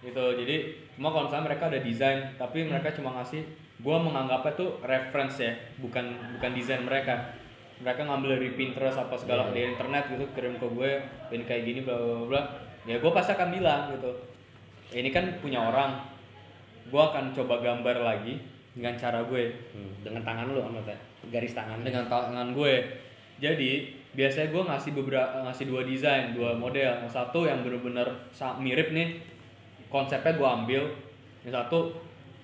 Gitu. 0.00 0.24
Jadi 0.36 0.56
cuma 0.96 1.08
kalau 1.08 1.24
misalnya 1.26 1.46
mereka 1.48 1.64
ada 1.68 1.80
desain 1.80 2.18
tapi 2.36 2.58
mereka 2.64 2.88
cuma 2.92 3.16
ngasih 3.16 3.42
gue 3.80 3.96
menganggapnya 3.96 4.52
tuh 4.54 4.70
reference 4.80 5.40
ya 5.40 5.52
bukan 5.76 6.04
bukan 6.36 6.50
desain 6.52 6.80
mereka. 6.80 7.16
Mereka 7.80 8.04
ngambil 8.04 8.36
dari 8.36 8.52
Pinterest 8.52 8.96
apa 8.96 9.16
segala 9.16 9.48
Iya. 9.48 9.52
di 9.56 9.60
internet 9.72 10.04
gitu 10.12 10.24
kirim 10.36 10.56
ke 10.56 10.66
gue 10.68 10.90
ini 11.32 11.44
kayak 11.44 11.62
gini 11.64 11.80
bla 11.80 11.96
bla 11.96 12.24
bla. 12.28 12.42
Ya 12.84 13.00
gue 13.00 13.12
pasti 13.12 13.32
akan 13.32 13.48
bilang 13.50 13.92
gitu. 13.92 14.12
Ini 14.92 15.08
kan 15.08 15.24
punya 15.40 15.64
orang. 15.64 16.04
Gue 16.88 17.00
akan 17.00 17.32
coba 17.32 17.60
gambar 17.60 17.96
lagi 18.02 18.40
dengan 18.74 18.94
cara 18.94 19.24
gue. 19.26 19.44
Hmm, 19.74 19.92
dengan 20.02 20.22
tangan 20.22 20.50
lu 20.50 20.60
maksudnya 20.62 20.98
garis 21.30 21.52
tangan. 21.54 21.82
Dengan 21.82 22.06
tangan 22.06 22.54
gue. 22.54 22.74
Jadi 23.40 23.96
biasanya 24.12 24.48
gue 24.52 24.62
ngasih 24.66 24.90
beberapa 24.96 25.36
ngasih 25.46 25.64
dua 25.70 25.82
desain 25.86 26.36
dua 26.36 26.54
model. 26.54 27.06
Yang 27.06 27.12
satu 27.12 27.46
yang 27.46 27.64
bener-bener 27.66 28.06
mirip 28.60 28.92
nih 28.92 29.20
konsepnya 29.88 30.36
gue 30.36 30.48
ambil. 30.48 30.82
Yang 31.46 31.54
satu 31.64 31.78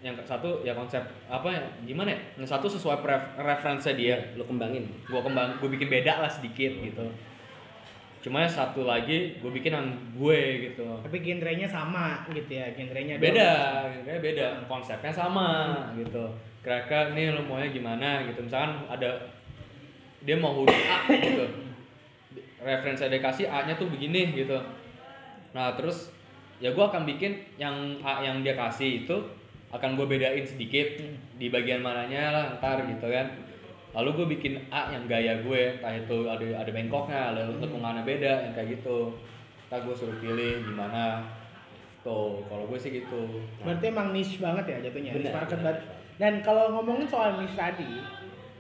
yang 0.05 0.15
satu 0.23 0.61
ya 0.63 0.77
konsep 0.77 1.03
apa 1.27 1.49
ya 1.51 1.61
gimana 1.83 2.13
ya? 2.13 2.21
Yang 2.41 2.49
satu 2.57 2.67
sesuai 2.69 3.01
pref- 3.03 3.35
referensinya 3.39 3.95
dia. 3.97 4.17
Lu 4.35 4.45
kembangin. 4.45 4.87
Gue 5.07 5.21
kembang 5.21 5.57
gue 5.59 5.69
bikin 5.73 5.89
beda 5.89 6.25
lah 6.25 6.31
sedikit 6.31 6.73
gitu 6.81 7.07
cuma 8.27 8.43
yang 8.43 8.51
satu 8.51 8.83
lagi 8.83 9.39
gue 9.39 9.51
bikin 9.55 9.71
yang 9.71 9.87
gue 10.19 10.41
gitu. 10.67 10.83
Tapi 10.99 11.23
genrenya 11.23 11.71
sama 11.71 12.27
gitu 12.35 12.59
ya, 12.59 12.75
genrenya 12.75 13.23
beda 13.23 13.51
kayaknya 13.87 14.19
beda 14.19 14.47
konsepnya 14.67 15.15
sama 15.15 15.79
gitu. 15.95 16.27
Kira-kira 16.67 17.15
nih 17.15 17.31
lo 17.31 17.47
maunya 17.47 17.71
gimana? 17.71 18.27
gitu. 18.27 18.43
Misalkan 18.43 18.83
ada 18.91 19.31
dia 20.27 20.35
mau 20.35 20.59
hoodie 20.59 20.75
A 20.91 21.07
gitu. 21.07 21.47
Referensi 22.59 23.07
dia 23.07 23.23
kasih 23.23 23.47
A 23.47 23.63
nya 23.63 23.79
tuh 23.79 23.87
begini 23.87 24.35
gitu. 24.35 24.59
Nah 25.55 25.79
terus 25.79 26.11
ya 26.59 26.75
gue 26.75 26.83
akan 26.83 27.07
bikin 27.07 27.47
yang 27.63 28.03
A 28.03 28.27
yang 28.27 28.43
dia 28.43 28.59
kasih 28.59 29.07
itu 29.07 29.17
akan 29.71 29.95
gue 29.95 30.07
bedain 30.19 30.43
sedikit 30.43 30.99
di 31.39 31.47
bagian 31.47 31.79
mananya 31.79 32.35
lah 32.35 32.45
ntar 32.59 32.83
gitu 32.91 33.07
kan 33.07 33.31
lalu 33.97 34.09
gue 34.13 34.27
bikin 34.37 34.61
A 34.69 34.93
yang 34.93 35.09
gaya 35.09 35.41
gue 35.41 35.81
entah 35.81 35.97
itu 35.97 36.29
ada 36.29 36.45
ada 36.61 36.71
bengkoknya 36.71 37.21
ada 37.33 37.49
tekungannya 37.57 38.05
beda 38.05 38.33
yang 38.45 38.53
kayak 38.53 38.77
gitu 38.77 39.17
ntar 39.73 39.81
gue 39.83 39.95
suruh 39.97 40.21
pilih 40.21 40.61
gimana 40.69 41.25
tuh 42.07 42.45
kalau 42.47 42.69
gue 42.71 42.79
sih 42.79 43.03
gitu 43.03 43.43
Berarti 43.67 43.85
emang 43.91 44.15
niche 44.15 44.39
banget 44.39 44.65
ya 44.71 44.77
jatuhnya, 44.87 45.11
niche 45.11 45.27
Benar, 45.27 45.35
market 45.43 45.59
banget. 45.59 45.79
Dan 46.17 46.33
kalau 46.47 46.65
ngomongin 46.79 47.09
soal 47.11 47.35
niche 47.43 47.59
tadi, 47.59 47.99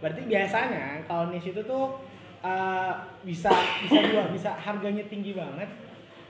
berarti 0.03 0.20
biasanya 0.26 1.07
kalau 1.07 1.30
niche 1.30 1.55
itu 1.55 1.62
tuh 1.62 1.95
uh, 2.43 2.93
bisa 3.22 3.55
bisa 3.87 3.99
dua, 4.11 4.26
bisa 4.34 4.51
harganya 4.59 5.07
tinggi 5.07 5.39
banget, 5.39 5.70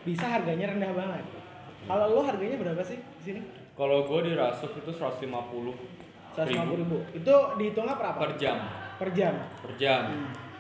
bisa 0.05 0.29
harganya 0.29 0.77
rendah 0.77 0.93
banget. 0.93 1.25
Kalau 1.89 2.05
lo 2.13 2.21
harganya 2.21 2.61
berapa 2.61 2.83
sih 2.85 3.01
di 3.01 3.23
sini? 3.25 3.41
Kalau 3.73 4.05
gue 4.05 4.21
di 4.29 4.33
Rasuk 4.37 4.77
itu 4.77 4.93
150 4.93 5.25
150 6.37 6.83
ribu. 6.85 6.99
Itu 7.17 7.35
dihitungnya 7.57 7.97
per 7.97 8.13
apa? 8.13 8.19
per 8.29 8.33
jam, 8.37 8.61
Per 8.97 9.11
jam. 9.13 9.35
per 9.59 9.73
jam, 9.77 10.03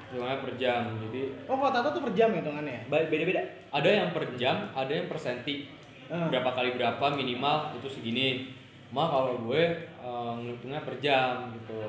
hitungannya 0.06 0.38
per 0.38 0.52
jam. 0.54 0.82
Jadi 1.00 1.20
Oh, 1.44 1.56
kalau 1.56 1.72
tato 1.72 1.88
tuh 1.90 2.02
per 2.04 2.12
jam 2.12 2.28
ya 2.30 2.38
hitungannya 2.38 2.72
ya? 2.72 2.82
Ba- 2.86 3.08
beda-beda 3.08 3.40
ada 3.70 3.88
yang 3.88 4.08
per 4.10 4.24
jam, 4.34 4.68
ada 4.70 4.92
yang 4.92 5.06
per 5.06 5.16
senti. 5.16 5.66
Ah. 6.06 6.28
Berapa 6.28 6.52
kali 6.52 6.70
berapa 6.72 7.04
minimal 7.12 7.74
itu 7.74 7.88
segini. 7.88 8.52
Cuma 8.86 9.06
kalau 9.06 9.40
gue 9.42 9.62
eh, 9.82 10.32
ngitungnya 10.38 10.80
per 10.80 10.94
jam 10.98 11.50
gitu. 11.52 11.80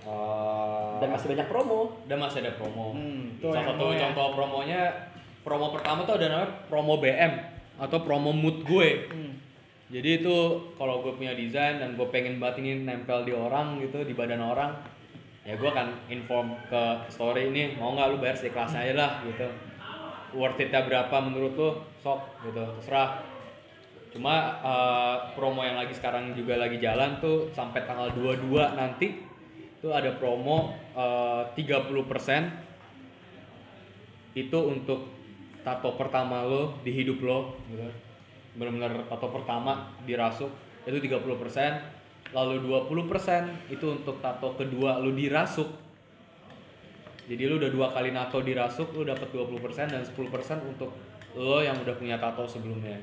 Eh, 0.00 0.92
dan 0.98 1.08
masih 1.12 1.28
banyak 1.28 1.46
promo 1.46 1.80
dan 2.06 2.18
masih 2.18 2.40
ada 2.40 2.56
promo. 2.56 2.96
Hmm, 2.96 3.36
tuh 3.36 3.52
Salah 3.52 3.66
satu 3.70 3.86
ya. 3.92 3.98
contoh 4.02 4.26
promonya 4.32 4.80
promo 5.40 5.70
pertama 5.70 6.02
tuh 6.02 6.16
ada 6.16 6.26
namanya 6.26 6.50
promo 6.66 6.96
BM 6.96 7.32
atau 7.76 7.98
promo 8.00 8.32
mood 8.32 8.64
gue. 8.64 8.88
Hmm. 9.06 9.32
Jadi 9.90 10.22
itu 10.22 10.36
kalau 10.74 11.02
gue 11.02 11.12
punya 11.12 11.34
desain 11.34 11.76
dan 11.76 11.94
gue 11.94 12.06
pengen 12.08 12.38
banget 12.38 12.62
ini 12.62 12.82
nempel 12.82 13.22
di 13.22 13.32
orang 13.32 13.76
gitu 13.78 14.00
di 14.00 14.14
badan 14.14 14.40
orang, 14.40 14.70
ya 15.40 15.56
gue 15.56 15.68
akan 15.68 16.12
inform 16.12 16.52
ke 16.68 16.82
story 17.08 17.48
ini 17.48 17.80
mau 17.80 17.96
nggak 17.96 18.06
lu 18.12 18.20
bayar 18.20 18.36
seikhlasnya 18.36 18.80
aja 18.86 18.94
lah 18.94 19.12
gitu. 19.24 19.48
Worth 20.30 20.62
it 20.62 20.70
berapa 20.70 21.16
menurut 21.22 21.52
lu 21.56 21.70
sok 22.02 22.20
gitu 22.46 22.62
terserah. 22.80 23.24
Cuma 24.10 24.58
eh, 24.62 25.16
promo 25.38 25.62
yang 25.62 25.78
lagi 25.78 25.94
sekarang 25.94 26.34
juga 26.34 26.58
lagi 26.58 26.78
jalan 26.82 27.18
tuh 27.22 27.50
sampai 27.54 27.86
tanggal 27.86 28.10
22 28.14 28.50
nanti 28.78 29.22
tuh 29.80 29.96
ada 29.96 30.12
promo 30.18 30.76
eh, 30.92 31.42
30% 31.56 32.70
itu 34.38 34.58
untuk 34.62 35.10
tato 35.60 35.98
pertama 35.98 36.46
lo 36.46 36.78
di 36.80 36.94
hidup 36.94 37.18
lo 37.20 37.58
gitu 37.68 37.84
benar-benar 38.56 39.06
tato 39.06 39.30
pertama 39.30 39.94
dirasuk 40.06 40.50
itu 40.86 40.98
30% 40.98 41.99
lalu 42.30 42.62
20% 42.62 43.74
itu 43.74 43.86
untuk 43.90 44.22
tato 44.22 44.54
kedua 44.54 45.02
lu 45.02 45.10
dirasuk 45.14 45.66
jadi 47.30 47.46
lu 47.46 47.62
udah 47.62 47.70
dua 47.70 47.86
kali 47.90 48.10
nato 48.10 48.42
dirasuk 48.42 48.94
lu 48.94 49.06
dapat 49.06 49.30
20% 49.30 49.94
dan 49.94 50.02
10% 50.02 50.14
untuk 50.66 50.90
lo 51.34 51.62
yang 51.62 51.78
udah 51.78 51.94
punya 51.94 52.18
tato 52.18 52.46
sebelumnya 52.46 52.98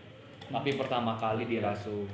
tapi 0.47 0.75
pertama 0.79 1.15
kali 1.19 1.43
dirasuk 1.43 2.07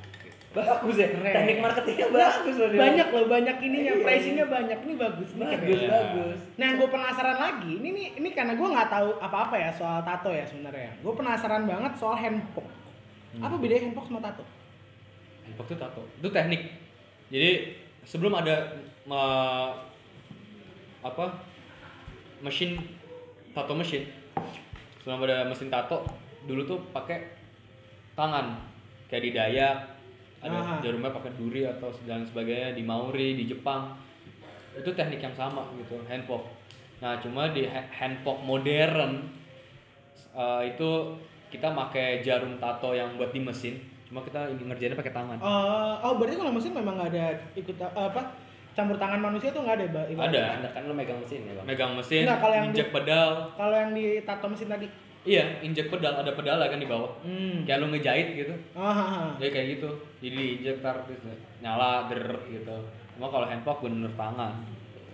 bagus 0.53 0.95
ya 1.01 1.09
Keren. 1.09 1.33
teknik 1.33 1.57
marketingnya 1.65 2.07
bagus 2.13 2.55
loh. 2.61 2.69
Banyak 2.69 3.07
loh, 3.09 3.25
banyak 3.25 3.57
ininya, 3.57 3.93
Iya, 3.97 4.05
pricingnya 4.05 4.45
banyak. 4.45 4.77
Ini 4.85 4.93
bagus 5.01 5.29
nih. 5.33 5.49
bagus 5.49 5.65
keren. 5.81 5.89
bagus 5.89 6.39
Nah, 6.61 6.69
gue 6.77 6.87
penasaran 6.93 7.37
lagi. 7.41 7.73
Ini 7.81 7.89
nih, 7.89 8.07
ini 8.21 8.29
karena 8.37 8.53
gue 8.53 8.67
nggak 8.69 8.89
tahu 8.93 9.09
apa-apa 9.17 9.55
ya 9.57 9.73
soal 9.73 10.05
tato 10.05 10.29
ya 10.29 10.45
sebenarnya. 10.45 10.93
Gue 11.01 11.13
penasaran 11.17 11.65
banget 11.65 11.97
soal 11.97 12.13
handpoke. 12.21 12.69
Hmm. 12.69 13.49
Apa 13.49 13.55
bedanya 13.57 13.89
handpoke 13.89 14.07
sama 14.13 14.21
tato? 14.21 14.45
Handpoke 15.49 15.73
itu 15.73 15.77
tato. 15.81 16.01
Itu 16.21 16.29
teknik. 16.29 16.61
Jadi 17.33 17.73
sebelum 18.05 18.37
ada 18.37 18.77
me- 19.09 19.73
apa 21.01 21.25
mesin 22.45 22.77
tato 23.57 23.73
mesin, 23.73 24.05
sebelum 25.01 25.25
ada 25.25 25.49
mesin 25.49 25.73
tato, 25.73 26.05
dulu 26.45 26.61
tuh 26.69 26.79
pakai 26.93 27.33
tangan. 28.13 28.61
Kayak 29.09 29.23
di 29.25 29.31
Dayak 29.33 29.77
ada 30.45 30.57
Aha. 30.61 30.75
jarumnya 30.83 31.09
pakai 31.09 31.33
duri 31.33 31.65
atau 31.65 31.89
dan 32.05 32.21
sebagainya 32.21 32.77
di 32.77 32.85
Maori 32.85 33.33
di 33.33 33.49
Jepang. 33.49 33.97
Itu 34.77 34.93
teknik 34.93 35.25
yang 35.25 35.33
sama 35.33 35.65
gitu 35.81 35.97
handpoke 36.05 36.63
nah 37.03 37.19
cuma 37.19 37.51
di 37.51 37.67
ha- 37.67 37.91
handpoke 37.91 38.47
modern 38.47 39.27
eh, 40.31 40.61
itu 40.71 40.89
kita 41.51 41.75
pakai 41.75 42.23
jarum 42.23 42.55
tato 42.63 42.95
yang 42.95 43.19
buat 43.19 43.35
di 43.35 43.43
mesin 43.43 43.75
cuma 44.13 44.21
kita 44.21 44.45
ini 44.47 44.61
ngerjainnya 44.63 44.93
pakai 44.95 45.09
tangan 45.11 45.35
Eh, 45.35 45.93
oh, 45.99 46.13
berarti 46.15 46.37
kalau 46.37 46.53
mesin 46.53 46.69
memang 46.71 46.93
nggak 46.95 47.09
ada 47.09 47.25
ikut 47.51 47.73
eh, 47.73 47.89
apa 47.89 48.21
campur 48.71 48.93
tangan 48.95 49.17
manusia 49.19 49.49
tuh 49.49 49.61
nggak 49.61 49.73
ada. 49.75 49.85
Ba- 49.87 50.05
ibaratnya. 50.07 50.37
Ada. 50.37 50.43
anda 50.55 50.69
kan 50.69 50.81
lo 50.83 50.93
megang 50.93 51.17
mesin 51.17 51.41
ya 51.41 51.53
bang 51.55 51.65
megang 51.67 51.91
mesin 51.93 52.21
Enggak, 52.23 52.39
kalau 52.39 52.53
yang 52.53 52.65
injek 52.67 52.87
di- 52.87 52.93
pedal 52.93 53.29
Kalau 53.51 53.75
yang 53.75 53.91
di 53.91 54.05
tato 54.21 54.45
mesin 54.47 54.67
tadi. 54.67 54.87
iya 55.23 55.43
injek 55.59 55.87
pedal 55.87 56.13
ada 56.15 56.31
pedal 56.31 56.61
kan 56.61 56.77
di 56.77 56.85
bawah 56.85 57.09
Hmm. 57.21 57.65
kayak 57.65 57.79
lu 57.79 57.89
ngejahit 57.89 58.27
gitu 58.35 58.53
Ah, 58.71 58.85
ah, 58.85 58.97
ah. 59.01 59.29
jadi 59.35 59.49
kayak 59.51 59.67
gitu 59.73 59.89
jadi 60.19 60.35
diinjek 60.35 60.77
tar 60.79 61.01
terus 61.01 61.25
nyala 61.57 62.05
der 62.05 62.21
gitu 62.45 62.77
cuma 63.11 63.27
kalau 63.27 63.45
handpoke 63.45 63.81
bener 63.83 64.13
tangan 64.13 64.53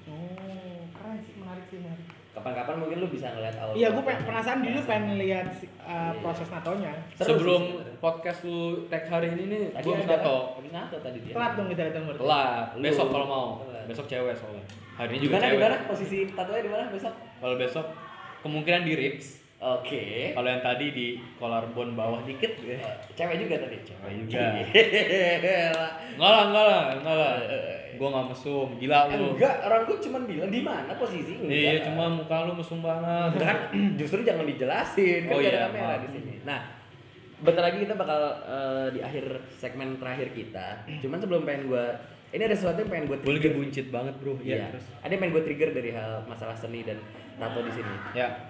Oh, 0.10 0.82
keren 0.92 1.22
sih, 1.22 1.38
menarik 1.38 1.64
sih, 1.64 1.78
menarik. 1.78 2.08
Kapan-kapan 2.30 2.76
mungkin 2.78 2.98
lu 3.02 3.08
bisa 3.10 3.34
ngeliat 3.34 3.56
awal 3.58 3.74
Iya, 3.74 3.88
gue 3.90 4.04
penasaran 4.06 4.62
dulu 4.62 4.80
pengen 4.86 5.18
lihat 5.18 5.50
uh, 5.82 6.14
proses 6.22 6.48
natonya. 6.54 6.94
Seru 7.18 7.26
sebelum 7.36 7.62
sih 7.66 7.98
podcast 7.98 8.40
lu 8.46 8.86
tag 8.88 9.04
hari 9.10 9.34
ini 9.34 9.44
nih 9.50 9.62
tadi 9.74 9.84
gue 9.84 9.94
harus 9.98 10.08
ada 10.08 10.18
nato. 10.22 10.38
habis 10.62 10.72
nato 10.72 10.98
tadi 11.02 11.18
dia. 11.26 11.34
Telat 11.34 11.52
dong 11.58 11.68
kita 11.74 11.82
datang 11.90 12.04
berarti. 12.06 12.22
telat. 12.22 12.66
Besok 12.78 13.08
kalau 13.10 13.28
mau. 13.28 13.48
Telat. 13.66 13.86
besok 13.90 14.06
cewek 14.06 14.34
soalnya. 14.38 14.64
Hari 15.00 15.10
ini 15.10 15.18
di 15.18 15.26
juga 15.26 15.36
mana 15.36 15.42
di 15.42 15.50
cewek. 15.50 15.64
mana 15.66 15.78
posisi 15.90 16.18
tatonya 16.38 16.62
di 16.62 16.72
mana 16.72 16.84
besok? 16.94 17.14
Kalau 17.18 17.56
besok 17.58 17.86
kemungkinan 18.46 18.82
di 18.86 18.94
ribs 18.94 19.39
oke. 19.60 20.04
Kalau 20.34 20.48
yang 20.48 20.64
tadi 20.64 20.86
di 20.90 21.08
collarbone 21.36 21.92
bawah 21.94 22.20
dikit 22.24 22.52
Eh, 22.64 22.80
cewek 23.14 23.36
juga 23.44 23.56
tadi. 23.60 23.78
Cewek 23.84 24.12
juga. 24.26 24.40
Gila. 24.40 24.52
enggak 26.16 26.32
lah 26.32 26.44
enggak 26.48 26.66
lah 26.66 26.82
enggak 26.96 27.16
lah. 27.16 27.34
Gue 28.00 28.08
nggak 28.08 28.26
mesum 28.32 28.68
gila 28.80 29.00
lu. 29.12 29.28
Enggak 29.36 29.56
orang 29.68 29.82
gue 29.84 29.98
cuma 30.00 30.18
bilang 30.24 30.50
di 30.50 30.62
mana 30.64 30.92
posisi 30.96 31.34
iya 31.44 31.76
Enggak. 31.76 31.92
cuma 31.92 32.04
muka 32.10 32.36
lu 32.48 32.54
mesum 32.56 32.80
banget. 32.80 33.32
Kan 33.38 33.58
justru 34.00 34.24
jangan 34.24 34.48
dijelasin 34.48 35.22
kan 35.28 35.36
Oh 35.36 35.40
iya, 35.40 35.68
kamera 35.68 35.96
di 36.02 36.10
sini. 36.16 36.34
Nah 36.48 36.62
bentar 37.40 37.64
lagi 37.64 37.80
kita 37.80 37.96
bakal 37.96 38.20
eh, 38.48 38.88
di 38.92 39.00
akhir 39.00 39.26
segmen 39.56 40.00
terakhir 40.00 40.32
kita. 40.32 40.88
Cuman 41.04 41.20
sebelum 41.20 41.44
pengen 41.44 41.68
gue 41.68 41.86
ini 42.30 42.46
ada 42.46 42.54
sesuatu 42.54 42.78
yang 42.80 42.92
pengen 42.94 43.06
gue 43.10 43.18
gue 43.20 43.34
lagi 43.36 43.52
buncit 43.52 43.86
banget 43.92 44.16
bro. 44.22 44.40
Iya. 44.40 44.72
terus. 44.72 44.86
Ada 45.04 45.12
yang 45.12 45.22
pengen 45.26 45.34
gue 45.36 45.44
trigger 45.50 45.70
dari 45.76 45.92
hal 45.92 46.24
masalah 46.24 46.56
seni 46.56 46.88
dan 46.88 47.02
tato 47.36 47.60
di 47.64 47.72
sini. 47.72 47.96
ya 48.14 48.49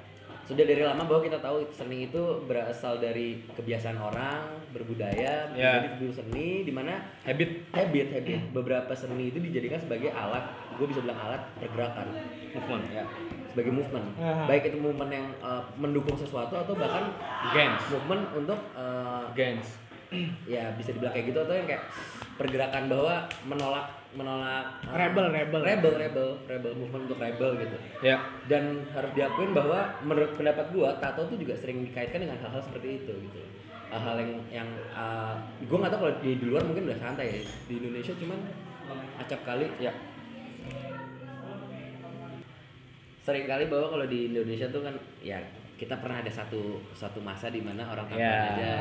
Sudah 0.50 0.66
dari 0.66 0.82
lama 0.82 1.06
bahwa 1.06 1.22
kita 1.22 1.38
tahu 1.38 1.62
seni 1.70 2.10
itu 2.10 2.22
berasal 2.50 2.98
dari 2.98 3.46
kebiasaan 3.54 4.02
orang, 4.02 4.50
berbudaya, 4.74 5.46
Ya. 5.54 5.78
menjadi 5.78 5.88
sebuah 5.94 6.16
seni 6.26 6.66
di 6.66 6.74
mana 6.74 7.06
habit 7.22 7.70
habit 7.70 8.08
habit 8.18 8.40
beberapa 8.50 8.90
seni 8.98 9.30
itu 9.30 9.38
dijadikan 9.38 9.78
sebagai 9.78 10.10
alat, 10.10 10.50
gue 10.74 10.90
bisa 10.90 11.06
bilang 11.06 11.22
alat 11.22 11.42
pergerakan, 11.62 12.10
movement 12.58 12.86
ya 12.90 13.06
sebagai 13.50 13.74
movement. 13.74 14.08
Aha. 14.22 14.46
Baik 14.46 14.74
itu 14.74 14.78
movement 14.78 15.12
yang 15.12 15.28
uh, 15.42 15.62
mendukung 15.76 16.18
sesuatu 16.18 16.54
atau 16.54 16.74
bahkan 16.78 17.14
gens 17.54 17.82
movement 17.90 18.24
untuk 18.34 18.60
uh, 18.74 19.26
gens 19.34 19.66
ya 20.50 20.74
bisa 20.78 20.94
dibilang 20.94 21.14
kayak 21.14 21.34
gitu 21.34 21.40
atau 21.46 21.54
yang 21.54 21.68
kayak 21.70 21.84
pergerakan 22.38 22.90
bahwa 22.90 23.26
menolak 23.46 23.99
menolak 24.12 24.82
uh, 24.84 24.96
Rebel, 24.96 25.30
rebel. 25.30 25.62
rebel 25.62 25.94
rebel 25.96 26.30
rebel 26.44 26.74
movement 26.74 27.06
untuk 27.06 27.20
rebel 27.20 27.52
gitu 27.58 27.78
Ya. 28.02 28.18
dan 28.46 28.82
harus 28.90 29.12
diakuin 29.14 29.54
bahwa 29.54 29.86
menurut 30.02 30.34
pendapat 30.34 30.66
gua 30.70 30.98
tato 30.98 31.26
tuh 31.26 31.36
juga 31.36 31.54
sering 31.54 31.84
dikaitkan 31.84 32.18
dengan 32.20 32.38
hal-hal 32.40 32.58
seperti 32.60 33.00
itu 33.00 33.14
gitu 33.14 33.42
hal-hal 33.90 34.18
yang 34.18 34.34
yang 34.52 34.70
uh, 34.92 35.38
gua 35.64 35.78
nggak 35.82 35.92
tahu 35.92 36.02
kalau 36.04 36.16
di, 36.20 36.32
di 36.36 36.46
luar 36.46 36.64
mungkin 36.64 36.86
udah 36.86 37.00
santai 37.00 37.26
ya 37.30 37.40
di 37.66 37.74
Indonesia 37.78 38.14
cuman 38.16 38.40
acap 39.20 39.42
kali 39.44 39.70
ya 39.78 39.94
sering 43.22 43.46
kali 43.46 43.70
bahwa 43.70 43.88
kalau 43.90 44.06
di 44.10 44.34
Indonesia 44.34 44.66
tuh 44.68 44.82
kan 44.82 44.96
ya 45.22 45.38
kita 45.76 45.96
pernah 45.96 46.20
ada 46.20 46.32
satu 46.34 46.82
satu 46.92 47.22
masa 47.22 47.48
di 47.48 47.62
mana 47.62 47.86
orang 47.86 48.10
Ya. 48.12 48.34
aja 48.50 48.74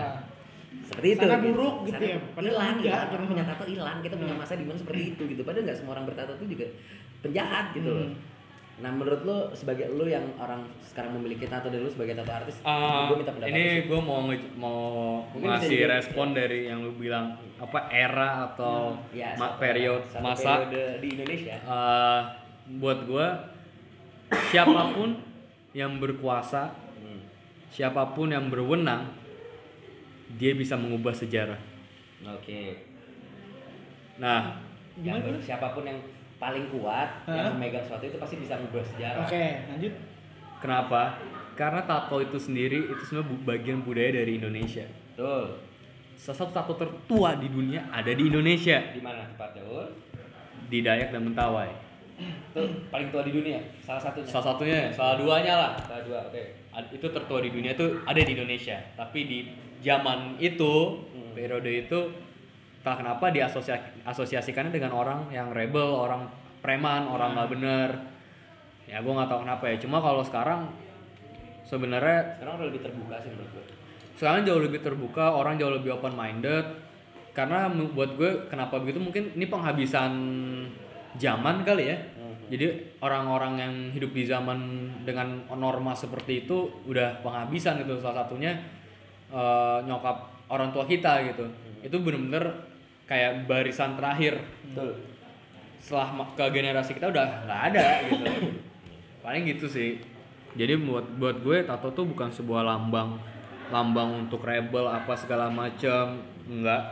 seperti 0.84 1.08
itu 1.10 1.20
Sana 1.22 1.36
buruk 1.38 1.74
gitu 1.84 2.02
ya, 2.02 2.16
padahal 2.32 2.48
hilang 2.50 2.68
enggak. 2.74 2.84
hilang 2.90 3.08
orang 3.10 3.26
punya 3.26 3.44
tato 3.44 3.64
hilang 3.64 3.98
kita 3.98 4.14
punya 4.14 4.34
masa 4.34 4.52
di 4.52 4.64
mana 4.64 4.78
seperti 4.78 5.02
itu 5.10 5.22
gitu. 5.26 5.42
Padahal 5.42 5.64
nggak 5.64 5.76
semua 5.76 5.92
orang 5.92 6.06
bertato 6.06 6.32
itu 6.34 6.46
juga 6.50 6.66
penjahat 7.20 7.66
gitu 7.72 7.90
loh. 7.90 8.06
Hmm. 8.06 8.36
nah 8.78 8.90
menurut 8.90 9.20
lo 9.20 9.38
sebagai 9.52 9.90
lo 9.90 10.06
yang 10.06 10.22
orang 10.38 10.62
sekarang 10.80 11.10
memiliki 11.12 11.44
tato 11.44 11.66
dan 11.66 11.82
lo 11.82 11.90
sebagai 11.90 12.14
tato 12.14 12.30
artis 12.30 12.62
Ah, 12.62 13.10
gue 13.10 13.18
minta 13.18 13.32
pendapat 13.32 13.50
ini 13.50 13.66
lo 13.66 13.82
gue 13.84 14.00
mau 14.00 14.20
nge- 14.24 14.52
mau 14.54 14.78
Mungkin 15.28 15.50
ngasih 15.50 15.78
juga- 15.80 15.90
respon 15.92 16.26
dari 16.30 16.58
yang 16.64 16.78
lu 16.80 16.94
bilang 16.94 17.26
apa 17.56 17.90
era 17.90 18.46
atau 18.46 18.94
ya, 19.10 19.34
ma- 19.34 19.50
satu- 19.50 19.58
periode 19.58 20.04
satu 20.06 20.22
masa. 20.22 20.50
periode 20.62 20.84
di 20.96 21.08
Indonesia. 21.10 21.56
Eh, 21.58 22.20
buat 22.76 22.98
gue 23.02 23.26
siapa 24.46 24.82
pun 24.92 25.10
yang 25.72 25.96
berkuasa 25.96 26.70
Hmm. 26.96 27.20
siapa 27.68 28.12
pun 28.12 28.28
yang 28.28 28.46
berwenang 28.46 29.10
dia 30.36 30.52
bisa 30.52 30.74
mengubah 30.74 31.10
sejarah. 31.10 31.56
Oke. 32.28 32.84
Nah 34.18 34.58
yang 34.98 35.22
ber- 35.22 35.38
siapa 35.38 35.70
pun 35.70 35.86
yang 35.86 35.98
paling 36.36 36.66
kuat 36.68 37.22
yang 37.24 37.50
Hah? 37.50 37.54
memegang 37.54 37.82
sesuatu 37.82 38.04
itu 38.04 38.18
pasti 38.18 38.36
bisa 38.36 38.58
mengubah 38.58 38.84
sejarah. 38.84 39.24
Oke, 39.24 39.44
lanjut. 39.66 39.92
kenapa? 40.58 41.02
Karena 41.54 41.82
tato 41.82 42.18
itu 42.18 42.38
sendiri 42.38 42.78
itu 42.84 43.02
sebenarnya 43.04 43.26
bu- 43.26 43.42
bagian 43.44 43.78
budaya 43.80 44.10
dari 44.16 44.38
Indonesia. 44.38 44.86
Betul. 45.14 45.58
Salah 46.14 46.36
satu 46.36 46.50
tato 46.52 46.74
tertua 46.74 47.34
di 47.34 47.46
dunia 47.46 47.86
ada 47.88 48.10
di 48.10 48.26
Indonesia. 48.26 48.78
Di 48.90 48.98
mana? 48.98 49.22
Tepatnya 49.28 49.62
Ul? 49.64 49.86
di 50.68 50.84
Dayak 50.84 51.10
dan 51.10 51.24
Mentawai. 51.24 51.70
Itu 52.18 52.60
paling 52.90 53.08
tua 53.08 53.22
di 53.22 53.30
dunia 53.30 53.62
salah 53.78 54.02
satunya. 54.02 54.26
Salah 54.26 54.46
satunya 54.52 54.78
salah 54.90 55.14
duanya 55.16 55.54
lah. 55.54 55.72
Salah 55.80 56.02
dua 56.02 56.18
oke. 56.26 56.42
Ad- 56.74 56.90
itu 56.92 57.06
tertua 57.08 57.38
di 57.38 57.50
dunia 57.50 57.72
itu 57.72 57.86
ada 58.02 58.18
di 58.18 58.30
Indonesia 58.34 58.76
tapi 58.92 59.20
di 59.24 59.38
zaman 59.84 60.36
itu 60.42 61.04
Hmm. 61.14 61.32
periode 61.34 61.70
itu 61.70 61.98
entah 62.82 62.94
kenapa 62.98 63.30
diasosiasikannya 63.30 64.72
dengan 64.72 64.94
orang 64.94 65.28
yang 65.30 65.50
rebel 65.52 65.86
orang 65.86 66.30
preman 66.62 67.06
orang 67.06 67.34
nggak 67.36 67.50
bener. 67.52 67.90
Ya 68.88 69.04
gue 69.04 69.12
nggak 69.12 69.28
tahu 69.28 69.44
kenapa 69.44 69.64
ya. 69.68 69.76
Cuma 69.76 70.00
kalau 70.00 70.24
sekarang 70.24 70.72
sebenarnya 71.68 72.40
sekarang 72.40 72.54
udah 72.58 72.68
lebih 72.72 72.82
terbuka 72.82 73.20
sih 73.20 73.28
menurut 73.28 73.50
gue 73.52 73.64
sekarang 74.18 74.42
jauh 74.42 74.58
lebih 74.58 74.82
terbuka 74.82 75.30
orang 75.30 75.54
jauh 75.62 75.70
lebih 75.70 75.94
open 75.94 76.10
minded 76.18 76.66
karena 77.38 77.70
buat 77.70 78.18
gue 78.18 78.50
kenapa 78.50 78.82
begitu? 78.82 78.98
Mungkin 78.98 79.38
ini 79.38 79.46
penghabisan 79.46 80.10
zaman 81.14 81.62
kali 81.62 81.86
ya. 81.86 81.98
Jadi 82.48 82.98
orang-orang 82.98 83.52
yang 83.60 83.74
hidup 83.94 84.10
di 84.10 84.26
zaman 84.26 84.90
dengan 85.06 85.46
norma 85.54 85.94
seperti 85.94 86.48
itu 86.48 86.66
udah 86.88 87.22
penghabisan 87.22 87.78
gitu. 87.84 88.00
Salah 88.02 88.26
satunya 88.26 88.58
eh, 89.32 89.78
nyokap 89.84 90.16
orang 90.48 90.72
tua 90.72 90.84
kita 90.84 91.24
gitu. 91.28 91.44
Itu 91.84 92.00
bener-bener 92.02 92.68
kayak 93.08 93.48
barisan 93.48 93.96
terakhir. 93.96 94.40
Betul. 94.72 94.98
Setelah 95.78 96.26
ke 96.34 96.44
generasi 96.50 96.96
kita 96.96 97.08
udah 97.08 97.46
nggak 97.46 97.60
ada 97.72 97.86
gitu. 98.08 98.24
Paling 99.24 99.42
gitu 99.46 99.66
sih. 99.70 100.00
Jadi 100.56 100.74
buat 100.80 101.06
buat 101.20 101.36
gue 101.44 101.62
tato 101.68 101.92
tuh 101.92 102.08
bukan 102.08 102.32
sebuah 102.32 102.64
lambang 102.64 103.20
lambang 103.68 104.26
untuk 104.26 104.44
rebel 104.44 104.88
apa 104.88 105.12
segala 105.12 105.52
macam 105.52 106.24
enggak 106.48 106.82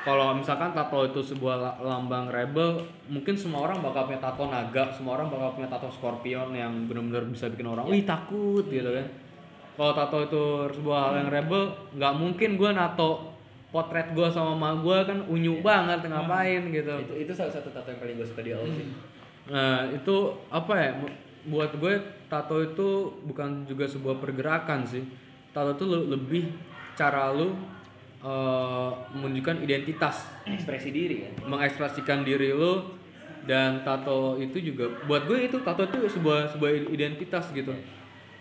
kalau 0.00 0.32
misalkan 0.32 0.72
tato 0.72 1.04
itu 1.04 1.20
sebuah 1.20 1.56
la- 1.60 1.78
lambang 1.80 2.28
rebel 2.32 2.80
mungkin 3.08 3.36
semua 3.36 3.68
orang 3.68 3.84
bakal 3.84 4.08
punya 4.08 4.20
tato 4.20 4.48
naga 4.48 4.88
semua 4.92 5.20
orang 5.20 5.28
bakal 5.28 5.56
punya 5.56 5.68
tato 5.68 5.88
scorpion 5.92 6.52
yang 6.56 6.88
benar-benar 6.88 7.24
bisa 7.28 7.48
bikin 7.52 7.68
orang 7.68 7.88
wih 7.88 8.04
takut 8.04 8.64
gitu 8.68 8.88
kan 8.88 9.06
kalau 9.80 9.96
tato 9.96 10.18
itu 10.20 10.42
sebuah 10.76 10.98
hal 11.00 11.12
yang 11.24 11.30
rebel 11.32 11.72
nggak 11.96 12.12
mungkin 12.12 12.60
gue 12.60 12.70
nato 12.70 13.32
potret 13.72 14.12
gue 14.12 14.28
sama 14.28 14.52
mama 14.52 14.76
gue 14.84 14.98
kan 15.08 15.18
unyu 15.24 15.64
banget 15.64 16.04
ngapain 16.04 16.68
gitu 16.68 16.92
itu 17.00 17.14
itu 17.24 17.32
salah 17.32 17.48
satu 17.48 17.72
tato 17.72 17.88
yang 17.88 17.96
paling 17.96 18.20
gue 18.20 18.26
suka 18.28 18.44
di 18.44 18.52
awal 18.52 18.68
sih 18.68 18.88
Nah, 19.50 19.82
itu 19.90 20.14
apa 20.46 20.72
ya? 20.78 20.90
Buat 21.42 21.74
gue 21.74 21.98
tato 22.30 22.62
itu 22.62 22.88
bukan 23.26 23.66
juga 23.66 23.82
sebuah 23.82 24.22
pergerakan 24.22 24.86
sih. 24.86 25.02
Tato 25.50 25.74
itu 25.74 25.90
le- 25.90 26.06
lebih 26.14 26.54
cara 26.94 27.34
lu 27.34 27.58
eh, 28.20 28.90
menunjukkan 29.10 29.64
identitas, 29.64 30.28
ekspresi 30.44 30.92
diri 30.92 31.24
kan 31.24 31.32
mengekspresikan 31.50 32.22
diri 32.22 32.52
lu 32.52 32.94
dan 33.42 33.80
tato 33.82 34.36
itu 34.36 34.60
juga 34.60 34.86
buat 35.08 35.24
gue 35.24 35.48
itu 35.48 35.56
tato 35.64 35.82
itu 35.82 35.98
sebuah 36.06 36.54
sebuah 36.54 36.70
identitas 36.92 37.50
gitu. 37.50 37.72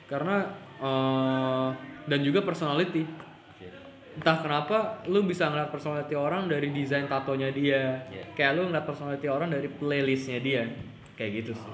Karena 0.05 0.45
eh, 0.79 1.69
dan 2.09 2.19
juga 2.25 2.39
personality. 2.41 3.03
Entah 4.19 4.43
kenapa 4.43 4.77
lu 5.07 5.23
bisa 5.23 5.47
ngeliat 5.47 5.71
personality 5.71 6.11
orang 6.11 6.51
dari 6.51 6.75
desain 6.75 7.07
tatonya 7.07 7.55
dia. 7.55 8.03
Iya. 8.11 8.23
Kayak 8.35 8.51
lu 8.59 8.61
ngeliat 8.67 8.83
personality 8.83 9.27
orang 9.31 9.47
dari 9.53 9.71
playlistnya 9.71 10.43
dia. 10.43 10.67
Kayak 11.15 11.31
gitu 11.43 11.51
sih. 11.55 11.71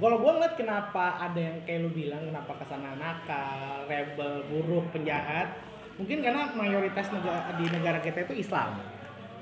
Kalau 0.00 0.16
gue 0.16 0.32
ngeliat 0.32 0.56
kenapa 0.56 1.20
ada 1.20 1.36
yang 1.36 1.60
kayak 1.68 1.84
lu 1.84 1.90
bilang 1.92 2.24
kenapa 2.24 2.56
ke 2.56 2.64
sana 2.64 2.96
nakal, 2.96 3.84
rebel, 3.84 4.48
buruk, 4.48 4.88
penjahat, 4.96 5.60
mungkin 6.00 6.24
karena 6.24 6.48
mayoritas 6.56 7.12
negara 7.12 7.52
di 7.60 7.68
negara 7.68 7.98
kita 8.00 8.24
itu 8.24 8.40
Islam. 8.40 8.80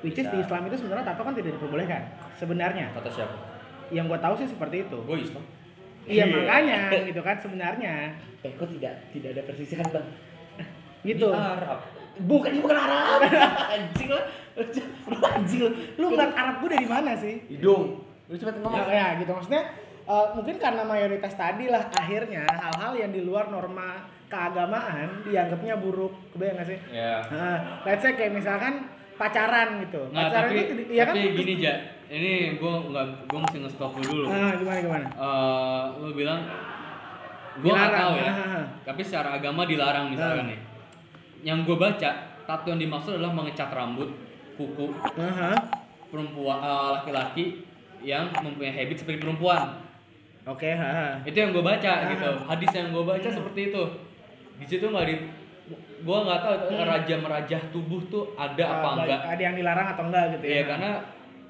Which 0.02 0.18
is 0.18 0.26
di 0.26 0.38
Islam 0.42 0.66
itu 0.66 0.82
sebenarnya 0.82 1.14
tato 1.14 1.22
kan 1.22 1.34
tidak 1.38 1.58
diperbolehkan 1.58 2.02
sebenarnya. 2.38 2.90
tato 2.90 3.10
siapa 3.10 3.38
Yang 3.94 4.14
gue 4.14 4.18
tahu 4.18 4.34
sih 4.34 4.48
seperti 4.50 4.76
itu. 4.86 4.98
Gue 5.06 5.22
Islam. 5.22 5.46
Iya 6.08 6.24
makanya 6.32 6.78
gitu 7.04 7.20
kan 7.20 7.36
sebenarnya. 7.36 7.94
Eh 8.40 8.52
kok 8.56 8.68
tidak 8.72 8.94
tidak 9.12 9.30
ada 9.36 9.42
persisian 9.44 9.84
bang? 9.92 10.06
Gitu. 11.04 11.28
Di 11.28 11.36
Arab. 11.36 11.78
Bukan 12.18 12.50
ini 12.50 12.60
bukan 12.64 12.78
Arab. 12.80 13.18
Anjing 13.76 14.10
lah. 14.10 14.24
Lu 15.06 15.16
anjing 15.22 15.60
lu 15.62 15.70
Lu 15.94 16.04
ngeliat 16.10 16.34
Arab 16.34 16.54
gue 16.64 16.70
dari 16.74 16.88
mana 16.88 17.12
sih? 17.14 17.46
hidung. 17.46 18.02
Lu 18.26 18.34
cepet 18.34 18.58
Ya, 18.58 18.60
ngomong. 18.64 18.88
Ya 18.90 19.06
gitu. 19.22 19.30
Maksudnya 19.30 19.62
eh, 20.02 20.26
mungkin 20.34 20.56
karena 20.58 20.82
mayoritas 20.82 21.34
tadi 21.38 21.70
lah 21.70 21.86
akhirnya 21.94 22.42
hal-hal 22.48 22.92
yang 22.98 23.10
di 23.14 23.22
luar 23.22 23.46
norma 23.52 24.08
keagamaan 24.26 25.22
dianggapnya 25.24 25.78
buruk. 25.78 26.12
Kebayang 26.34 26.58
gak 26.58 26.68
sih? 26.74 26.78
Ya. 26.90 27.22
Nah, 27.30 27.56
let's 27.86 28.02
say 28.02 28.12
kayak 28.18 28.34
misalkan 28.34 28.90
pacaran 29.14 29.82
gitu. 29.86 30.10
Nah, 30.10 30.28
pacaran 30.28 30.48
tapi, 30.50 30.58
itu 30.62 30.72
ya 30.94 31.04
kan? 31.06 31.14
tapi 31.14 31.28
gini 31.34 31.52
ja, 31.58 31.74
ini 32.08 32.32
gue 32.56 32.72
nggak 32.88 33.06
gue 33.24 33.38
mesti 33.38 33.56
nge-stop 33.60 33.92
lu 33.94 34.04
dulu. 34.04 34.26
Ah, 34.26 34.56
gimana 34.56 34.78
gimana? 34.80 35.06
Eh, 35.06 35.82
lu 35.98 36.10
bilang 36.12 36.40
gue 37.58 37.68
nggak 37.68 37.92
tahu 37.92 38.12
ya, 38.16 38.32
ah. 38.32 38.64
tapi 38.82 39.02
secara 39.02 39.34
agama 39.34 39.64
dilarang 39.64 40.08
misalkan 40.08 40.46
Ah. 40.46 40.50
nih. 40.50 40.60
Yang 41.44 41.58
gue 41.64 41.76
baca, 41.76 42.10
tato 42.44 42.66
yang 42.66 42.80
dimaksud 42.80 43.12
adalah 43.14 43.30
mengecat 43.30 43.68
rambut, 43.68 44.08
kuku 44.54 44.88
Aha. 45.14 45.52
perempuan 46.08 46.58
eh, 46.58 46.88
laki-laki 46.94 47.44
yang 48.00 48.30
mempunyai 48.32 48.72
habit 48.74 48.96
seperti 48.96 49.18
perempuan. 49.18 49.74
Oke, 50.44 50.70
ha. 50.70 51.18
Itu 51.22 51.36
yang 51.36 51.52
gue 51.52 51.60
baca 51.60 51.92
Ah. 51.92 52.08
gitu. 52.08 52.30
Hadis 52.42 52.70
yang 52.72 52.88
gue 52.88 53.04
baca 53.04 53.28
seperti 53.28 53.68
itu. 53.68 53.82
Di 54.56 54.66
situ 54.66 54.88
nggak 54.88 55.04
di 55.04 55.14
gue 55.98 56.18
nggak 56.24 56.40
tahu 56.40 56.54
itu 56.64 56.74
raja 56.80 57.14
merajah 57.20 57.60
tubuh 57.68 58.00
tuh 58.08 58.32
ada 58.32 58.64
apa 58.70 58.86
Ah, 58.88 58.94
enggak 58.96 59.20
Ada 59.28 59.42
yang 59.44 59.54
dilarang 59.54 59.86
atau 59.92 60.04
enggak 60.08 60.24
gitu 60.32 60.44
ya? 60.46 60.50
Iya 60.50 60.62
karena 60.64 60.90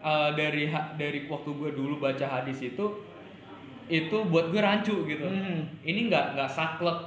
uh, 0.02 0.30
dari 0.34 0.70
dari 0.98 1.26
waktu 1.26 1.50
gue 1.50 1.70
dulu 1.74 1.98
baca 1.98 2.26
hadis 2.26 2.58
itu 2.62 2.86
itu 3.88 4.16
buat 4.28 4.52
gue 4.52 4.60
rancu 4.60 5.08
gitu. 5.08 5.24
Hmm. 5.24 5.64
Ini 5.80 6.12
nggak 6.12 6.36
nggak 6.36 6.50
saklek 6.52 6.98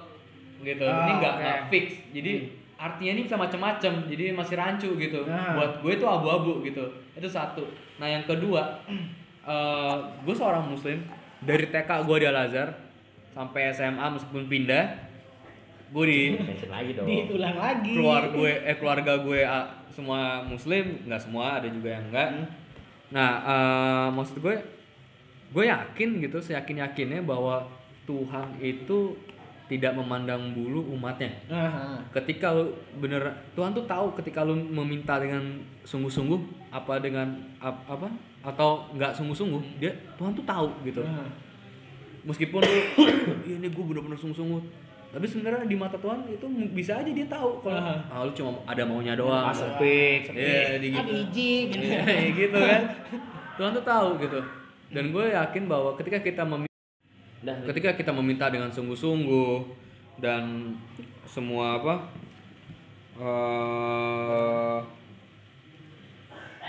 gitu. 0.66 0.86
Oh, 0.86 1.02
ini 1.06 1.14
nggak 1.22 1.34
nggak 1.38 1.58
fix. 1.70 1.86
Jadi 2.10 2.58
artinya 2.82 3.12
ini 3.14 3.22
bisa 3.30 3.38
macam-macam. 3.38 3.94
Jadi 4.10 4.24
masih 4.34 4.56
rancu 4.58 4.90
gitu. 4.98 5.22
Ah. 5.30 5.54
Buat 5.58 5.72
gue 5.86 5.92
itu 5.94 6.06
abu-abu 6.10 6.66
gitu. 6.66 6.82
Itu 7.14 7.30
satu. 7.30 7.70
Nah 8.02 8.10
yang 8.10 8.26
kedua, 8.26 8.82
uh, 9.46 9.96
gue 10.26 10.34
seorang 10.34 10.66
muslim 10.66 11.06
dari 11.42 11.70
TK 11.70 11.90
gue 12.06 12.18
di 12.18 12.26
Al 12.26 12.50
Azhar 12.50 12.70
sampai 13.32 13.72
SMA 13.72 14.06
meskipun 14.18 14.50
pindah, 14.50 14.86
gue 15.94 16.06
di 16.08 16.20
lagi 16.74 16.92
dong 16.98 17.08
Diulang 17.08 17.58
lagi. 17.62 17.94
keluar 17.94 18.24
gue 18.32 18.52
eh 18.64 18.76
keluarga 18.76 19.14
gue 19.22 19.40
ah, 19.44 19.70
semua 19.92 20.44
muslim 20.44 21.04
nggak 21.06 21.22
semua 21.22 21.60
ada 21.60 21.68
juga 21.68 22.00
yang 22.00 22.06
enggak 22.10 22.30
nah 23.12 23.32
eh, 23.44 24.08
maksud 24.12 24.40
gue 24.40 24.56
gue 25.52 25.64
yakin 25.68 26.24
gitu 26.24 26.40
seyakin 26.40 26.80
yakinnya 26.80 27.20
bahwa 27.22 27.68
Tuhan 28.08 28.56
itu 28.58 29.14
tidak 29.68 29.96
memandang 29.96 30.52
bulu 30.52 30.84
umatnya. 30.92 31.32
Nah, 31.48 31.96
Ketika 32.12 32.52
lu 32.52 32.76
bener 33.00 33.24
Tuhan 33.56 33.72
tuh 33.72 33.88
tahu 33.88 34.12
ketika 34.20 34.44
lu 34.44 34.52
meminta 34.52 35.16
dengan 35.16 35.64
sungguh-sungguh 35.88 36.68
apa 36.68 37.00
dengan 37.00 37.32
ap- 37.56 37.88
apa 37.88 38.12
atau 38.44 38.84
nggak 38.92 39.16
sungguh-sungguh 39.16 39.80
dia 39.80 39.96
Tuhan 40.20 40.36
tuh 40.36 40.44
tahu 40.44 40.68
gitu. 40.84 41.00
nah. 41.04 41.24
Meskipun 42.28 42.60
lu 42.60 42.80
"Ih, 43.48 43.56
ini 43.60 43.68
gue 43.72 43.84
bener-bener 43.88 44.20
sungguh-sungguh 44.20 44.60
tapi 45.12 45.26
sebenarnya 45.26 45.64
di 45.64 45.76
mata 45.76 45.96
Tuhan 45.96 46.24
itu 46.26 46.46
bisa 46.72 46.96
aja 46.96 47.08
dia 47.08 47.28
tahu 47.28 47.60
kalau 47.60 47.76
Ah. 47.78 48.00
ah, 48.10 48.24
lu 48.24 48.32
cuma 48.32 48.56
ada 48.64 48.80
maunya 48.82 49.12
doang. 49.14 49.44
Ah, 49.44 49.52
sepik, 49.52 50.32
Iya, 50.32 50.80
di 50.80 50.88
Ah, 50.90 50.98
gitu. 50.98 51.12
biji 51.12 51.54
gitu. 51.70 51.84
Iya, 51.84 52.02
gitu 52.34 52.58
kan. 52.58 52.82
Tuhan 53.54 53.72
tuh 53.74 53.84
tahu 53.84 54.10
gitu. 54.18 54.40
Dan 54.90 55.12
gue 55.12 55.26
yakin 55.30 55.64
bahwa 55.66 55.94
ketika 55.94 56.20
kita 56.20 56.44
memi- 56.44 56.72
Dah, 57.42 57.56
ketika 57.66 57.92
kita 57.94 58.12
meminta 58.12 58.48
dengan 58.48 58.70
sungguh-sungguh 58.70 59.56
dan 60.18 60.76
semua 61.26 61.76
apa 61.76 61.94
eh 63.18 64.78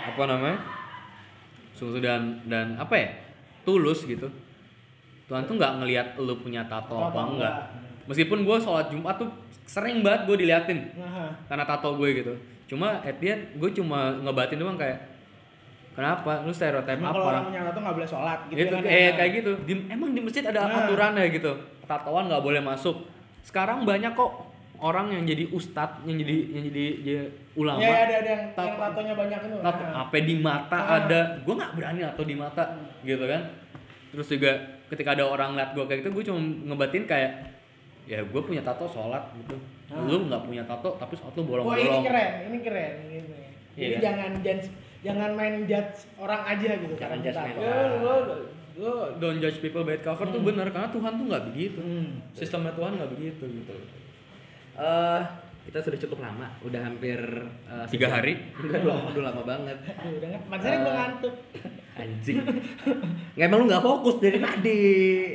apa 0.03 0.23
namanya 0.25 0.59
sungguh 1.73 1.99
dan 1.99 2.21
dan 2.43 2.75
apa 2.75 2.93
ya 2.93 3.09
tulus 3.63 4.03
gitu 4.03 4.27
Tuhan 5.23 5.43
tuh 5.43 5.55
nggak 5.55 5.73
ngelihat 5.77 6.07
lu 6.17 6.35
punya 6.37 6.61
tato 6.63 6.91
Tato 6.91 7.07
apa 7.07 7.21
enggak. 7.23 7.31
enggak 7.31 7.55
meskipun 8.05 8.41
gue 8.41 8.57
sholat 8.57 8.87
Jumat 8.87 9.15
tuh 9.15 9.29
sering 9.63 9.99
banget 9.99 10.25
gue 10.25 10.37
diliatin 10.37 10.79
Nah, 10.93 11.31
karena 11.45 11.63
tato 11.63 11.93
gue 11.93 12.09
gitu 12.13 12.33
cuma 12.65 12.99
at 12.99 13.15
the 13.17 13.27
end 13.27 13.41
gue 13.55 13.69
cuma 13.73 13.99
ngebatin 14.19 14.57
doang 14.57 14.75
kayak 14.75 14.99
kenapa 15.91 16.41
lu 16.41 16.49
stereotip 16.49 16.95
emang 16.95 17.11
kalau 17.11 17.27
orang 17.27 17.39
apa 17.39 17.47
punya 17.47 17.61
tato 17.63 17.79
nggak 17.79 17.95
boleh 17.95 18.09
sholat 18.09 18.39
gitu 18.49 18.65
kan 18.67 18.81
eh 18.83 18.89
ya. 18.89 19.11
kayak 19.13 19.31
gitu 19.35 19.51
di, 19.61 19.73
emang 19.87 20.09
di 20.11 20.19
masjid 20.19 20.43
ada 20.43 20.61
Nah. 20.63 20.83
aturannya 20.83 21.23
gitu 21.29 21.51
tatoan 21.83 22.25
nggak 22.27 22.41
boleh 22.41 22.61
masuk 22.61 22.95
sekarang 23.41 23.83
banyak 23.83 24.11
kok 24.11 24.31
orang 24.75 25.11
yang 25.11 25.23
jadi 25.23 25.47
ustadz 25.49 26.01
yang 26.03 26.17
jadi 26.17 26.37
yang 26.49 26.63
jadi, 26.65 26.85
jadi 26.99 27.21
ulama 27.53 27.77
Ya, 27.77 27.87
ya, 27.87 27.93
ada 27.93 28.01
ada 28.01 28.09
yang, 28.09 28.41
yang 28.41 28.41
Tato- 28.53 28.79
tatonya 28.81 29.13
banyak 29.13 29.39
itu. 29.43 29.57
tato 29.61 29.81
Nah. 29.81 29.93
apa 30.01 30.15
di 30.17 30.35
mata 30.35 30.77
Ah. 30.77 30.97
ada 30.99 31.19
gue 31.37 31.53
nggak 31.53 31.71
berani 31.73 31.99
tato 32.03 32.23
di 32.25 32.35
mata 32.35 32.63
gitu 33.01 33.23
kan 33.23 33.41
terus 34.09 34.27
juga 34.27 34.51
ketika 34.89 35.09
ada 35.11 35.23
orang 35.23 35.53
liat 35.53 35.71
gue 35.71 35.83
kayak 35.83 35.99
gitu 36.01 36.09
gue 36.11 36.23
cuma 36.25 36.39
ngebatin 36.41 37.05
kayak 37.05 37.31
ya 38.03 38.19
gue 38.19 38.41
punya 38.41 38.59
tato 38.59 38.83
sholat 38.85 39.23
gitu 39.37 39.55
Ah. 39.87 40.01
lu 40.01 40.25
nggak 40.25 40.43
punya 40.43 40.63
tato 40.63 40.95
tapi 40.95 41.13
sholat 41.13 41.33
lu 41.33 41.41
Wah 41.41 41.45
ini 41.45 41.51
bolong-bolong 41.85 42.03
keren, 42.03 42.31
ini 42.47 42.57
keren. 42.59 42.93
Gitu. 43.05 43.33
Jadi 43.73 43.85
Iya. 43.85 43.97
jangan 43.99 44.31
judge, 44.39 44.67
jangan 45.01 45.29
main 45.33 45.55
judge 45.63 45.97
orang 46.15 46.41
aja 46.43 46.69
gitu. 46.75 46.93
Jangan 46.95 47.19
tato. 47.21 47.59
Ya, 47.59 47.77
lo, 47.99 48.13
lo 48.75 48.91
don't 49.15 49.37
judge 49.37 49.59
people 49.59 49.81
by 49.81 49.97
cover 49.97 50.25
tuh 50.25 50.41
bener 50.41 50.67
karena 50.67 50.89
Tuhan 50.89 51.13
tuh 51.13 51.25
nggak 51.27 51.43
begitu 51.47 51.77
Hmm. 51.77 52.21
sistemnya 52.31 52.73
Tuhan 52.73 52.95
nggak 52.95 53.11
begitu 53.11 53.43
gitu 53.45 53.73
Eh, 54.73 55.21
kita 55.63 55.79
sudah 55.79 55.99
cukup 55.99 56.19
lama, 56.19 56.49
udah 56.59 56.81
hampir 56.81 57.19
eh, 57.63 57.85
Tiga 57.87 58.09
hari? 58.09 58.33
Dong, 58.57 59.13
udah 59.13 59.23
lama 59.23 59.41
banget. 59.43 59.77
Aduh, 59.85 60.17
udah 60.17 60.27
nggak, 60.27 60.43
makanya 60.49 60.75
gue 60.75 60.83
Eh, 60.83 60.95
ngantuk. 60.95 61.35
Anjing. 61.93 62.41
Nggak 63.33 63.47
emang 63.47 63.59
lu 63.59 63.65
nggak 63.65 63.81
fokus 63.81 64.15
dari 64.17 64.37
tadi. 64.37 64.81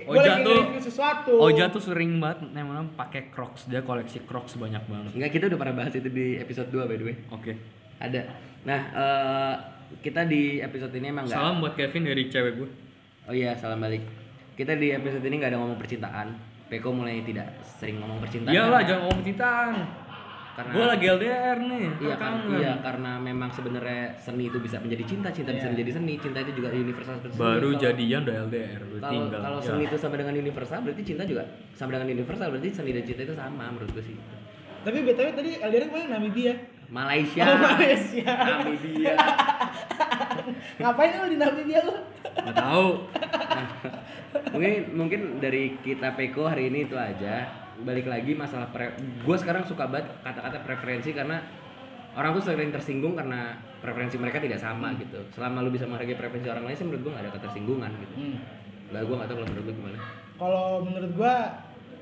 Gue 0.03 0.19
Oja 0.19 0.43
tuh- 0.43 0.67
sesuatu. 0.81 1.33
Oja 1.39 1.65
tuh 1.69 1.79
sering 1.79 2.19
banget 2.19 2.51
emang 2.53 2.91
pakai 2.93 3.29
Crocs 3.29 3.67
dia 3.67 3.81
koleksi 3.81 4.23
Crocs 4.23 4.57
banyak 4.57 4.83
banget 4.83 5.15
Enggak, 5.15 5.31
kita 5.33 5.45
udah 5.47 5.59
pernah 5.59 5.75
bahas 5.77 5.93
itu 5.93 6.07
di 6.07 6.35
episode 6.35 6.67
2 6.69 6.83
by 6.85 6.97
the 6.97 7.07
way. 7.07 7.17
oke 7.29 7.53
Ada. 7.99 8.23
Nah, 8.65 8.81
eh, 8.91 9.55
kita 9.99 10.23
di 10.23 10.59
episode 10.59 10.91
ini 10.93 11.09
emang 11.09 11.25
nggak 11.25 11.33
salam 11.33 11.59
buat 11.59 11.73
Kevin 11.73 12.05
dari 12.05 12.27
cewek 12.27 12.55
gue 12.57 12.71
Oh 13.25 13.33
iya, 13.33 13.55
salam 13.55 13.79
balik. 13.79 14.03
Kita 14.53 14.75
di 14.75 14.91
episode 14.91 15.23
ini 15.23 15.39
nggak 15.39 15.53
ada 15.53 15.61
ngomong 15.61 15.77
percintaan. 15.77 16.29
Peko 16.67 16.91
mulai 16.91 17.23
tidak 17.23 17.49
sering 17.63 17.97
ngomong 17.97 18.19
percintaan. 18.19 18.53
iyalah 18.53 18.83
jangan 18.83 19.03
ngomong 19.07 19.23
cintaan 19.23 19.73
Karena 20.59 20.75
gue 20.75 20.87
lagi 20.89 21.07
LDR 21.09 21.59
nih 21.63 21.87
Iya 21.99 22.17
kan 22.19 22.33
kan, 22.35 22.51
iya 22.53 22.73
karena 22.83 23.11
memang 23.17 23.47
sebenarnya 23.49 24.11
seni 24.19 24.51
itu 24.51 24.59
bisa 24.59 24.83
menjadi 24.83 25.07
cinta, 25.07 25.31
cinta 25.31 25.55
bisa 25.55 25.71
menjadi 25.71 25.91
seni, 25.95 26.19
cinta 26.19 26.39
itu 26.41 26.51
juga 26.53 26.75
universal 26.75 27.15
seperti 27.15 27.31
seni. 27.33 27.43
baru 27.47 27.69
Kalau- 27.69 27.79
jadian 27.81 28.21
udah 28.21 28.37
LDR 28.43 28.81
udah 28.83 28.99
Kalau 28.99 29.13
tinggal 29.15 29.39
kalau 29.39 29.59
Ya. 29.59 29.65
seni 29.65 29.83
itu 29.85 29.97
sama 29.97 30.15
dengan 30.17 30.35
universal, 30.35 30.79
berarti 30.83 31.03
cinta 31.05 31.23
juga 31.23 31.43
sama 31.73 31.91
dengan 31.95 32.09
universal, 32.11 32.47
berarti 32.51 32.69
seni 32.73 32.91
dan 32.91 33.05
cinta 33.05 33.23
itu 33.23 33.35
sama 33.35 33.65
menurut 33.69 33.91
gue 33.93 34.03
sih. 34.05 34.19
Tapi 34.79 34.99
btw 35.01 35.29
tadi 35.33 35.51
LDR 35.59 35.85
ke 35.85 35.93
mana? 35.93 36.07
Namibia. 36.13 36.55
Malaysia, 36.89 37.45
Oh, 37.45 37.59
Malaysia. 37.69 38.27
Namibia. 38.27 39.15
Ngapain 40.79 41.11
lu 41.15 41.27
di 41.29 41.37
Namibia 41.37 41.81
lu? 41.85 41.95
nggak 42.39 42.55
tahu 42.57 42.89
mungkin 44.49 44.73
mungkin 44.93 45.21
dari 45.39 45.75
kita 45.79 46.15
Peko 46.15 46.47
hari 46.47 46.67
ini 46.67 46.85
itu 46.85 46.95
aja. 46.95 47.47
Balik 47.79 48.07
lagi 48.07 48.33
masalah 48.35 48.69
pre 48.71 48.91
gue 48.99 49.37
sekarang 49.39 49.63
suka 49.63 49.87
banget 49.87 50.11
kata-kata 50.23 50.67
preferensi 50.67 51.15
karena 51.15 51.39
orang 52.19 52.35
tuh 52.35 52.51
sering 52.51 52.75
tersinggung 52.75 53.15
karena 53.15 53.55
preferensi 53.79 54.19
mereka 54.19 54.43
tidak 54.43 54.59
sama 54.59 54.91
gitu. 54.99 55.23
Selama 55.31 55.63
lu 55.63 55.71
bisa 55.71 55.87
menghargai 55.87 56.19
preferensi 56.19 56.51
orang 56.51 56.67
lain 56.67 56.75
sih 56.75 56.87
menurut 56.87 57.03
gue 57.07 57.13
gak 57.15 57.23
ada 57.23 57.33
ketersinggungan 57.39 57.91
gitu. 58.03 58.15
Hmm. 58.19 58.37
Lah 58.91 59.01
gue 59.07 59.15
gak 59.15 59.29
tau 59.31 59.37
kalau 59.39 59.47
menurut 59.47 59.65
lu 59.65 59.73
gimana. 59.79 59.99
Kalau 60.39 60.67
menurut 60.83 61.13
gua 61.15 61.35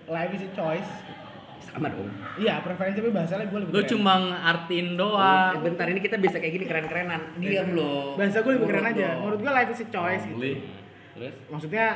life 0.08 0.32
is 0.32 0.44
a 0.44 0.50
choice. 0.52 0.90
Sama 1.56 1.88
dong. 1.88 2.08
Iya, 2.40 2.60
preferensi 2.64 3.00
tapi 3.00 3.12
bahasanya 3.12 3.48
gue 3.48 3.60
lebih 3.60 3.72
lu 3.72 3.80
keren. 3.80 3.92
cuma 3.92 4.12
ngartiin 4.16 4.88
Eh, 4.88 4.96
doang 4.96 5.52
bentar 5.60 5.86
ini 5.88 6.00
kita 6.00 6.16
bisa 6.16 6.36
kayak 6.40 6.52
gini 6.56 6.64
keren-kerenan. 6.64 7.20
Diam 7.36 7.68
lo. 7.76 8.16
bahasa 8.16 8.40
gue 8.40 8.52
lebih 8.56 8.68
keren 8.72 8.86
aja. 8.86 9.08
Menurut 9.20 9.40
gua 9.44 9.52
life 9.52 9.70
is 9.76 9.80
a 9.84 9.88
choice 9.92 10.24
gitu. 10.24 10.36
Beli. 10.40 10.52
Terus? 11.16 11.32
Maksudnya 11.48 11.86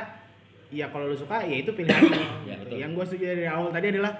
ya 0.71 0.87
kalau 0.89 1.11
lu 1.11 1.15
suka 1.15 1.43
ya 1.43 1.61
itu 1.61 1.71
pilihan 1.75 2.01
lu. 2.07 2.15
Ya, 2.49 2.55
betul. 2.57 2.77
Yang 2.79 2.91
gue 2.95 3.05
setuju 3.11 3.25
dari 3.35 3.45
awal 3.47 3.69
tadi 3.69 3.87
adalah 3.93 4.13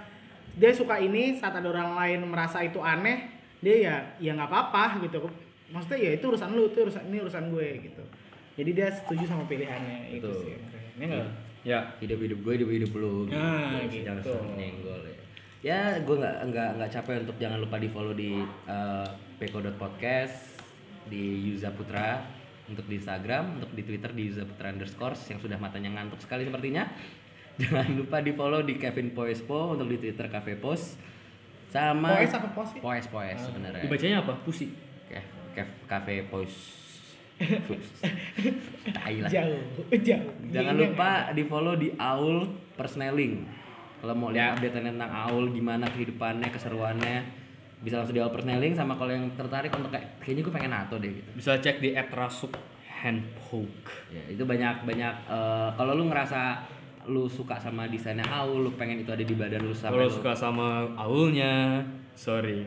dia 0.52 0.72
suka 0.76 0.96
ini 1.00 1.40
saat 1.40 1.56
ada 1.56 1.68
orang 1.72 1.96
lain 1.96 2.20
merasa 2.28 2.60
itu 2.62 2.78
aneh, 2.84 3.32
dia 3.64 3.76
ya 3.80 3.96
ya 4.20 4.32
nggak 4.36 4.52
apa-apa 4.52 5.00
gitu. 5.08 5.26
Maksudnya 5.72 6.00
ya 6.04 6.12
itu 6.20 6.26
urusan 6.28 6.52
lu, 6.52 6.68
itu 6.68 6.80
urusan 6.84 7.04
ini 7.08 7.18
urusan 7.24 7.44
gue 7.50 7.68
gitu. 7.88 8.04
Jadi 8.60 8.70
dia 8.76 8.88
setuju 8.92 9.24
sama 9.26 9.48
pilihannya 9.48 10.20
itu 10.20 10.28
Betul. 10.28 10.44
sih. 10.44 10.52
yang 10.54 10.64
keren. 10.68 10.92
Ya 11.00 11.06
nggak? 11.08 11.30
ya 11.62 11.80
hidup-hidup 12.02 12.42
gue 12.42 12.54
hidup-hidup 12.58 12.92
lu 12.98 13.30
Nah, 13.30 13.86
jangan 13.86 14.18
gitu. 14.26 14.34
suka 14.34 14.58
nyenggol 14.58 15.02
ya 15.06 15.18
ya 15.62 15.82
gue 16.02 16.16
nggak 16.18 16.38
nggak 16.50 16.70
nggak 16.82 16.90
capek 16.90 17.22
untuk 17.22 17.38
jangan 17.38 17.62
lupa 17.62 17.78
di 17.78 17.88
follow 17.94 18.14
di 18.18 18.34
uh, 18.66 19.06
peko.podcast 19.38 20.58
di 21.06 21.54
Yuza 21.54 21.70
Putra 21.70 22.26
untuk 22.70 22.86
di 22.86 23.02
Instagram 23.02 23.58
untuk 23.58 23.72
di 23.74 23.82
Twitter 23.82 24.12
di 24.14 24.30
Yuza 24.30 24.44
Putra 24.46 24.70
underscore 24.70 25.18
yang 25.30 25.40
sudah 25.42 25.58
matanya 25.58 25.90
ngantuk 25.98 26.22
sekali 26.22 26.46
sepertinya. 26.46 26.86
Jangan 27.62 27.94
lupa 27.94 28.22
di 28.24 28.32
follow 28.34 28.62
di 28.64 28.78
Kevin 28.78 29.12
Poespo 29.12 29.76
untuk 29.76 29.88
di 29.90 29.98
Twitter 29.98 30.30
Cafe 30.30 30.58
Post 30.58 30.98
sama 31.72 32.20
Poes 32.20 32.34
apa 32.36 32.48
pos 32.52 32.68
sih? 32.76 32.80
Poes 32.84 33.06
Poes 33.08 33.40
sebenarnya. 33.40 33.84
Dibacanya 33.88 34.18
apa? 34.28 34.34
Pusi. 34.44 34.76
Kev, 35.08 35.26
Kev, 35.56 35.70
Cafe 35.88 36.28
Tai 38.96 39.16
lah. 39.18 39.30
Jauh, 39.32 39.62
jauh. 39.90 40.32
Jangan 40.54 40.74
Iya, 40.78 40.82
lupa 40.86 41.10
di 41.34 41.44
follow 41.50 41.74
di 41.74 41.90
Aul 41.98 42.46
Persneling. 42.78 43.50
Kalau 44.02 44.14
mau 44.18 44.30
lihat 44.34 44.58
update 44.58 44.82
tentang 44.82 45.10
Aul 45.10 45.54
gimana 45.54 45.90
kehidupannya, 45.90 46.50
keseruannya, 46.54 47.41
bisa 47.82 47.98
langsung 47.98 48.14
di 48.14 48.22
Aul 48.22 48.30
Persneling 48.30 48.74
sama 48.74 48.94
kalau 48.94 49.10
yang 49.10 49.26
tertarik 49.34 49.74
untuk 49.74 49.90
kayak 49.90 50.22
kayaknya 50.22 50.42
gue 50.46 50.54
pengen 50.54 50.72
nato 50.72 50.96
deh 50.98 51.10
gitu. 51.10 51.30
bisa 51.34 51.58
cek 51.58 51.82
di 51.82 51.98
@rasuk 51.98 52.54
handpoke 53.02 53.90
Ya, 54.14 54.24
itu 54.30 54.44
banyak 54.46 54.86
banyak 54.86 55.14
eh, 55.28 55.70
kalau 55.74 55.98
lu 55.98 56.06
ngerasa 56.08 56.62
lu 57.10 57.26
suka 57.26 57.58
sama 57.58 57.90
desainnya 57.90 58.22
Aul, 58.30 58.62
lu 58.62 58.72
pengen 58.78 59.02
itu 59.02 59.10
ada 59.10 59.26
di 59.26 59.34
badan 59.34 59.66
lu 59.66 59.74
sampai 59.74 59.98
kalau 59.98 60.06
lu 60.06 60.14
suka 60.14 60.32
sama 60.38 60.68
aulnya 60.94 61.82
sorry 62.14 62.62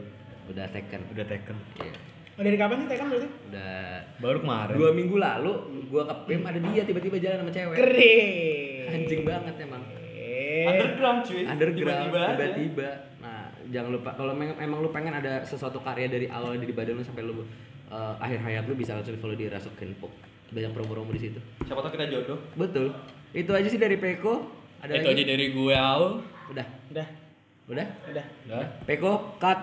udah 0.51 0.67
taken. 0.69 1.01
udah 1.15 1.25
taken 1.25 1.57
Iya. 1.79 1.95
Oh, 2.35 2.43
dari 2.43 2.59
kapan 2.59 2.83
sih 2.83 2.89
Tekan 2.91 3.07
berarti? 3.07 3.29
Udah 3.47 3.79
baru 4.19 4.39
kemarin 4.43 4.75
dua 4.75 4.91
minggu 4.91 5.17
lalu 5.17 5.53
gua 5.87 6.03
ke 6.03 6.15
PIM 6.27 6.43
ada 6.43 6.59
dia 6.59 6.83
tiba-tiba 6.83 7.17
jalan 7.23 7.47
sama 7.47 7.53
cewek. 7.55 7.77
Keren. 7.79 8.91
Anjing 8.91 9.23
banget 9.23 9.55
emang. 9.63 9.83
Eh. 10.19 10.67
underground 10.67 11.21
cuy 11.23 11.43
underground 11.47 12.11
Tiba-tiba 12.11 12.23
tiba-tiba 12.35 12.89
jangan 13.73 13.91
lupa 13.95 14.11
kalau 14.17 14.37
emang 14.37 14.79
lu 14.83 14.91
pengen 14.93 15.17
ada 15.17 15.45
sesuatu 15.45 15.81
karya 15.81 16.09
dari 16.09 16.27
awal 16.29 16.57
di 16.57 16.69
badan 16.73 17.01
lu 17.01 17.05
sampai 17.05 17.25
lu 17.25 17.45
eh, 17.89 18.15
akhir 18.21 18.41
hayat 18.45 18.65
lu 18.69 18.75
bisa 18.77 18.97
langsung 18.97 19.17
follow 19.21 19.37
di 19.37 19.49
Rasuk 19.49 19.73
Kenpok 19.79 20.35
banyak 20.55 20.71
promo-promo 20.71 21.11
di 21.11 21.23
situ. 21.31 21.41
Siapa 21.67 21.83
tau 21.83 21.91
kita 21.91 22.07
jodoh. 22.07 22.39
Betul. 22.55 22.95
Itu 23.35 23.51
aja 23.51 23.67
sih 23.67 23.81
dari 23.81 23.99
Peko. 23.99 24.47
Ada 24.85 25.01
itu 25.01 25.09
lagi? 25.11 25.17
aja 25.19 25.25
dari 25.35 25.47
gue 25.51 25.75
aul 25.75 26.13
udah. 26.55 26.67
Udah, 26.95 27.07
udah? 27.73 27.87
Udah. 28.13 28.27
udah. 28.47 28.67
Peko 28.87 29.35
cut 29.43 29.59